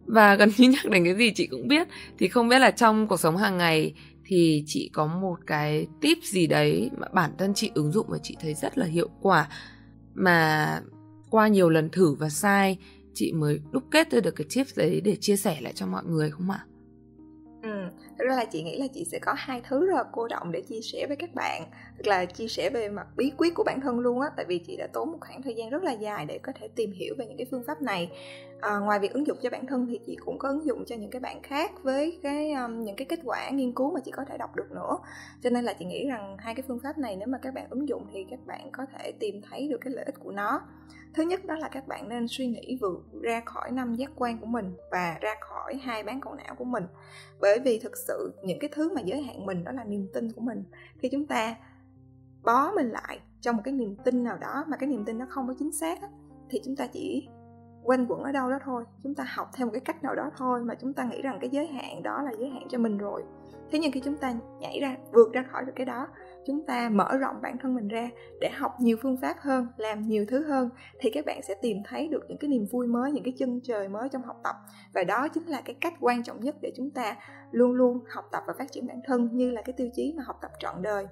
Và 0.06 0.36
gần 0.40 0.50
như 0.58 0.70
nhắc 0.70 0.86
đến 0.90 1.06
cái 1.06 1.16
gì 1.16 1.32
chị 1.36 1.48
cũng 1.48 1.68
biết. 1.68 1.88
Thì 2.18 2.28
không 2.28 2.48
biết 2.48 2.60
là 2.60 2.72
trong 2.72 3.08
cuộc 3.08 3.20
sống 3.20 3.38
hàng 3.38 3.58
ngày 3.58 3.94
thì 4.26 4.64
chị 4.68 4.90
có 4.94 5.06
một 5.06 5.36
cái 5.48 5.88
tip 6.02 6.18
gì 6.24 6.48
đấy 6.48 6.90
mà 6.98 7.08
bản 7.14 7.32
thân 7.38 7.54
chị 7.54 7.72
ứng 7.74 7.92
dụng 7.92 8.06
và 8.10 8.18
chị 8.24 8.38
thấy 8.42 8.54
rất 8.54 8.78
là 8.78 8.86
hiệu 8.86 9.10
quả 9.22 9.48
mà 10.14 10.82
qua 11.30 11.48
nhiều 11.48 11.70
lần 11.70 11.90
thử 11.90 12.14
và 12.14 12.30
sai 12.30 12.78
chị 13.16 13.34
mới 13.34 13.60
đúc 13.72 13.84
kết 13.92 14.12
ra 14.12 14.20
được 14.20 14.36
cái 14.36 14.48
tips 14.56 14.78
đấy 14.78 15.02
để 15.02 15.16
chia 15.16 15.36
sẻ 15.36 15.58
lại 15.62 15.74
cho 15.74 15.88
mọi 15.88 16.04
người 16.06 16.32
không 16.32 16.52
ạ? 16.52 16.66
Ừ, 17.64 17.90
thực 18.18 18.26
ra 18.28 18.36
là 18.36 18.46
chị 18.46 18.64
nghĩ 18.64 18.80
là 18.80 18.88
chị 18.94 19.06
sẽ 19.12 19.20
có 19.20 19.34
hai 19.38 19.62
thứ 19.70 19.86
rất 19.86 19.96
là 19.96 20.04
cô 20.12 20.28
động 20.28 20.52
để 20.52 20.62
chia 20.62 20.82
sẻ 20.82 21.06
với 21.08 21.16
các 21.18 21.36
bạn 21.36 21.64
Tức 21.98 22.08
là 22.08 22.26
chia 22.26 22.48
sẻ 22.48 22.70
về 22.70 22.90
mặt 22.90 23.08
bí 23.16 23.32
quyết 23.38 23.54
của 23.56 23.64
bản 23.64 23.82
thân 23.82 24.00
luôn 24.00 24.22
á. 24.22 24.30
Tại 24.36 24.46
vì 24.46 24.58
chị 24.60 24.78
đã 24.78 24.88
tốn 24.94 25.12
một 25.12 25.18
khoảng 25.22 25.42
thời 25.42 25.54
gian 25.56 25.70
rất 25.70 25.84
là 25.84 25.92
dài 25.92 26.26
để 26.26 26.40
có 26.44 26.52
thể 26.60 26.68
tìm 26.76 26.92
hiểu 26.92 27.16
về 27.18 27.26
những 27.26 27.38
cái 27.38 27.48
phương 27.52 27.64
pháp 27.68 27.82
này. 27.82 28.12
À, 28.62 28.78
Ngoài 28.78 29.00
việc 29.00 29.14
ứng 29.14 29.28
dụng 29.28 29.38
cho 29.42 29.50
bản 29.50 29.66
thân 29.66 29.88
thì 29.90 30.00
chị 30.06 30.18
cũng 30.26 30.40
có 30.40 30.50
ứng 30.50 30.66
dụng 30.66 30.86
cho 30.86 30.96
những 30.96 31.12
cái 31.12 31.20
bạn 31.20 31.42
khác 31.42 31.72
Với 31.84 32.20
cái 32.24 32.52
um, 32.52 32.84
những 32.84 32.96
cái 32.96 33.06
kết 33.06 33.20
quả 33.24 33.50
nghiên 33.50 33.72
cứu 33.72 33.92
mà 33.92 34.00
chị 34.06 34.12
có 34.12 34.26
thể 34.26 34.38
đọc 34.38 34.56
được 34.56 34.72
nữa. 34.72 34.98
Cho 35.44 35.50
nên 35.50 35.66
là 35.66 35.74
chị 35.74 35.86
nghĩ 35.86 36.08
rằng 36.08 36.38
hai 36.40 36.56
cái 36.56 36.64
phương 36.68 36.80
pháp 36.84 36.98
này 36.98 37.16
nếu 37.16 37.28
mà 37.28 37.38
các 37.38 37.54
bạn 37.54 37.68
ứng 37.70 37.90
dụng 37.90 38.08
thì 38.14 38.26
các 38.30 38.40
bạn 38.46 38.70
có 38.72 38.86
thể 38.94 39.12
tìm 39.20 39.42
thấy 39.50 39.68
được 39.68 39.78
cái 39.82 39.94
lợi 39.94 40.06
ích 40.06 40.16
của 40.20 40.32
nó 40.32 40.62
thứ 41.16 41.24
nhất 41.24 41.46
đó 41.46 41.56
là 41.56 41.70
các 41.70 41.88
bạn 41.88 42.10
nên 42.10 42.28
suy 42.28 42.48
nghĩ 42.48 42.78
vượt 42.82 43.22
ra 43.22 43.42
khỏi 43.46 43.72
năm 43.72 43.96
giác 43.96 44.12
quan 44.16 44.38
của 44.40 44.46
mình 44.46 44.74
và 44.92 45.18
ra 45.22 45.36
khỏi 45.42 45.76
hai 45.76 46.04
bán 46.04 46.22
cầu 46.22 46.36
não 46.36 46.56
của 46.56 46.66
mình. 46.66 46.84
Bởi 47.40 47.60
vì 47.60 47.80
thực 47.80 47.98
sự 48.08 48.34
những 48.44 48.60
cái 48.60 48.70
thứ 48.74 48.94
mà 48.96 49.02
giới 49.02 49.22
hạn 49.22 49.46
mình 49.46 49.64
đó 49.64 49.72
là 49.72 49.84
niềm 49.84 50.08
tin 50.14 50.32
của 50.32 50.42
mình. 50.42 50.64
Khi 50.98 51.10
chúng 51.12 51.26
ta 51.26 51.56
bó 52.44 52.72
mình 52.72 52.90
lại 52.90 53.20
trong 53.42 53.56
một 53.56 53.62
cái 53.66 53.74
niềm 53.74 53.96
tin 54.06 54.24
nào 54.24 54.38
đó 54.38 54.64
mà 54.68 54.78
cái 54.78 54.90
niềm 54.90 55.06
tin 55.06 55.18
nó 55.18 55.26
không 55.30 55.48
có 55.48 55.54
chính 55.60 55.72
xác 55.72 56.02
á, 56.02 56.08
thì 56.50 56.62
chúng 56.66 56.76
ta 56.76 56.88
chỉ 56.88 57.28
quanh 57.84 58.06
quẩn 58.08 58.24
ở 58.24 58.32
đâu 58.32 58.50
đó 58.50 58.60
thôi. 58.64 58.84
Chúng 59.04 59.16
ta 59.16 59.24
học 59.28 59.52
theo 59.56 59.68
một 59.68 59.72
cái 59.72 59.82
cách 59.82 60.04
nào 60.04 60.16
đó 60.16 60.32
thôi 60.38 60.62
mà 60.64 60.76
chúng 60.76 60.94
ta 60.94 61.04
nghĩ 61.04 61.22
rằng 61.22 61.38
cái 61.42 61.50
giới 61.50 61.68
hạn 61.68 62.04
đó 62.04 62.22
là 62.22 62.32
giới 62.40 62.50
hạn 62.50 62.68
cho 62.70 62.78
mình 62.78 62.98
rồi. 62.98 63.24
Thế 63.72 63.80
nhưng 63.80 63.92
khi 63.92 64.00
chúng 64.00 64.18
ta 64.18 64.34
nhảy 64.60 64.80
ra 64.80 64.96
vượt 65.14 65.34
ra 65.34 65.46
khỏi 65.52 65.66
được 65.66 65.74
cái 65.76 65.86
đó 65.86 66.08
chúng 66.48 66.66
ta 66.66 66.90
mở 66.90 67.18
rộng 67.18 67.36
bản 67.42 67.58
thân 67.62 67.76
mình 67.76 67.88
ra 67.88 68.10
để 68.40 68.50
học 68.50 68.72
nhiều 68.80 68.98
phương 69.02 69.18
pháp 69.22 69.38
hơn 69.40 69.68
làm 69.78 70.08
nhiều 70.08 70.26
thứ 70.28 70.44
hơn 70.44 70.70
thì 71.00 71.10
các 71.10 71.26
bạn 71.26 71.42
sẽ 71.44 71.56
tìm 71.62 71.78
thấy 71.88 72.08
được 72.08 72.24
những 72.28 72.38
cái 72.38 72.50
niềm 72.50 72.66
vui 72.72 72.88
mới 72.88 73.12
những 73.12 73.24
cái 73.24 73.34
chân 73.38 73.60
trời 73.64 73.88
mới 73.88 74.10
trong 74.10 74.24
học 74.24 74.38
tập. 74.44 74.56
Và 74.94 75.04
đó 75.04 75.28
chính 75.28 75.46
là 75.46 75.62
cái 75.62 75.76
cách 75.82 75.94
quan 76.00 76.24
trọng 76.24 76.40
nhất 76.40 76.56
để 76.62 76.72
chúng 76.76 76.92
ta 76.92 77.16
luôn 77.52 77.72
luôn 77.72 78.00
học 78.10 78.26
tập 78.32 78.44
và 78.48 78.54
phát 78.58 78.72
triển 78.72 78.88
bản 78.88 79.02
thân 79.06 79.30
như 79.34 79.52
là 79.52 79.62
cái 79.62 79.74
tiêu 79.74 79.90
chí 79.94 80.14
mà 80.18 80.24
học 80.26 80.38
tập 80.42 80.52
trọn 80.60 80.82
đời. 80.82 81.06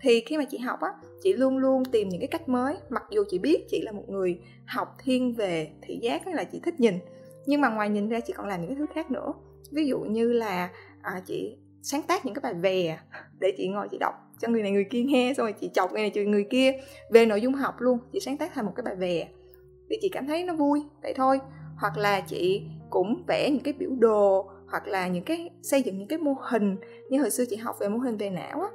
Thì 0.00 0.20
khi 0.26 0.38
mà 0.38 0.44
chị 0.44 0.58
học 0.58 0.80
á 0.80 0.90
chị 1.22 1.32
luôn 1.32 1.58
luôn 1.58 1.84
tìm 1.84 2.08
những 2.08 2.20
cái 2.20 2.28
cách 2.28 2.48
mới 2.48 2.76
mặc 2.88 3.02
dù 3.10 3.24
chị 3.28 3.38
biết 3.38 3.66
chị 3.68 3.82
là 3.82 3.92
một 3.92 4.04
người 4.08 4.40
học 4.66 4.96
thiên 5.04 5.34
về 5.34 5.72
thị 5.82 5.98
giác 6.02 6.26
là 6.26 6.44
chị 6.44 6.60
thích 6.64 6.80
nhìn 6.80 6.98
nhưng 7.46 7.60
mà 7.60 7.68
ngoài 7.68 7.88
nhìn 7.88 8.08
ra 8.08 8.20
chị 8.20 8.32
còn 8.36 8.46
làm 8.48 8.60
những 8.60 8.70
cái 8.70 8.76
thứ 8.78 8.86
khác 8.94 9.10
nữa. 9.10 9.32
Ví 9.72 9.86
dụ 9.86 9.98
như 9.98 10.32
là 10.32 10.70
à, 11.02 11.22
chị 11.26 11.58
sáng 11.82 12.02
tác 12.02 12.26
những 12.26 12.34
cái 12.34 12.42
bài 12.42 12.54
về 12.54 12.98
để 13.40 13.52
chị 13.56 13.68
ngồi 13.68 13.88
chị 13.90 13.98
đọc 14.00 14.14
cho 14.38 14.48
người 14.48 14.62
này 14.62 14.72
người 14.72 14.86
kia 14.90 15.02
nghe, 15.02 15.32
xong 15.36 15.46
rồi 15.46 15.52
chị 15.52 15.70
chọc 15.74 15.92
người 15.92 16.02
này 16.02 16.10
chọc 16.14 16.24
người 16.24 16.46
kia 16.50 16.72
về 17.10 17.26
nội 17.26 17.40
dung 17.40 17.54
học 17.54 17.74
luôn. 17.78 17.98
Chị 18.12 18.20
sáng 18.20 18.36
tác 18.36 18.54
thành 18.54 18.66
một 18.66 18.72
cái 18.76 18.82
bài 18.84 18.94
về 18.96 19.26
thì 19.90 19.96
chị 20.00 20.08
cảm 20.12 20.26
thấy 20.26 20.44
nó 20.44 20.54
vui, 20.54 20.82
vậy 21.02 21.14
thôi. 21.16 21.40
Hoặc 21.76 21.96
là 21.96 22.20
chị 22.20 22.62
cũng 22.90 23.22
vẽ 23.28 23.50
những 23.50 23.62
cái 23.62 23.74
biểu 23.78 23.90
đồ, 23.98 24.50
hoặc 24.70 24.86
là 24.86 25.08
những 25.08 25.24
cái, 25.24 25.50
xây 25.62 25.82
dựng 25.82 25.98
những 25.98 26.08
cái 26.08 26.18
mô 26.18 26.36
hình 26.50 26.76
như 27.10 27.20
hồi 27.20 27.30
xưa 27.30 27.44
chị 27.50 27.56
học 27.56 27.76
về 27.80 27.88
mô 27.88 27.98
hình 27.98 28.16
về 28.16 28.30
não 28.30 28.60
á. 28.60 28.68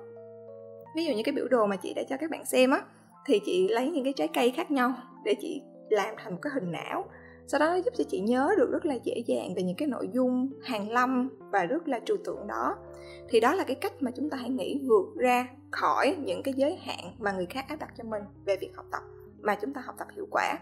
Ví 0.95 1.06
dụ 1.06 1.13
như 1.13 1.24
cái 1.24 1.34
biểu 1.34 1.47
đồ 1.47 1.65
mà 1.65 1.76
chị 1.76 1.93
đã 1.93 2.04
cho 2.10 2.17
các 2.17 2.30
bạn 2.30 2.45
xem 2.45 2.71
á, 2.71 2.82
thì 3.26 3.39
chị 3.45 3.67
lấy 3.67 3.89
những 3.89 4.04
cái 4.04 4.13
trái 4.15 4.28
cây 4.28 4.52
khác 4.52 4.71
nhau 4.71 4.93
để 5.26 5.36
chị 5.41 5.62
làm 5.89 6.15
thành 6.17 6.34
một 6.34 6.39
cái 6.41 6.52
hình 6.54 6.71
não 6.71 7.06
sau 7.52 7.60
đó 7.60 7.70
nó 7.70 7.76
giúp 7.76 7.94
cho 7.98 8.04
chị 8.04 8.20
nhớ 8.20 8.50
được 8.58 8.72
rất 8.72 8.86
là 8.86 8.96
dễ 9.04 9.24
dàng 9.26 9.54
về 9.56 9.64
những 9.64 9.76
cái 9.76 9.88
nội 9.88 10.10
dung 10.14 10.50
hàng 10.64 10.92
lâm 10.92 11.30
và 11.52 11.66
rất 11.66 11.88
là 11.88 12.00
trừu 12.06 12.18
tượng 12.26 12.48
đó. 12.48 12.76
Thì 13.30 13.40
đó 13.40 13.56
là 13.56 13.64
cái 13.64 13.76
cách 13.76 13.94
mà 14.00 14.12
chúng 14.12 14.30
ta 14.30 14.38
hãy 14.38 14.50
nghĩ 14.50 14.82
vượt 14.88 15.06
ra 15.16 15.48
khỏi 15.72 16.16
những 16.26 16.44
cái 16.44 16.54
giới 16.54 16.76
hạn 16.76 17.14
mà 17.20 17.32
người 17.32 17.46
khác 17.46 17.66
áp 17.68 17.76
đặt 17.76 17.90
cho 17.98 18.04
mình 18.04 18.24
về 18.46 18.58
việc 18.62 18.76
học 18.76 18.86
tập, 18.92 19.02
mà 19.42 19.56
chúng 19.62 19.74
ta 19.74 19.82
học 19.82 19.96
tập 19.98 20.08
hiệu 20.16 20.28
quả. 20.32 20.60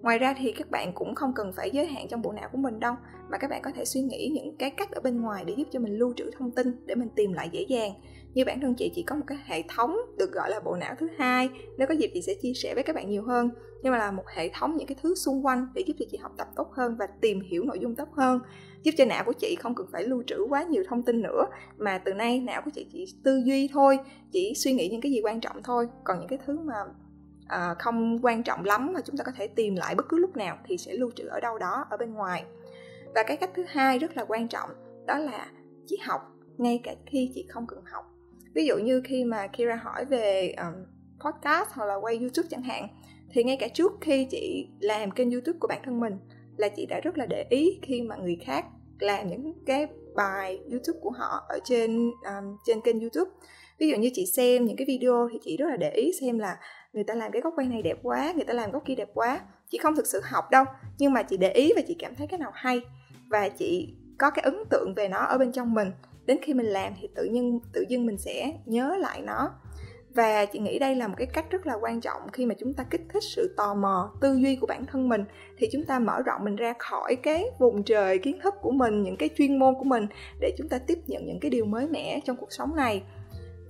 Ngoài 0.00 0.18
ra 0.18 0.34
thì 0.38 0.52
các 0.52 0.70
bạn 0.70 0.92
cũng 0.94 1.14
không 1.14 1.32
cần 1.34 1.52
phải 1.52 1.70
giới 1.70 1.86
hạn 1.86 2.08
trong 2.08 2.22
bộ 2.22 2.32
não 2.32 2.48
của 2.52 2.58
mình 2.58 2.80
đâu, 2.80 2.94
mà 3.30 3.38
các 3.38 3.50
bạn 3.50 3.62
có 3.62 3.70
thể 3.74 3.84
suy 3.84 4.00
nghĩ 4.00 4.30
những 4.34 4.56
cái 4.56 4.70
cách 4.70 4.90
ở 4.90 5.00
bên 5.00 5.20
ngoài 5.20 5.44
để 5.44 5.54
giúp 5.56 5.68
cho 5.70 5.80
mình 5.80 5.98
lưu 5.98 6.12
trữ 6.16 6.30
thông 6.38 6.50
tin 6.50 6.86
để 6.86 6.94
mình 6.94 7.08
tìm 7.16 7.32
lại 7.32 7.48
dễ 7.52 7.66
dàng 7.68 7.92
như 8.34 8.44
bản 8.44 8.60
thân 8.60 8.74
chị 8.74 8.92
chỉ 8.94 9.02
có 9.02 9.16
một 9.16 9.24
cái 9.26 9.38
hệ 9.44 9.62
thống 9.68 9.96
được 10.18 10.32
gọi 10.32 10.50
là 10.50 10.60
bộ 10.60 10.76
não 10.76 10.94
thứ 10.98 11.08
hai. 11.18 11.48
Nếu 11.78 11.88
có 11.88 11.94
dịp 11.94 12.10
chị 12.14 12.22
sẽ 12.22 12.34
chia 12.42 12.52
sẻ 12.54 12.74
với 12.74 12.82
các 12.82 12.96
bạn 12.96 13.10
nhiều 13.10 13.22
hơn. 13.22 13.50
Nhưng 13.82 13.92
mà 13.92 13.98
là 13.98 14.10
một 14.10 14.24
hệ 14.34 14.50
thống 14.54 14.76
những 14.76 14.86
cái 14.86 14.96
thứ 15.02 15.14
xung 15.14 15.46
quanh 15.46 15.66
để 15.74 15.82
giúp 15.86 15.94
cho 15.98 16.06
chị 16.10 16.18
học 16.18 16.32
tập 16.38 16.48
tốt 16.56 16.70
hơn 16.72 16.96
và 16.98 17.06
tìm 17.20 17.40
hiểu 17.40 17.64
nội 17.64 17.78
dung 17.78 17.96
tốt 17.96 18.08
hơn. 18.12 18.40
Giúp 18.82 18.92
cho 18.96 19.04
não 19.04 19.24
của 19.24 19.32
chị 19.32 19.56
không 19.60 19.74
cần 19.74 19.86
phải 19.92 20.04
lưu 20.04 20.22
trữ 20.26 20.46
quá 20.48 20.62
nhiều 20.62 20.84
thông 20.88 21.02
tin 21.02 21.22
nữa 21.22 21.46
mà 21.78 21.98
từ 21.98 22.14
nay 22.14 22.40
não 22.40 22.62
của 22.64 22.70
chị 22.74 22.86
chỉ 22.92 23.04
tư 23.24 23.42
duy 23.44 23.68
thôi 23.72 23.98
chỉ 24.32 24.54
suy 24.56 24.72
nghĩ 24.72 24.88
những 24.88 25.00
cái 25.00 25.12
gì 25.12 25.20
quan 25.24 25.40
trọng 25.40 25.62
thôi. 25.62 25.88
Còn 26.04 26.18
những 26.18 26.28
cái 26.28 26.38
thứ 26.46 26.58
mà 26.58 26.74
à, 27.46 27.74
không 27.78 28.18
quan 28.22 28.42
trọng 28.42 28.64
lắm 28.64 28.92
mà 28.92 29.00
chúng 29.00 29.16
ta 29.16 29.24
có 29.24 29.32
thể 29.36 29.46
tìm 29.46 29.76
lại 29.76 29.94
bất 29.94 30.08
cứ 30.08 30.18
lúc 30.18 30.36
nào 30.36 30.58
thì 30.64 30.78
sẽ 30.78 30.92
lưu 30.92 31.10
trữ 31.16 31.26
ở 31.26 31.40
đâu 31.40 31.58
đó 31.58 31.84
ở 31.90 31.96
bên 31.96 32.14
ngoài. 32.14 32.44
Và 33.14 33.22
cái 33.22 33.36
cách 33.36 33.50
thứ 33.54 33.64
hai 33.68 33.98
rất 33.98 34.16
là 34.16 34.24
quan 34.24 34.48
trọng 34.48 34.70
đó 35.06 35.18
là 35.18 35.46
chị 35.86 35.98
học 36.06 36.20
ngay 36.58 36.80
cả 36.82 36.94
khi 37.06 37.30
chị 37.34 37.46
không 37.48 37.66
cần 37.66 37.82
học 37.84 38.04
ví 38.58 38.66
dụ 38.66 38.78
như 38.78 39.02
khi 39.04 39.24
mà 39.24 39.46
Kira 39.46 39.76
hỏi 39.76 40.04
về 40.04 40.54
um, 40.58 40.84
podcast 41.20 41.68
hoặc 41.72 41.86
là 41.86 41.94
quay 41.94 42.16
YouTube 42.18 42.48
chẳng 42.50 42.62
hạn 42.62 42.88
thì 43.30 43.44
ngay 43.44 43.56
cả 43.56 43.68
trước 43.68 43.92
khi 44.00 44.26
chị 44.30 44.68
làm 44.80 45.10
kênh 45.10 45.30
YouTube 45.30 45.58
của 45.60 45.68
bản 45.68 45.80
thân 45.84 46.00
mình 46.00 46.18
là 46.56 46.68
chị 46.68 46.86
đã 46.86 47.00
rất 47.00 47.18
là 47.18 47.26
để 47.26 47.46
ý 47.50 47.78
khi 47.82 48.02
mà 48.02 48.16
người 48.16 48.38
khác 48.44 48.64
làm 48.98 49.28
những 49.28 49.52
cái 49.66 49.86
bài 50.14 50.60
YouTube 50.70 50.98
của 51.02 51.10
họ 51.10 51.46
ở 51.48 51.58
trên 51.64 52.10
um, 52.10 52.56
trên 52.66 52.80
kênh 52.80 53.00
YouTube. 53.00 53.30
Ví 53.78 53.88
dụ 53.88 53.96
như 53.96 54.10
chị 54.14 54.26
xem 54.26 54.64
những 54.64 54.76
cái 54.76 54.86
video 54.86 55.28
thì 55.32 55.38
chị 55.42 55.56
rất 55.56 55.66
là 55.70 55.76
để 55.76 55.90
ý 55.90 56.12
xem 56.20 56.38
là 56.38 56.58
người 56.92 57.04
ta 57.04 57.14
làm 57.14 57.32
cái 57.32 57.42
góc 57.42 57.52
quay 57.56 57.66
này 57.66 57.82
đẹp 57.82 57.98
quá 58.02 58.32
người 58.36 58.44
ta 58.44 58.54
làm 58.54 58.70
góc 58.70 58.82
kia 58.86 58.94
đẹp 58.94 59.08
quá. 59.14 59.40
Chị 59.70 59.78
không 59.78 59.96
thực 59.96 60.06
sự 60.06 60.20
học 60.24 60.50
đâu 60.50 60.64
nhưng 60.98 61.12
mà 61.12 61.22
chị 61.22 61.36
để 61.36 61.52
ý 61.52 61.72
và 61.76 61.82
chị 61.88 61.96
cảm 61.98 62.14
thấy 62.14 62.26
cái 62.26 62.38
nào 62.38 62.50
hay 62.54 62.80
và 63.28 63.48
chị 63.48 63.94
có 64.18 64.30
cái 64.30 64.42
ấn 64.42 64.54
tượng 64.70 64.94
về 64.94 65.08
nó 65.08 65.18
ở 65.18 65.38
bên 65.38 65.52
trong 65.52 65.74
mình 65.74 65.90
đến 66.28 66.38
khi 66.42 66.54
mình 66.54 66.66
làm 66.66 66.92
thì 67.00 67.08
tự 67.14 67.24
nhiên 67.24 67.60
tự 67.72 67.84
dưng 67.88 68.06
mình 68.06 68.18
sẽ 68.18 68.52
nhớ 68.66 68.96
lại 69.00 69.22
nó. 69.22 69.50
Và 70.14 70.44
chị 70.44 70.58
nghĩ 70.58 70.78
đây 70.78 70.94
là 70.94 71.08
một 71.08 71.14
cái 71.18 71.26
cách 71.26 71.50
rất 71.50 71.66
là 71.66 71.74
quan 71.80 72.00
trọng 72.00 72.22
khi 72.32 72.46
mà 72.46 72.54
chúng 72.58 72.74
ta 72.74 72.84
kích 72.84 73.00
thích 73.12 73.22
sự 73.22 73.54
tò 73.56 73.74
mò 73.74 74.12
tư 74.20 74.34
duy 74.34 74.56
của 74.56 74.66
bản 74.66 74.86
thân 74.86 75.08
mình 75.08 75.24
thì 75.58 75.68
chúng 75.72 75.84
ta 75.84 75.98
mở 75.98 76.22
rộng 76.22 76.44
mình 76.44 76.56
ra 76.56 76.74
khỏi 76.78 77.16
cái 77.16 77.44
vùng 77.58 77.82
trời 77.82 78.18
kiến 78.18 78.38
thức 78.42 78.54
của 78.60 78.70
mình 78.70 79.02
những 79.02 79.16
cái 79.16 79.28
chuyên 79.36 79.58
môn 79.58 79.74
của 79.78 79.84
mình 79.84 80.06
để 80.40 80.54
chúng 80.58 80.68
ta 80.68 80.78
tiếp 80.78 80.98
nhận 81.06 81.26
những 81.26 81.40
cái 81.40 81.50
điều 81.50 81.64
mới 81.64 81.88
mẻ 81.88 82.20
trong 82.24 82.36
cuộc 82.36 82.52
sống 82.52 82.76
này. 82.76 83.02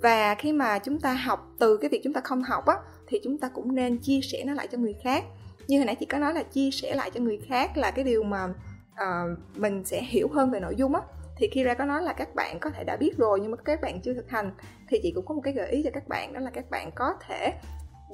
Và 0.02 0.34
khi 0.34 0.52
mà 0.52 0.78
chúng 0.78 1.00
ta 1.00 1.12
học 1.12 1.54
từ 1.58 1.76
cái 1.76 1.90
việc 1.90 2.00
chúng 2.04 2.12
ta 2.12 2.20
không 2.20 2.42
học 2.42 2.66
á 2.66 2.74
thì 3.08 3.20
chúng 3.24 3.38
ta 3.38 3.48
cũng 3.48 3.74
nên 3.74 3.98
chia 3.98 4.20
sẻ 4.22 4.42
nó 4.46 4.54
lại 4.54 4.68
cho 4.72 4.78
người 4.78 4.94
khác. 5.04 5.24
Như 5.68 5.78
hồi 5.78 5.86
nãy 5.86 5.94
chị 5.94 6.06
có 6.06 6.18
nói 6.18 6.34
là 6.34 6.42
chia 6.42 6.70
sẻ 6.70 6.94
lại 6.94 7.10
cho 7.14 7.20
người 7.20 7.38
khác 7.48 7.76
là 7.76 7.90
cái 7.90 8.04
điều 8.04 8.22
mà 8.22 8.44
uh, 8.92 9.38
mình 9.56 9.84
sẽ 9.84 10.02
hiểu 10.02 10.28
hơn 10.32 10.50
về 10.50 10.60
nội 10.60 10.74
dung 10.76 10.94
á 10.94 11.00
thì 11.38 11.48
khi 11.53 11.62
ra 11.62 11.74
có 11.74 11.85
nói 11.85 12.03
là 12.03 12.12
các 12.12 12.35
bạn 12.35 12.59
có 12.61 12.70
thể 12.70 12.85
đã 12.85 12.96
biết 12.96 13.16
rồi 13.18 13.40
nhưng 13.40 13.51
mà 13.51 13.57
các 13.57 13.81
bạn 13.81 14.01
chưa 14.01 14.14
thực 14.14 14.29
hành, 14.31 14.51
thì 14.88 15.01
chị 15.03 15.12
cũng 15.14 15.27
có 15.27 15.35
một 15.35 15.40
cái 15.44 15.53
gợi 15.53 15.70
ý 15.70 15.83
cho 15.83 15.90
các 15.90 16.09
bạn, 16.09 16.33
đó 16.33 16.40
là 16.40 16.51
các 16.51 16.70
bạn 16.70 16.90
có 16.94 17.14
thể 17.29 17.53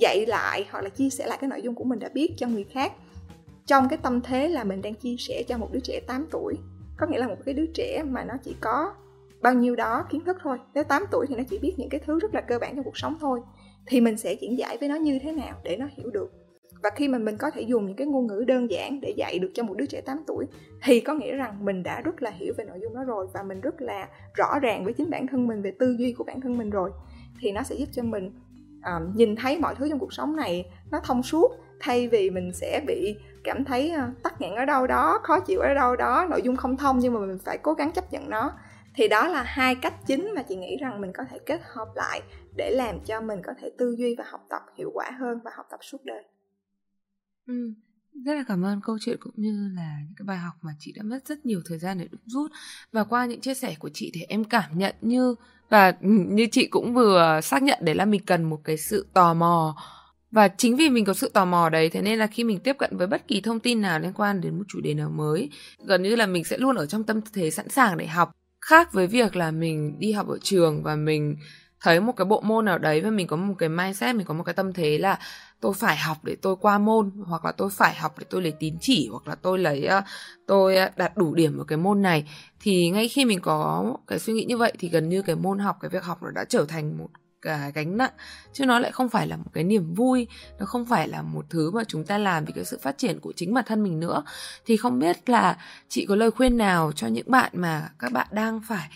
dạy 0.01 0.27
lại 0.27 0.69
hoặc 0.71 0.81
là 0.81 0.89
chia 0.89 1.11
sẻ 1.11 1.27
lại 1.27 1.39
cái 1.41 1.49
nội 1.51 1.63
dung 1.63 1.75
của 1.75 1.85
mình 1.85 1.99
đã 1.99 2.09
biết 2.09 2.35
cho 2.37 2.47
người 2.47 2.65
khác. 2.65 2.93
Trong 3.67 3.89
cái 3.89 3.99
tâm 4.03 4.21
thế 4.21 4.49
là 4.49 4.65
mình 4.65 4.83
đang 4.83 4.95
chia 4.95 5.17
sẻ 5.19 5.43
cho 5.49 5.59
một 5.59 5.69
đứa 5.73 5.81
trẻ 5.81 6.01
8 6.07 6.27
tuổi, 6.31 6.55
có 6.97 7.07
nghĩa 7.07 7.19
là 7.19 7.29
một 7.29 7.37
cái 7.45 7.55
đứa 7.55 7.67
trẻ 7.75 8.03
mà 8.07 8.25
nó 8.25 8.35
chỉ 8.45 8.57
có 8.61 8.95
bao 9.43 9.55
nhiêu 9.55 9.77
đó 9.77 10.07
kiến 10.11 10.25
thức 10.25 10.37
thôi. 10.43 10.59
Nếu 10.75 10.85
8 10.85 11.05
tuổi 11.11 11.27
thì 11.29 11.37
nó 11.37 11.43
chỉ 11.51 11.59
biết 11.59 11.75
những 11.77 11.89
cái 11.89 12.01
thứ 12.07 12.19
rất 12.19 12.35
là 12.35 12.41
cơ 12.41 12.59
bản 12.59 12.77
trong 12.77 12.85
cuộc 12.85 12.99
sống 12.99 13.17
thôi, 13.21 13.41
thì 13.87 14.01
mình 14.01 14.17
sẽ 14.17 14.33
diễn 14.33 14.59
giải 14.59 14.77
với 14.79 14.89
nó 14.89 14.95
như 14.95 15.19
thế 15.23 15.33
nào 15.33 15.61
để 15.65 15.77
nó 15.77 15.87
hiểu 15.97 16.11
được 16.11 16.33
và 16.85 16.91
khi 16.97 17.09
mà 17.09 17.19
mình 17.19 17.37
có 17.37 17.51
thể 17.51 17.63
dùng 17.63 17.87
những 17.87 17.97
cái 17.97 18.07
ngôn 18.07 18.27
ngữ 18.27 18.45
đơn 18.47 18.71
giản 18.71 19.01
để 19.01 19.15
dạy 19.17 19.39
được 19.39 19.51
cho 19.55 19.63
một 19.63 19.75
đứa 19.77 19.87
trẻ 19.87 20.01
8 20.01 20.25
tuổi 20.27 20.47
thì 20.83 21.01
có 21.01 21.15
nghĩa 21.15 21.33
rằng 21.37 21.65
mình 21.65 21.83
đã 21.83 22.01
rất 22.01 22.23
là 22.23 22.31
hiểu 22.31 22.55
về 22.57 22.65
nội 22.65 22.79
dung 22.83 22.95
đó 22.95 23.05
rồi 23.05 23.27
và 23.35 23.43
mình 23.43 23.61
rất 23.61 23.83
là 23.83 24.09
rõ 24.35 24.59
ràng 24.63 24.85
với 24.85 24.93
chính 24.93 25.11
bản 25.11 25.27
thân 25.27 25.47
mình 25.47 25.63
về 25.63 25.73
tư 25.79 25.97
duy 25.99 26.13
của 26.13 26.25
bản 26.25 26.41
thân 26.41 26.59
mình 26.59 26.71
rồi. 26.71 26.91
Thì 27.41 27.53
nó 27.53 27.63
sẽ 27.63 27.75
giúp 27.75 27.89
cho 27.93 28.03
mình 28.03 28.33
uh, 28.79 29.17
nhìn 29.17 29.37
thấy 29.37 29.59
mọi 29.59 29.75
thứ 29.75 29.89
trong 29.89 29.99
cuộc 29.99 30.13
sống 30.13 30.37
này 30.37 30.67
nó 30.91 31.01
thông 31.05 31.23
suốt 31.23 31.53
thay 31.81 32.09
vì 32.09 32.31
mình 32.31 32.53
sẽ 32.53 32.81
bị 32.87 33.17
cảm 33.45 33.65
thấy 33.65 33.93
uh, 33.97 34.23
tắc 34.23 34.41
nghẽn 34.41 34.55
ở 34.55 34.65
đâu 34.65 34.87
đó 34.87 35.21
khó 35.23 35.41
chịu 35.41 35.61
ở 35.61 35.75
đâu 35.75 35.97
đó 35.97 36.27
nội 36.31 36.43
dung 36.43 36.57
không 36.57 36.77
thông 36.77 36.99
nhưng 36.99 37.15
mà 37.15 37.21
mình 37.21 37.39
phải 37.45 37.59
cố 37.59 37.73
gắng 37.73 37.93
chấp 37.93 38.13
nhận 38.13 38.31
nó. 38.31 38.53
Thì 38.95 39.09
đó 39.09 39.29
là 39.29 39.43
hai 39.43 39.75
cách 39.75 39.95
chính 40.07 40.33
mà 40.35 40.43
chị 40.43 40.57
nghĩ 40.57 40.77
rằng 40.81 41.01
mình 41.01 41.13
có 41.13 41.25
thể 41.31 41.39
kết 41.47 41.61
hợp 41.63 41.89
lại 41.95 42.23
để 42.57 42.71
làm 42.71 43.01
cho 43.01 43.21
mình 43.21 43.43
có 43.45 43.53
thể 43.61 43.71
tư 43.79 43.95
duy 43.99 44.15
và 44.19 44.25
học 44.27 44.47
tập 44.51 44.63
hiệu 44.75 44.91
quả 44.95 45.11
hơn 45.21 45.41
và 45.45 45.51
học 45.55 45.67
tập 45.71 45.81
suốt 45.83 46.05
đời 46.05 46.23
ừ. 47.47 47.73
rất 48.25 48.35
là 48.35 48.45
cảm 48.49 48.65
ơn 48.65 48.81
câu 48.81 48.99
chuyện 49.01 49.17
cũng 49.21 49.35
như 49.37 49.69
là 49.77 49.99
những 50.05 50.15
cái 50.17 50.27
bài 50.27 50.39
học 50.39 50.55
mà 50.63 50.73
chị 50.79 50.93
đã 50.97 51.03
mất 51.03 51.19
rất 51.27 51.47
nhiều 51.47 51.61
thời 51.65 51.79
gian 51.79 51.99
để 51.99 52.09
đúc 52.11 52.21
rút 52.27 52.51
và 52.93 53.05
qua 53.05 53.27
những 53.27 53.41
chia 53.41 53.55
sẻ 53.55 53.75
của 53.79 53.91
chị 53.95 54.11
thì 54.15 54.23
em 54.23 54.45
cảm 54.45 54.79
nhận 54.79 54.95
như, 55.01 55.35
và 55.71 55.93
như 56.01 56.47
chị 56.53 56.67
cũng 56.67 56.95
vừa 56.95 57.41
xác 57.43 57.63
nhận 57.63 57.79
đấy 57.83 57.95
là 57.95 58.05
mình 58.05 58.21
cần 58.27 58.45
một 58.45 58.61
cái 58.65 58.77
sự 58.77 59.07
tò 59.13 59.35
mò 59.35 59.77
và 60.31 60.49
chính 60.49 60.77
vì 60.77 60.91
mình 60.91 61.05
có 61.05 61.15
sự 61.15 61.29
tò 61.35 61.45
mò 61.45 61.69
đấy, 61.69 61.89
thế 61.89 62.03
nên 62.03 62.19
là 62.19 62.27
khi 62.27 62.45
mình 62.45 62.61
tiếp 62.61 62.77
cận 62.79 62.97
với 62.97 63.07
bất 63.07 63.29
kỳ 63.29 63.41
thông 63.41 63.61
tin 63.61 63.81
nào 63.81 63.99
liên 64.01 64.13
quan 64.13 64.41
đến 64.41 64.59
một 64.59 64.65
chủ 64.69 64.81
đề 64.81 64.95
nào 64.95 65.11
mới, 65.11 65.51
gần 65.87 66.03
như 66.03 66.17
là 66.17 66.27
mình 66.27 66.45
sẽ 66.45 66.59
luôn 66.59 66.77
ở 66.77 66.87
trong 66.87 67.05
tâm 67.05 67.21
thế 67.33 67.51
sẵn 67.51 67.69
sàng 67.69 67.97
để 67.99 68.07
học 68.07 68.33
khác 68.61 68.93
với 68.93 69.07
việc 69.07 69.37
là 69.37 69.51
mình 69.51 69.97
đi 69.99 70.13
học 70.13 70.29
ở 70.29 70.39
trường 70.43 70.83
và 70.83 70.97
mình 70.97 71.37
thấy 71.85 72.01
một 72.01 72.13
cái 72.17 72.25
bộ 72.25 72.41
môn 72.41 72.65
nào 72.65 72.79
đấy 72.79 73.01
và 73.01 73.11
mình 73.11 73.27
có 73.27 73.37
một 73.37 73.55
cái 73.59 73.69
mindset, 73.69 74.17
mình 74.17 74.27
có 74.27 74.35
một 74.35 74.43
cái 74.45 74.55
tâm 74.55 74.73
thế 74.73 74.99
là 74.99 75.19
tôi 75.61 75.75
phải 75.75 75.97
học 75.97 76.25
để 76.25 76.37
tôi 76.43 76.57
qua 76.61 76.79
môn, 76.79 77.11
hoặc 77.27 77.45
là 77.45 77.53
tôi 77.53 77.71
phải 77.71 77.95
học 77.95 78.19
để 78.19 78.27
tôi 78.31 78.43
lấy 78.43 78.53
tín 78.53 78.77
chỉ, 78.81 79.09
hoặc 79.11 79.29
là 79.29 79.35
tôi 79.35 79.59
lấy 79.59 79.89
tôi 80.47 80.77
đạt 80.97 81.17
đủ 81.17 81.35
điểm 81.35 81.59
ở 81.59 81.65
cái 81.65 81.79
môn 81.79 82.03
này. 82.03 82.31
Thì 82.61 82.91
ngay 82.91 83.09
khi 83.09 83.25
mình 83.25 83.41
có 83.41 83.85
cái 84.07 84.19
suy 84.19 84.33
nghĩ 84.33 84.45
như 84.45 84.57
vậy 84.57 84.73
thì 84.79 84.89
gần 84.89 85.09
như 85.09 85.23
cái 85.23 85.37
môn 85.37 85.59
học, 85.59 85.77
cái 85.81 85.89
việc 85.89 86.05
học 86.05 86.23
nó 86.23 86.31
đã 86.31 86.45
trở 86.49 86.65
thành 86.69 86.99
một 86.99 87.09
cái 87.43 87.73
gánh 87.73 87.97
nặng. 87.97 88.13
Chứ 88.53 88.67
nó 88.67 88.79
lại 88.79 88.93
không 88.93 89.09
phải 89.09 89.27
là 89.27 89.37
một 89.37 89.51
cái 89.53 89.65
niềm 89.65 89.95
vui, 89.95 90.27
nó 90.59 90.67
không 90.67 90.85
phải 90.85 91.09
là 91.09 91.23
một 91.23 91.45
thứ 91.51 91.71
mà 91.71 91.85
chúng 91.89 92.05
ta 92.05 92.19
làm 92.19 92.45
vì 92.45 92.53
cái 92.53 92.65
sự 92.65 92.79
phát 92.83 92.99
triển 92.99 93.21
của 93.21 93.33
chính 93.37 93.55
bản 93.55 93.65
thân 93.69 93.83
mình 93.83 94.01
nữa. 94.01 94.25
Thì 94.67 94.77
không 94.77 94.99
biết 94.99 95.29
là 95.29 95.59
chị 95.89 96.07
có 96.07 96.17
lời 96.17 96.31
khuyên 96.31 96.57
nào 96.57 96.93
cho 96.93 97.07
những 97.07 97.31
bạn 97.31 97.51
mà 97.55 97.89
các 97.99 98.13
bạn 98.13 98.27
đang 98.31 98.61
phải 98.69 98.89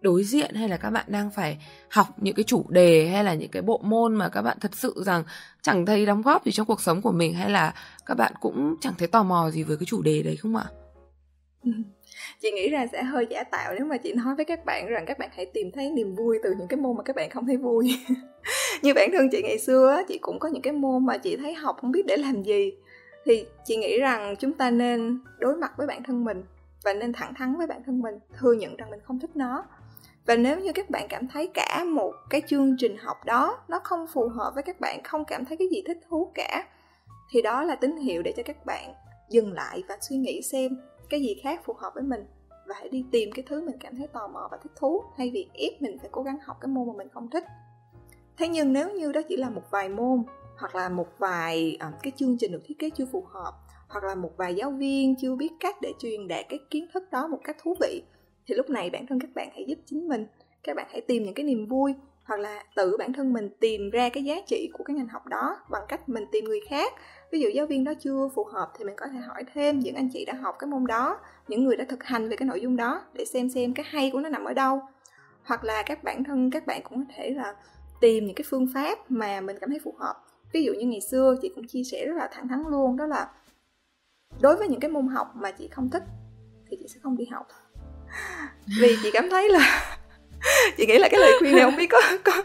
đối 0.00 0.24
diện 0.24 0.54
hay 0.54 0.68
là 0.68 0.76
các 0.76 0.90
bạn 0.90 1.04
đang 1.08 1.30
phải 1.30 1.58
học 1.90 2.06
những 2.16 2.34
cái 2.34 2.44
chủ 2.44 2.64
đề 2.68 3.08
hay 3.08 3.24
là 3.24 3.34
những 3.34 3.50
cái 3.50 3.62
bộ 3.62 3.80
môn 3.84 4.14
mà 4.14 4.28
các 4.28 4.42
bạn 4.42 4.56
thật 4.60 4.74
sự 4.74 5.02
rằng 5.06 5.24
chẳng 5.62 5.86
thấy 5.86 6.06
đóng 6.06 6.22
góp 6.22 6.44
gì 6.44 6.52
trong 6.52 6.66
cuộc 6.66 6.80
sống 6.80 7.02
của 7.02 7.12
mình 7.12 7.34
hay 7.34 7.50
là 7.50 7.74
các 8.06 8.14
bạn 8.14 8.32
cũng 8.40 8.74
chẳng 8.80 8.94
thấy 8.98 9.08
tò 9.08 9.22
mò 9.22 9.50
gì 9.50 9.62
với 9.62 9.76
cái 9.76 9.86
chủ 9.86 10.02
đề 10.02 10.22
đấy 10.22 10.36
không 10.36 10.56
ạ? 10.56 10.64
chị 12.42 12.50
nghĩ 12.50 12.68
ra 12.68 12.86
sẽ 12.92 13.02
hơi 13.02 13.26
giả 13.30 13.44
tạo 13.44 13.74
nếu 13.74 13.86
mà 13.86 13.96
chị 13.96 14.12
nói 14.12 14.34
với 14.34 14.44
các 14.44 14.64
bạn 14.64 14.86
rằng 14.86 15.04
các 15.06 15.18
bạn 15.18 15.30
hãy 15.32 15.46
tìm 15.46 15.70
thấy 15.74 15.90
niềm 15.90 16.14
vui 16.14 16.38
từ 16.42 16.54
những 16.58 16.68
cái 16.68 16.80
môn 16.80 16.96
mà 16.96 17.02
các 17.02 17.16
bạn 17.16 17.30
không 17.30 17.46
thấy 17.46 17.56
vui. 17.56 17.98
Như 18.82 18.94
bản 18.94 19.10
thân 19.12 19.28
chị 19.32 19.42
ngày 19.42 19.58
xưa 19.58 20.02
chị 20.08 20.18
cũng 20.18 20.38
có 20.38 20.48
những 20.48 20.62
cái 20.62 20.72
môn 20.72 21.06
mà 21.06 21.18
chị 21.18 21.36
thấy 21.36 21.54
học 21.54 21.76
không 21.80 21.92
biết 21.92 22.06
để 22.06 22.16
làm 22.16 22.42
gì. 22.42 22.72
Thì 23.24 23.46
chị 23.64 23.76
nghĩ 23.76 23.98
rằng 23.98 24.34
chúng 24.36 24.52
ta 24.52 24.70
nên 24.70 25.18
đối 25.38 25.56
mặt 25.56 25.72
với 25.76 25.86
bản 25.86 26.02
thân 26.02 26.24
mình 26.24 26.42
và 26.84 26.92
nên 26.92 27.12
thẳng 27.12 27.34
thắn 27.34 27.56
với 27.56 27.66
bản 27.66 27.82
thân 27.86 28.00
mình, 28.00 28.14
thừa 28.38 28.52
nhận 28.52 28.76
rằng 28.76 28.90
mình 28.90 29.00
không 29.04 29.20
thích 29.20 29.30
nó 29.34 29.64
và 30.28 30.36
nếu 30.36 30.60
như 30.60 30.72
các 30.72 30.90
bạn 30.90 31.06
cảm 31.08 31.28
thấy 31.28 31.50
cả 31.54 31.84
một 31.84 32.12
cái 32.30 32.42
chương 32.46 32.76
trình 32.78 32.96
học 32.96 33.16
đó 33.24 33.58
nó 33.68 33.80
không 33.84 34.06
phù 34.12 34.28
hợp 34.28 34.52
với 34.54 34.62
các 34.62 34.80
bạn 34.80 35.02
không 35.04 35.24
cảm 35.24 35.44
thấy 35.44 35.56
cái 35.56 35.68
gì 35.68 35.82
thích 35.86 35.98
thú 36.08 36.32
cả 36.34 36.64
thì 37.30 37.42
đó 37.42 37.62
là 37.62 37.74
tín 37.74 37.96
hiệu 37.96 38.22
để 38.22 38.32
cho 38.36 38.42
các 38.42 38.66
bạn 38.66 38.94
dừng 39.30 39.52
lại 39.52 39.82
và 39.88 39.96
suy 40.00 40.16
nghĩ 40.16 40.42
xem 40.42 40.76
cái 41.10 41.20
gì 41.20 41.40
khác 41.42 41.60
phù 41.64 41.72
hợp 41.72 41.92
với 41.94 42.02
mình 42.02 42.26
và 42.68 42.74
hãy 42.78 42.88
đi 42.88 43.04
tìm 43.12 43.30
cái 43.34 43.44
thứ 43.48 43.64
mình 43.66 43.76
cảm 43.80 43.96
thấy 43.96 44.06
tò 44.06 44.28
mò 44.28 44.48
và 44.50 44.58
thích 44.62 44.72
thú. 44.76 45.02
Thay 45.16 45.30
vì 45.30 45.48
ép 45.54 45.82
mình 45.82 45.98
phải 45.98 46.08
cố 46.12 46.22
gắng 46.22 46.38
học 46.44 46.56
cái 46.60 46.68
môn 46.68 46.88
mà 46.88 46.92
mình 46.96 47.08
không 47.14 47.30
thích. 47.30 47.44
Thế 48.38 48.48
nhưng 48.48 48.72
nếu 48.72 48.90
như 48.90 49.12
đó 49.12 49.20
chỉ 49.28 49.36
là 49.36 49.50
một 49.50 49.62
vài 49.70 49.88
môn 49.88 50.22
hoặc 50.58 50.74
là 50.74 50.88
một 50.88 51.08
vài 51.18 51.78
uh, 51.88 52.02
cái 52.02 52.12
chương 52.16 52.36
trình 52.38 52.52
được 52.52 52.62
thiết 52.64 52.78
kế 52.78 52.90
chưa 52.90 53.06
phù 53.12 53.24
hợp 53.28 53.52
hoặc 53.88 54.04
là 54.04 54.14
một 54.14 54.30
vài 54.36 54.54
giáo 54.54 54.70
viên 54.70 55.14
chưa 55.16 55.34
biết 55.34 55.52
cách 55.60 55.76
để 55.82 55.92
truyền 55.98 56.28
đạt 56.28 56.46
cái 56.48 56.58
kiến 56.70 56.86
thức 56.94 57.10
đó 57.10 57.26
một 57.26 57.38
cách 57.44 57.56
thú 57.62 57.74
vị 57.80 58.02
thì 58.48 58.54
lúc 58.54 58.70
này 58.70 58.90
bản 58.90 59.06
thân 59.06 59.20
các 59.20 59.30
bạn 59.34 59.48
hãy 59.54 59.64
giúp 59.68 59.78
chính 59.86 60.08
mình. 60.08 60.26
Các 60.62 60.76
bạn 60.76 60.86
hãy 60.90 61.00
tìm 61.00 61.22
những 61.22 61.34
cái 61.34 61.44
niềm 61.44 61.66
vui, 61.66 61.94
hoặc 62.24 62.40
là 62.40 62.64
tự 62.76 62.96
bản 62.96 63.12
thân 63.12 63.32
mình 63.32 63.50
tìm 63.60 63.90
ra 63.90 64.08
cái 64.08 64.24
giá 64.24 64.34
trị 64.46 64.70
của 64.72 64.84
cái 64.84 64.96
ngành 64.96 65.08
học 65.08 65.26
đó 65.26 65.56
bằng 65.70 65.82
cách 65.88 66.08
mình 66.08 66.24
tìm 66.32 66.44
người 66.44 66.60
khác. 66.68 66.92
Ví 67.32 67.40
dụ 67.40 67.48
giáo 67.48 67.66
viên 67.66 67.84
đó 67.84 67.92
chưa 68.00 68.28
phù 68.34 68.44
hợp 68.44 68.72
thì 68.78 68.84
mình 68.84 68.94
có 68.96 69.06
thể 69.06 69.18
hỏi 69.18 69.44
thêm 69.54 69.78
những 69.78 69.94
anh 69.94 70.08
chị 70.12 70.24
đã 70.24 70.34
học 70.34 70.56
cái 70.58 70.68
môn 70.68 70.86
đó, 70.86 71.20
những 71.48 71.64
người 71.64 71.76
đã 71.76 71.84
thực 71.88 72.04
hành 72.04 72.28
về 72.28 72.36
cái 72.36 72.46
nội 72.46 72.60
dung 72.60 72.76
đó 72.76 73.02
để 73.14 73.24
xem 73.24 73.50
xem 73.50 73.74
cái 73.74 73.86
hay 73.88 74.10
của 74.10 74.20
nó 74.20 74.28
nằm 74.28 74.44
ở 74.44 74.54
đâu. 74.54 74.80
Hoặc 75.42 75.64
là 75.64 75.82
các 75.86 76.04
bản 76.04 76.24
thân 76.24 76.50
các 76.50 76.66
bạn 76.66 76.80
cũng 76.84 76.98
có 76.98 77.12
thể 77.16 77.30
là 77.30 77.54
tìm 78.00 78.26
những 78.26 78.34
cái 78.34 78.44
phương 78.48 78.66
pháp 78.74 79.10
mà 79.10 79.40
mình 79.40 79.56
cảm 79.60 79.70
thấy 79.70 79.78
phù 79.84 79.94
hợp. 79.98 80.14
Ví 80.52 80.64
dụ 80.64 80.72
như 80.72 80.86
ngày 80.86 81.00
xưa 81.00 81.36
chị 81.42 81.52
cũng 81.54 81.66
chia 81.66 81.82
sẻ 81.84 82.06
rất 82.06 82.14
là 82.16 82.28
thẳng 82.32 82.48
thắn 82.48 82.62
luôn, 82.70 82.96
đó 82.96 83.06
là 83.06 83.30
đối 84.40 84.56
với 84.56 84.68
những 84.68 84.80
cái 84.80 84.90
môn 84.90 85.06
học 85.06 85.26
mà 85.34 85.50
chị 85.50 85.68
không 85.68 85.88
thích 85.90 86.02
thì 86.70 86.76
chị 86.80 86.86
sẽ 86.88 87.00
không 87.02 87.16
đi 87.16 87.24
học 87.24 87.46
vì 88.80 88.96
chị 89.02 89.10
cảm 89.12 89.30
thấy 89.30 89.48
là 89.48 89.96
chị 90.76 90.86
nghĩ 90.86 90.98
là 90.98 91.08
cái 91.08 91.20
lời 91.20 91.32
khuyên 91.38 91.56
này 91.56 91.64
không 91.64 91.76
biết 91.76 91.86
có 91.90 92.00
có 92.24 92.42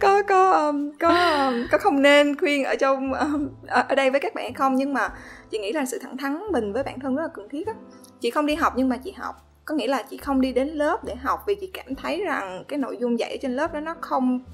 có 0.00 0.22
có 0.22 0.50
um, 0.50 0.90
có 1.00 1.08
um, 1.08 1.66
có 1.70 1.78
không 1.78 2.02
nên 2.02 2.38
khuyên 2.38 2.64
ở 2.64 2.74
trong 2.74 3.12
um, 3.12 3.48
ở 3.68 3.94
đây 3.94 4.10
với 4.10 4.20
các 4.20 4.34
bạn 4.34 4.44
hay 4.44 4.52
không. 4.52 4.76
Nhưng 4.76 4.94
mà 4.94 5.08
chị 5.50 5.58
nghĩ 5.58 5.72
là 5.72 5.84
sự 5.84 5.98
thẳng 5.98 6.16
thắn 6.16 6.40
mình 6.52 6.72
với 6.72 6.82
bản 6.82 7.00
thân 7.00 7.16
rất 7.16 7.22
là 7.22 7.28
cần 7.34 7.48
thiết 7.48 7.66
á. 7.66 7.74
Chị 8.20 8.30
không 8.30 8.46
đi 8.46 8.54
học 8.54 8.72
nhưng 8.76 8.88
mà 8.88 8.96
chị 8.96 9.12
học. 9.12 9.36
Có 9.64 9.74
nghĩa 9.74 9.86
là 9.86 10.02
chị 10.02 10.16
không 10.16 10.40
đi 10.40 10.52
đến 10.52 10.68
lớp 10.68 11.04
để 11.04 11.14
học 11.14 11.40
vì 11.46 11.54
chị 11.54 11.70
cảm 11.74 11.94
thấy 11.94 12.24
rằng 12.24 12.64
cái 12.68 12.78
nội 12.78 12.96
dung 13.00 13.18
dạy 13.18 13.30
ở 13.30 13.36
trên 13.42 13.56
lớp 13.56 13.74
đó 13.74 13.80
nó 13.80 13.94
không 14.00 14.44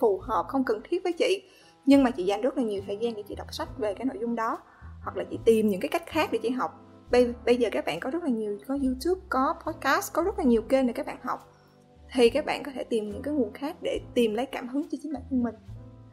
phù 0.00 0.18
hợp 0.18 0.46
không 0.48 0.64
cần 0.64 0.80
thiết 0.90 1.02
với 1.04 1.12
chị. 1.12 1.42
Nhưng 1.86 2.04
mà 2.04 2.10
chị 2.10 2.24
dành 2.24 2.40
rất 2.40 2.56
là 2.56 2.62
nhiều 2.62 2.82
thời 2.86 2.96
gian 3.00 3.14
để 3.14 3.22
chị 3.28 3.34
đọc 3.34 3.54
sách 3.54 3.68
về 3.78 3.94
cái 3.94 4.04
nội 4.04 4.16
dung 4.20 4.36
đó. 4.36 4.58
Hoặc 5.02 5.16
là 5.16 5.24
chị 5.30 5.38
tìm 5.44 5.68
những 5.68 5.80
cái 5.80 5.88
cách 5.88 6.06
khác 6.06 6.28
để 6.32 6.38
chị 6.42 6.50
học 6.50 6.70
bây, 7.10 7.34
bây 7.46 7.56
giờ 7.56 7.68
các 7.72 7.84
bạn 7.84 8.00
có 8.00 8.10
rất 8.10 8.22
là 8.22 8.30
nhiều 8.30 8.58
có 8.68 8.78
youtube 8.82 9.20
có 9.28 9.54
podcast 9.66 10.12
có 10.12 10.22
rất 10.22 10.38
là 10.38 10.44
nhiều 10.44 10.62
kênh 10.62 10.86
để 10.86 10.92
các 10.92 11.06
bạn 11.06 11.16
học. 11.22 11.52
Thì 12.12 12.30
các 12.30 12.44
bạn 12.44 12.62
có 12.62 12.72
thể 12.74 12.84
tìm 12.84 13.10
những 13.10 13.22
cái 13.22 13.34
nguồn 13.34 13.52
khác 13.52 13.76
để 13.82 14.00
tìm 14.14 14.34
lấy 14.34 14.46
cảm 14.46 14.68
hứng 14.68 14.82
cho 14.90 14.98
chính 15.02 15.12
bản 15.12 15.22
thân 15.30 15.42
mình. 15.42 15.54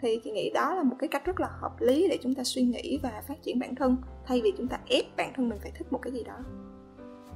Thì 0.01 0.19
chị 0.23 0.31
nghĩ 0.31 0.51
đó 0.53 0.75
là 0.75 0.83
một 0.83 0.95
cái 0.99 1.07
cách 1.07 1.25
rất 1.25 1.39
là 1.39 1.47
hợp 1.61 1.75
lý 1.79 2.07
để 2.09 2.17
chúng 2.23 2.35
ta 2.35 2.43
suy 2.43 2.61
nghĩ 2.61 2.99
và 3.03 3.23
phát 3.27 3.43
triển 3.43 3.59
bản 3.59 3.75
thân 3.75 3.97
thay 4.25 4.41
vì 4.43 4.51
chúng 4.57 4.67
ta 4.67 4.79
ép 4.89 5.05
bản 5.17 5.33
thân 5.35 5.49
mình 5.49 5.59
phải 5.61 5.71
thích 5.77 5.93
một 5.93 5.99
cái 6.01 6.13
gì 6.13 6.23
đó. 6.23 6.37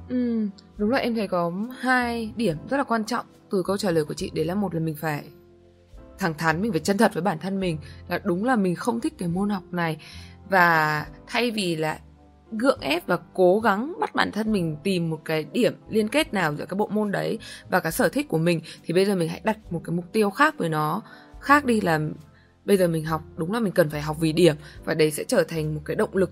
Ừ 0.08 0.48
đúng 0.76 0.90
là 0.90 0.98
em 0.98 1.14
thấy 1.14 1.28
có 1.28 1.52
hai 1.78 2.32
điểm 2.36 2.56
rất 2.70 2.76
là 2.76 2.84
quan 2.84 3.04
trọng 3.04 3.26
từ 3.50 3.62
câu 3.66 3.76
trả 3.76 3.90
lời 3.90 4.04
của 4.04 4.14
chị. 4.14 4.30
Đấy 4.34 4.44
là 4.44 4.54
một 4.54 4.74
là 4.74 4.80
mình 4.80 4.96
phải 4.96 5.24
thẳng 6.18 6.34
thắn 6.38 6.62
mình 6.62 6.72
phải 6.72 6.80
chân 6.80 6.98
thật 6.98 7.14
với 7.14 7.22
bản 7.22 7.38
thân 7.38 7.60
mình. 7.60 7.78
Là 8.08 8.20
đúng 8.24 8.44
là 8.44 8.56
mình 8.56 8.74
không 8.74 9.00
thích 9.00 9.14
cái 9.18 9.28
môn 9.28 9.48
học 9.48 9.62
này. 9.70 10.02
Và 10.50 11.06
thay 11.26 11.50
vì 11.50 11.76
là 11.76 11.98
gượng 12.58 12.80
ép 12.80 13.06
và 13.06 13.18
cố 13.34 13.60
gắng 13.60 13.94
bắt 14.00 14.14
bản 14.14 14.32
thân 14.32 14.52
mình 14.52 14.76
tìm 14.82 15.10
một 15.10 15.20
cái 15.24 15.44
điểm 15.52 15.74
liên 15.88 16.08
kết 16.08 16.34
nào 16.34 16.54
giữa 16.54 16.66
cái 16.66 16.76
bộ 16.76 16.88
môn 16.92 17.10
đấy 17.12 17.38
và 17.70 17.80
cái 17.80 17.92
sở 17.92 18.08
thích 18.08 18.28
của 18.28 18.38
mình, 18.38 18.60
thì 18.84 18.94
bây 18.94 19.04
giờ 19.04 19.14
mình 19.14 19.28
hãy 19.28 19.40
đặt 19.44 19.58
một 19.70 19.80
cái 19.84 19.96
mục 19.96 20.12
tiêu 20.12 20.30
khác 20.30 20.54
với 20.58 20.68
nó. 20.68 21.02
Khác 21.40 21.64
đi 21.64 21.80
là 21.80 22.00
bây 22.64 22.76
giờ 22.76 22.88
mình 22.88 23.04
học, 23.04 23.22
đúng 23.36 23.52
là 23.52 23.60
mình 23.60 23.72
cần 23.72 23.90
phải 23.90 24.02
học 24.02 24.16
vì 24.20 24.32
điểm 24.32 24.54
và 24.84 24.94
đấy 24.94 25.10
sẽ 25.10 25.24
trở 25.24 25.44
thành 25.44 25.74
một 25.74 25.80
cái 25.84 25.96
động 25.96 26.16
lực 26.16 26.30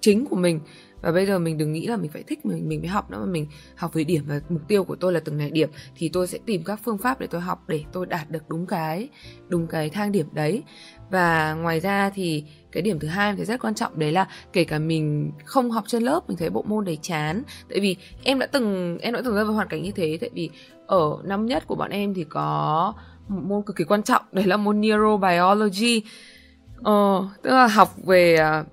chính 0.00 0.26
của 0.26 0.36
mình. 0.36 0.60
Và 1.02 1.12
bây 1.12 1.26
giờ 1.26 1.38
mình 1.38 1.58
đừng 1.58 1.72
nghĩ 1.72 1.86
là 1.86 1.96
mình 1.96 2.10
phải 2.10 2.22
thích 2.22 2.46
mình 2.46 2.68
mình 2.68 2.80
mới 2.80 2.88
học 2.88 3.10
nữa 3.10 3.18
mà 3.20 3.32
mình 3.32 3.46
học 3.76 3.90
vì 3.94 4.04
điểm 4.04 4.24
và 4.26 4.40
mục 4.48 4.62
tiêu 4.68 4.84
của 4.84 4.96
tôi 4.96 5.12
là 5.12 5.20
từng 5.20 5.38
này 5.38 5.50
điểm, 5.50 5.70
thì 5.96 6.10
tôi 6.12 6.26
sẽ 6.26 6.38
tìm 6.46 6.64
các 6.64 6.80
phương 6.84 6.98
pháp 6.98 7.20
để 7.20 7.26
tôi 7.26 7.40
học 7.40 7.64
để 7.68 7.84
tôi 7.92 8.06
đạt 8.06 8.30
được 8.30 8.48
đúng 8.48 8.66
cái 8.66 9.08
đúng 9.48 9.66
cái 9.66 9.90
thang 9.90 10.12
điểm 10.12 10.26
đấy. 10.32 10.62
Và 11.10 11.54
ngoài 11.54 11.80
ra 11.80 12.10
thì 12.10 12.44
cái 12.72 12.82
điểm 12.82 12.98
thứ 12.98 13.08
hai 13.08 13.34
thì 13.36 13.44
rất 13.44 13.60
quan 13.60 13.74
trọng 13.74 13.98
đấy 13.98 14.12
là 14.12 14.26
kể 14.52 14.64
cả 14.64 14.78
mình 14.78 15.32
không 15.44 15.70
học 15.70 15.84
trên 15.86 16.02
lớp 16.02 16.20
mình 16.28 16.36
thấy 16.36 16.50
bộ 16.50 16.62
môn 16.62 16.84
đấy 16.84 16.98
chán. 17.02 17.42
Tại 17.68 17.80
vì 17.80 17.96
em 18.24 18.38
đã 18.38 18.46
từng 18.46 18.98
em 18.98 19.14
đã 19.14 19.20
từng 19.24 19.34
rơi 19.34 19.44
vào 19.44 19.54
hoàn 19.54 19.68
cảnh 19.68 19.82
như 19.82 19.90
thế 19.90 20.18
tại 20.20 20.30
vì 20.34 20.50
ở 20.86 21.16
năm 21.24 21.46
nhất 21.46 21.66
của 21.66 21.74
bọn 21.74 21.90
em 21.90 22.14
thì 22.14 22.24
có 22.24 22.94
một 23.28 23.42
môn 23.44 23.62
cực 23.62 23.76
kỳ 23.76 23.84
quan 23.84 24.02
trọng 24.02 24.22
đấy 24.32 24.44
là 24.44 24.56
môn 24.56 24.80
neurobiology. 24.80 26.02
Ờ, 26.82 27.28
tức 27.42 27.50
là 27.50 27.66
học 27.66 27.94
về 28.06 28.36
uh, 28.60 28.66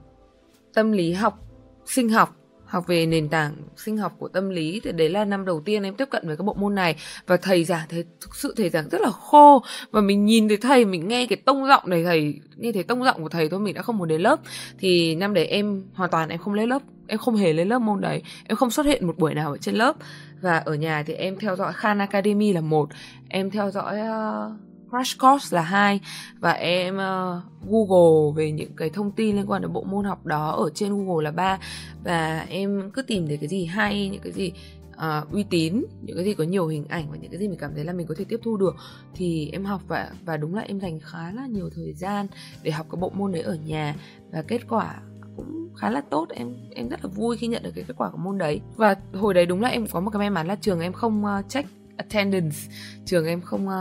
tâm 0.74 0.92
lý 0.92 1.14
học 1.14 1.40
sinh 1.86 2.10
học 2.10 2.36
học 2.68 2.88
về 2.88 3.06
nền 3.06 3.30
tảng 3.30 3.56
sinh 3.78 3.98
học 3.98 4.14
của 4.20 4.28
tâm 4.28 4.50
lý 4.50 4.82
thì 4.84 4.92
đấy 4.92 5.10
là 5.10 5.26
năm 5.26 5.46
đầu 5.46 5.62
tiên 5.66 5.84
em 5.84 5.96
tiếp 5.96 6.08
cận 6.12 6.28
với 6.28 6.38
các 6.38 6.44
bộ 6.44 6.54
môn 6.54 6.76
này. 6.76 6.96
Và 7.28 7.38
thầy 7.38 7.64
giảng 7.64 7.88
thấy 7.90 8.04
thực 8.22 8.36
sự 8.36 8.54
thầy 8.58 8.70
giảng 8.70 8.90
rất 8.90 9.02
là 9.02 9.10
khô. 9.12 9.64
Và 9.92 10.02
mình 10.02 10.26
nhìn 10.26 10.48
thấy 10.48 10.58
thầy 10.58 10.86
mình 10.86 11.08
nghe 11.08 11.26
cái 11.30 11.38
tông 11.46 11.68
giọng 11.68 11.84
này 11.86 12.04
thầy 12.04 12.40
nghe 12.56 12.72
thấy 12.72 12.84
tông 12.84 13.04
giọng 13.04 13.24
của 13.24 13.30
thầy 13.30 13.50
thôi 13.50 13.60
mình 13.60 13.76
đã 13.76 13.82
không 13.82 13.98
muốn 13.98 14.08
đến 14.08 14.22
lớp. 14.22 14.40
Thì 14.80 15.16
năm 15.16 15.34
đấy 15.34 15.46
em 15.46 15.84
hoàn 15.94 16.12
toàn 16.12 16.30
em 16.30 16.40
không 16.40 16.54
lên 16.54 16.70
lớp 16.70 16.82
em 17.08 17.20
không 17.20 17.36
hề 17.36 17.54
lên 17.54 17.70
lớp 17.70 17.80
môn 17.80 18.02
đấy. 18.02 18.22
Em 18.48 18.56
không 18.56 18.72
xuất 18.72 18.86
hiện 18.86 19.08
một 19.08 19.18
buổi 19.18 19.34
nào 19.34 19.52
ở 19.52 19.58
trên 19.58 19.76
lớp. 19.76 19.96
Và 20.42 20.58
ở 20.58 20.74
nhà 20.74 21.04
thì 21.08 21.14
em 21.14 21.38
theo 21.40 21.56
dõi 21.56 21.74
Khan 21.74 22.00
Academy 22.00 22.54
là 22.54 22.62
một. 22.62 22.90
Em 23.30 23.52
theo 23.52 23.72
dõi 23.72 24.00
uh, 24.00 24.54
Crash 24.90 25.20
Course 25.20 25.56
là 25.56 25.62
hai. 25.62 26.00
Và 26.40 26.52
em 26.52 26.96
uh, 26.96 27.44
Google 27.70 28.34
về 28.36 28.52
những 28.52 28.76
cái 28.76 28.90
thông 28.90 29.12
tin 29.12 29.36
liên 29.36 29.52
quan 29.52 29.62
đến 29.62 29.74
bộ 29.74 29.84
môn 29.84 30.06
học 30.06 30.26
đó 30.26 30.52
ở 30.52 30.70
trên 30.74 30.98
Google 30.98 31.24
là 31.24 31.32
ba. 31.32 31.60
Và 32.04 32.46
em 32.50 32.92
cứ 32.94 33.02
tìm 33.02 33.28
thấy 33.28 33.38
cái 33.38 33.48
gì 33.48 33.66
hay 33.66 34.10
những 34.10 34.22
cái 34.22 34.32
gì 34.32 34.52
uh, 34.98 35.32
uy 35.32 35.44
tín 35.44 35.84
những 36.02 36.16
cái 36.16 36.26
gì 36.26 36.34
có 36.34 36.44
nhiều 36.44 36.68
hình 36.68 36.86
ảnh 36.88 37.12
và 37.12 37.18
những 37.18 37.32
cái 37.32 37.40
gì 37.40 37.48
mình 37.48 37.60
cảm 37.60 37.72
thấy 37.76 37.84
là 37.84 37.94
mình 37.94 38.08
có 38.08 38.16
thể 38.18 38.26
tiếp 38.30 38.40
thu 38.44 38.58
được 38.58 38.76
thì 39.16 39.50
em 39.54 39.66
học 39.66 39.82
và 39.88 40.12
và 40.26 40.38
đúng 40.38 40.56
là 40.56 40.62
em 40.62 40.80
dành 40.80 41.00
khá 41.00 41.32
là 41.32 41.48
nhiều 41.48 41.70
thời 41.76 41.94
gian 41.94 42.28
để 42.64 42.72
học 42.72 42.88
cái 42.92 43.00
bộ 43.02 43.10
môn 43.10 43.32
đấy 43.32 43.42
ở 43.42 43.56
nhà. 43.56 43.96
Và 44.32 44.42
kết 44.42 44.62
quả 44.70 45.02
cũng 45.38 45.70
khá 45.76 45.90
là 45.90 46.02
tốt 46.10 46.30
em 46.30 46.56
em 46.76 46.90
rất 46.90 47.06
là 47.06 47.10
vui 47.16 47.38
khi 47.38 47.48
nhận 47.48 47.64
được 47.64 47.72
cái 47.76 47.84
kết 47.88 47.94
quả 47.98 48.10
của 48.10 48.18
môn 48.18 48.38
đấy. 48.38 48.62
Và 48.76 48.96
hồi 49.14 49.34
đấy 49.34 49.46
đúng 49.46 49.62
là 49.62 49.70
em 49.70 49.88
có 49.88 50.00
một 50.00 50.10
cái 50.10 50.20
may 50.20 50.30
mắn 50.30 50.48
là 50.48 50.56
trường 50.56 50.80
em 50.80 50.94
không 50.94 51.24
uh, 51.26 51.50
check 51.50 51.70
attendance 51.98 52.58
trường 53.06 53.26
em 53.26 53.42
không 53.42 53.68
uh, 53.68 53.74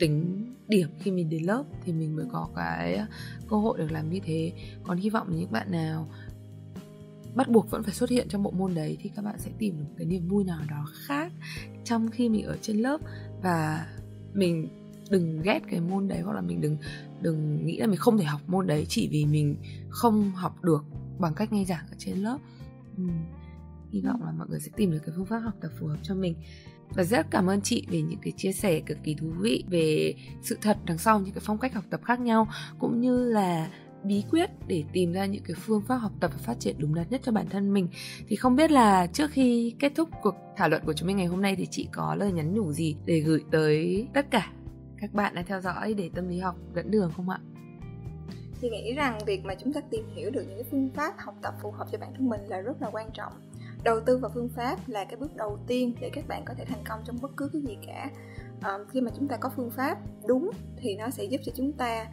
tính 0.00 0.46
điểm 0.68 0.88
khi 0.98 1.10
mình 1.10 1.30
đến 1.30 1.42
lớp 1.42 1.64
thì 1.84 1.92
mình 1.92 2.16
mới 2.16 2.26
có 2.32 2.48
cái 2.56 2.94
à, 2.94 3.06
cơ 3.48 3.56
hội 3.56 3.78
được 3.78 3.92
làm 3.92 4.10
như 4.10 4.20
thế. 4.24 4.52
Còn 4.82 4.98
hy 4.98 5.10
vọng 5.10 5.28
những 5.36 5.52
bạn 5.52 5.70
nào 5.70 6.08
bắt 7.34 7.48
buộc 7.48 7.70
vẫn 7.70 7.82
phải 7.82 7.94
xuất 7.94 8.10
hiện 8.10 8.28
trong 8.28 8.42
bộ 8.42 8.50
môn 8.50 8.74
đấy 8.74 8.96
thì 9.00 9.10
các 9.16 9.24
bạn 9.24 9.38
sẽ 9.38 9.50
tìm 9.58 9.78
được 9.78 9.94
cái 9.96 10.06
niềm 10.06 10.28
vui 10.28 10.44
nào 10.44 10.60
đó 10.70 10.84
khác 11.06 11.32
trong 11.84 12.10
khi 12.10 12.28
mình 12.28 12.44
ở 12.44 12.56
trên 12.62 12.76
lớp. 12.76 13.00
Và 13.42 13.86
mình 14.32 14.68
đừng 15.10 15.42
ghét 15.42 15.60
cái 15.70 15.80
môn 15.80 16.08
đấy 16.08 16.20
hoặc 16.20 16.32
là 16.32 16.40
mình 16.40 16.60
đừng 16.60 16.76
đừng 17.20 17.66
nghĩ 17.66 17.76
là 17.78 17.86
mình 17.86 17.96
không 17.96 18.18
thể 18.18 18.24
học 18.24 18.40
môn 18.46 18.66
đấy 18.66 18.86
chỉ 18.88 19.08
vì 19.08 19.24
mình 19.24 19.56
không 19.88 20.30
học 20.30 20.64
được 20.64 20.84
bằng 21.18 21.34
cách 21.34 21.52
nghe 21.52 21.64
giảng 21.64 21.84
ở 21.90 21.94
trên 21.98 22.18
lớp. 22.18 22.38
Ừ. 22.96 23.02
hy 23.90 24.00
vọng 24.00 24.22
là 24.24 24.32
mọi 24.32 24.48
người 24.48 24.60
sẽ 24.60 24.70
tìm 24.76 24.90
được 24.90 24.98
cái 25.06 25.14
phương 25.16 25.26
pháp 25.26 25.38
học 25.38 25.54
tập 25.60 25.70
phù 25.80 25.86
hợp 25.86 25.98
cho 26.02 26.14
mình 26.14 26.34
và 26.94 27.02
rất 27.04 27.26
cảm 27.30 27.46
ơn 27.46 27.60
chị 27.60 27.86
về 27.90 28.02
những 28.02 28.20
cái 28.22 28.32
chia 28.36 28.52
sẻ 28.52 28.80
cực 28.80 28.98
kỳ 29.04 29.14
thú 29.14 29.26
vị 29.40 29.64
về 29.68 30.14
sự 30.42 30.58
thật 30.62 30.78
đằng 30.86 30.98
sau 30.98 31.20
những 31.20 31.34
cái 31.34 31.42
phong 31.46 31.58
cách 31.58 31.74
học 31.74 31.84
tập 31.90 32.00
khác 32.04 32.20
nhau, 32.20 32.48
cũng 32.78 33.00
như 33.00 33.24
là 33.24 33.70
bí 34.04 34.24
quyết 34.30 34.50
để 34.66 34.84
tìm 34.92 35.12
ra 35.12 35.26
những 35.26 35.42
cái 35.42 35.54
phương 35.58 35.82
pháp 35.88 35.96
học 35.96 36.12
tập 36.20 36.30
và 36.34 36.38
phát 36.38 36.60
triển 36.60 36.76
đúng 36.78 36.94
đắn 36.94 37.06
nhất 37.10 37.20
cho 37.24 37.32
bản 37.32 37.46
thân 37.50 37.72
mình 37.72 37.88
thì 38.28 38.36
không 38.36 38.56
biết 38.56 38.70
là 38.70 39.06
trước 39.06 39.30
khi 39.30 39.74
kết 39.78 39.92
thúc 39.96 40.08
cuộc 40.22 40.34
thảo 40.56 40.68
luận 40.68 40.82
của 40.86 40.92
chúng 40.92 41.06
mình 41.06 41.16
ngày 41.16 41.26
hôm 41.26 41.42
nay 41.42 41.56
thì 41.56 41.66
chị 41.70 41.88
có 41.92 42.14
lời 42.14 42.32
nhắn 42.32 42.54
nhủ 42.54 42.72
gì 42.72 42.96
để 43.06 43.20
gửi 43.20 43.44
tới 43.50 44.06
tất 44.14 44.30
cả 44.30 44.50
các 45.00 45.14
bạn 45.14 45.34
đang 45.34 45.46
theo 45.46 45.60
dõi 45.60 45.94
để 45.94 46.10
tâm 46.14 46.28
lý 46.28 46.38
học 46.38 46.56
dẫn 46.74 46.90
đường 46.90 47.10
không 47.16 47.28
ạ? 47.30 47.38
Thì 48.60 48.70
nghĩ 48.70 48.94
rằng 48.94 49.18
việc 49.26 49.44
mà 49.44 49.54
chúng 49.54 49.72
ta 49.72 49.80
tìm 49.90 50.04
hiểu 50.14 50.30
được 50.30 50.44
những 50.48 50.64
phương 50.70 50.90
pháp 50.94 51.14
học 51.18 51.34
tập 51.42 51.54
phù 51.62 51.70
hợp 51.70 51.88
cho 51.92 51.98
bản 51.98 52.12
thân 52.16 52.28
mình 52.28 52.40
là 52.48 52.60
rất 52.60 52.82
là 52.82 52.90
quan 52.92 53.10
trọng 53.14 53.32
đầu 53.84 54.00
tư 54.00 54.18
vào 54.18 54.30
phương 54.34 54.48
pháp 54.48 54.76
là 54.86 55.04
cái 55.04 55.16
bước 55.16 55.36
đầu 55.36 55.58
tiên 55.66 55.94
để 56.00 56.10
các 56.12 56.28
bạn 56.28 56.42
có 56.44 56.54
thể 56.54 56.64
thành 56.64 56.84
công 56.88 57.00
trong 57.04 57.18
bất 57.22 57.30
cứ 57.36 57.50
cái 57.52 57.62
gì 57.62 57.78
cả. 57.86 58.10
À, 58.60 58.78
khi 58.90 59.00
mà 59.00 59.10
chúng 59.16 59.28
ta 59.28 59.36
có 59.36 59.50
phương 59.56 59.70
pháp 59.70 59.98
đúng 60.26 60.50
thì 60.76 60.96
nó 60.96 61.10
sẽ 61.10 61.24
giúp 61.24 61.40
cho 61.44 61.52
chúng 61.56 61.72
ta 61.72 62.06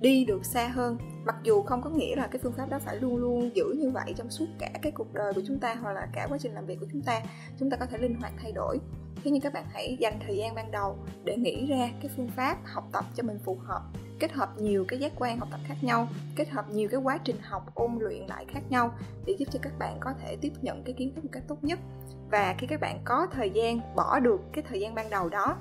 đi 0.00 0.24
được 0.24 0.44
xa 0.44 0.68
hơn. 0.68 0.96
Mặc 1.24 1.36
dù 1.42 1.62
không 1.62 1.82
có 1.82 1.90
nghĩa 1.90 2.16
là 2.16 2.26
cái 2.26 2.40
phương 2.42 2.52
pháp 2.52 2.70
đó 2.70 2.78
phải 2.78 2.96
luôn 2.96 3.16
luôn 3.16 3.56
giữ 3.56 3.74
như 3.78 3.90
vậy 3.90 4.14
trong 4.16 4.30
suốt 4.30 4.46
cả 4.58 4.70
cái 4.82 4.92
cuộc 4.92 5.14
đời 5.14 5.32
của 5.32 5.42
chúng 5.46 5.58
ta 5.58 5.74
hoặc 5.74 5.92
là 5.92 6.08
cả 6.12 6.26
quá 6.30 6.38
trình 6.38 6.54
làm 6.54 6.66
việc 6.66 6.76
của 6.80 6.86
chúng 6.92 7.02
ta 7.02 7.22
chúng 7.58 7.70
ta 7.70 7.76
có 7.76 7.86
thể 7.86 7.98
linh 7.98 8.14
hoạt 8.14 8.32
thay 8.42 8.52
đổi 8.52 8.78
thế 9.24 9.30
nhưng 9.30 9.40
các 9.40 9.52
bạn 9.52 9.64
hãy 9.72 9.96
dành 10.00 10.18
thời 10.26 10.36
gian 10.36 10.54
ban 10.54 10.70
đầu 10.70 10.98
để 11.24 11.36
nghĩ 11.36 11.66
ra 11.66 11.90
cái 12.00 12.10
phương 12.16 12.28
pháp 12.36 12.58
học 12.64 12.88
tập 12.92 13.04
cho 13.14 13.22
mình 13.22 13.38
phù 13.44 13.58
hợp, 13.64 13.82
kết 14.18 14.32
hợp 14.32 14.48
nhiều 14.58 14.84
cái 14.88 14.98
giác 14.98 15.12
quan 15.16 15.38
học 15.38 15.48
tập 15.50 15.60
khác 15.64 15.76
nhau, 15.82 16.08
kết 16.36 16.48
hợp 16.48 16.70
nhiều 16.70 16.88
cái 16.88 17.00
quá 17.00 17.18
trình 17.24 17.36
học 17.42 17.74
ôn 17.74 17.98
luyện 18.00 18.26
lại 18.26 18.44
khác 18.48 18.60
nhau 18.70 18.94
để 19.26 19.34
giúp 19.38 19.46
cho 19.50 19.58
các 19.62 19.72
bạn 19.78 19.96
có 20.00 20.14
thể 20.22 20.36
tiếp 20.40 20.52
nhận 20.62 20.82
cái 20.84 20.94
kiến 20.98 21.14
thức 21.14 21.24
một 21.24 21.30
cách 21.32 21.42
tốt 21.48 21.64
nhất. 21.64 21.78
Và 22.30 22.54
khi 22.58 22.66
các 22.66 22.80
bạn 22.80 22.98
có 23.04 23.26
thời 23.32 23.50
gian 23.50 23.80
bỏ 23.96 24.20
được 24.20 24.40
cái 24.52 24.64
thời 24.68 24.80
gian 24.80 24.94
ban 24.94 25.10
đầu 25.10 25.28
đó 25.28 25.56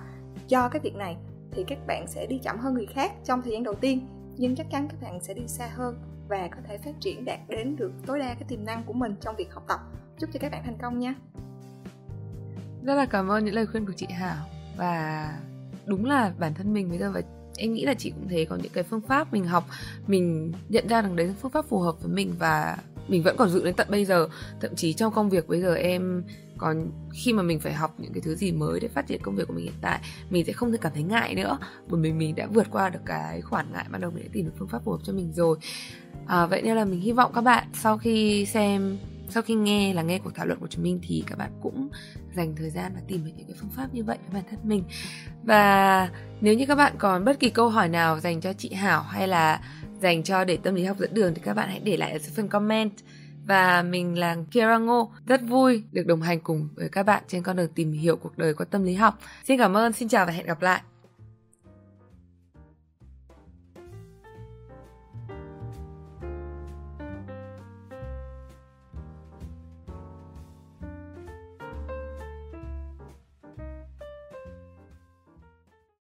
cho 0.47 0.69
cái 0.69 0.79
việc 0.79 0.95
này, 0.95 1.17
thì 1.51 1.63
các 1.67 1.77
bạn 1.87 2.07
sẽ 2.07 2.25
đi 2.25 2.39
chậm 2.43 2.57
hơn 2.57 2.73
người 2.73 2.85
khác 2.85 3.11
trong 3.25 3.41
thời 3.41 3.51
gian 3.51 3.63
đầu 3.63 3.73
tiên, 3.73 4.07
nhưng 4.37 4.55
chắc 4.55 4.69
chắn 4.71 4.87
các 4.87 5.01
bạn 5.01 5.19
sẽ 5.21 5.33
đi 5.33 5.47
xa 5.47 5.67
hơn 5.67 5.95
và 6.29 6.47
có 6.47 6.57
thể 6.67 6.77
phát 6.77 6.93
triển 6.99 7.25
đạt 7.25 7.39
đến 7.47 7.75
được 7.75 7.91
tối 8.05 8.19
đa 8.19 8.33
cái 8.33 8.43
tiềm 8.47 8.65
năng 8.65 8.83
của 8.83 8.93
mình 8.93 9.15
trong 9.21 9.35
việc 9.35 9.53
học 9.53 9.63
tập. 9.67 9.79
Chúc 10.19 10.29
cho 10.33 10.39
các 10.39 10.51
bạn 10.51 10.63
thành 10.65 10.77
công 10.81 10.99
nha! 10.99 11.15
Rất 12.83 12.95
là 12.95 13.05
cảm 13.05 13.27
ơn 13.27 13.45
những 13.45 13.55
lời 13.55 13.65
khuyên 13.65 13.85
của 13.85 13.93
chị 13.93 14.07
Hảo 14.07 14.45
và 14.77 15.27
đúng 15.85 16.05
là 16.05 16.33
bản 16.39 16.53
thân 16.53 16.73
mình 16.73 16.89
bây 16.89 16.97
giờ 16.97 17.11
và 17.11 17.21
em 17.57 17.73
nghĩ 17.73 17.85
là 17.85 17.93
chị 17.93 18.09
cũng 18.09 18.27
thế 18.29 18.45
có 18.45 18.55
những 18.55 18.71
cái 18.73 18.83
phương 18.83 19.01
pháp 19.01 19.33
mình 19.33 19.45
học 19.45 19.65
mình 20.07 20.51
nhận 20.69 20.87
ra 20.87 21.01
rằng 21.01 21.15
đấy 21.15 21.27
là 21.27 21.33
phương 21.41 21.51
pháp 21.51 21.65
phù 21.65 21.79
hợp 21.79 22.01
với 22.01 22.11
mình 22.13 22.33
và 22.39 22.77
mình 23.07 23.23
vẫn 23.23 23.37
còn 23.37 23.49
giữ 23.49 23.63
đến 23.63 23.75
tận 23.75 23.87
bây 23.89 24.05
giờ. 24.05 24.27
Thậm 24.61 24.75
chí 24.75 24.93
trong 24.93 25.13
công 25.13 25.29
việc 25.29 25.47
bây 25.47 25.61
giờ 25.61 25.75
em 25.75 26.23
còn 26.57 26.91
khi 27.13 27.33
mà 27.33 27.43
mình 27.43 27.59
phải 27.59 27.73
học 27.73 27.95
những 27.97 28.13
cái 28.13 28.21
thứ 28.21 28.35
gì 28.35 28.51
mới 28.51 28.79
để 28.79 28.87
phát 28.87 29.07
triển 29.07 29.21
công 29.21 29.35
việc 29.35 29.47
của 29.47 29.53
mình 29.53 29.63
hiện 29.63 29.73
tại 29.81 29.99
mình 30.29 30.45
sẽ 30.45 30.53
không 30.53 30.71
thể 30.71 30.77
cảm 30.81 30.91
thấy 30.93 31.03
ngại 31.03 31.35
nữa. 31.35 31.57
Bởi 31.87 32.01
vì 32.01 32.11
mình 32.11 32.35
đã 32.35 32.47
vượt 32.47 32.67
qua 32.71 32.89
được 32.89 32.99
cái 33.05 33.41
khoản 33.41 33.73
ngại 33.73 33.85
ban 33.91 34.01
đầu 34.01 34.11
mình 34.11 34.23
đã 34.23 34.29
tìm 34.33 34.45
được 34.45 34.51
phương 34.59 34.67
pháp 34.67 34.83
phù 34.85 34.91
hợp 34.91 34.99
cho 35.03 35.13
mình 35.13 35.33
rồi. 35.33 35.57
À, 36.27 36.45
vậy 36.45 36.61
nên 36.61 36.75
là 36.75 36.85
mình 36.85 36.99
hy 36.99 37.11
vọng 37.11 37.31
các 37.35 37.41
bạn 37.41 37.67
sau 37.73 37.97
khi 37.97 38.45
xem 38.45 38.97
sau 39.31 39.43
khi 39.43 39.53
nghe 39.55 39.93
là 39.93 40.01
nghe 40.01 40.19
cuộc 40.19 40.35
thảo 40.35 40.45
luận 40.45 40.59
của 40.59 40.67
chúng 40.67 40.83
mình 40.83 40.99
thì 41.03 41.23
các 41.27 41.37
bạn 41.37 41.51
cũng 41.61 41.89
dành 42.35 42.55
thời 42.55 42.69
gian 42.69 42.91
và 42.95 43.01
tìm 43.07 43.25
được 43.25 43.31
những 43.37 43.47
cái 43.47 43.55
phương 43.59 43.69
pháp 43.69 43.87
như 43.93 44.03
vậy 44.03 44.17
với 44.21 44.41
bản 44.41 44.49
thân 44.49 44.59
mình. 44.63 44.83
Và 45.43 46.09
nếu 46.41 46.53
như 46.53 46.65
các 46.65 46.75
bạn 46.75 46.93
còn 46.97 47.25
bất 47.25 47.39
kỳ 47.39 47.49
câu 47.49 47.69
hỏi 47.69 47.89
nào 47.89 48.19
dành 48.19 48.41
cho 48.41 48.53
chị 48.53 48.73
Hảo 48.73 49.01
hay 49.01 49.27
là 49.27 49.61
dành 50.01 50.23
cho 50.23 50.43
để 50.43 50.57
tâm 50.57 50.75
lý 50.75 50.83
học 50.83 50.97
dẫn 50.99 51.13
đường 51.13 51.33
thì 51.35 51.41
các 51.45 51.53
bạn 51.53 51.69
hãy 51.69 51.79
để 51.79 51.97
lại 51.97 52.11
ở 52.11 52.19
phần 52.35 52.47
comment. 52.47 52.91
Và 53.45 53.83
mình 53.83 54.17
là 54.17 54.37
Kira 54.51 54.77
Ngô, 54.77 55.11
rất 55.27 55.41
vui 55.47 55.83
được 55.91 56.07
đồng 56.07 56.21
hành 56.21 56.39
cùng 56.39 56.69
với 56.75 56.89
các 56.89 57.03
bạn 57.03 57.23
trên 57.27 57.43
con 57.43 57.57
đường 57.57 57.69
tìm 57.75 57.91
hiểu 57.91 58.15
cuộc 58.15 58.37
đời 58.37 58.53
qua 58.53 58.65
tâm 58.71 58.83
lý 58.83 58.93
học. 58.93 59.19
Xin 59.47 59.57
cảm 59.57 59.77
ơn, 59.77 59.93
xin 59.93 60.07
chào 60.07 60.25
và 60.25 60.31
hẹn 60.31 60.45
gặp 60.45 60.61
lại. 60.61 60.81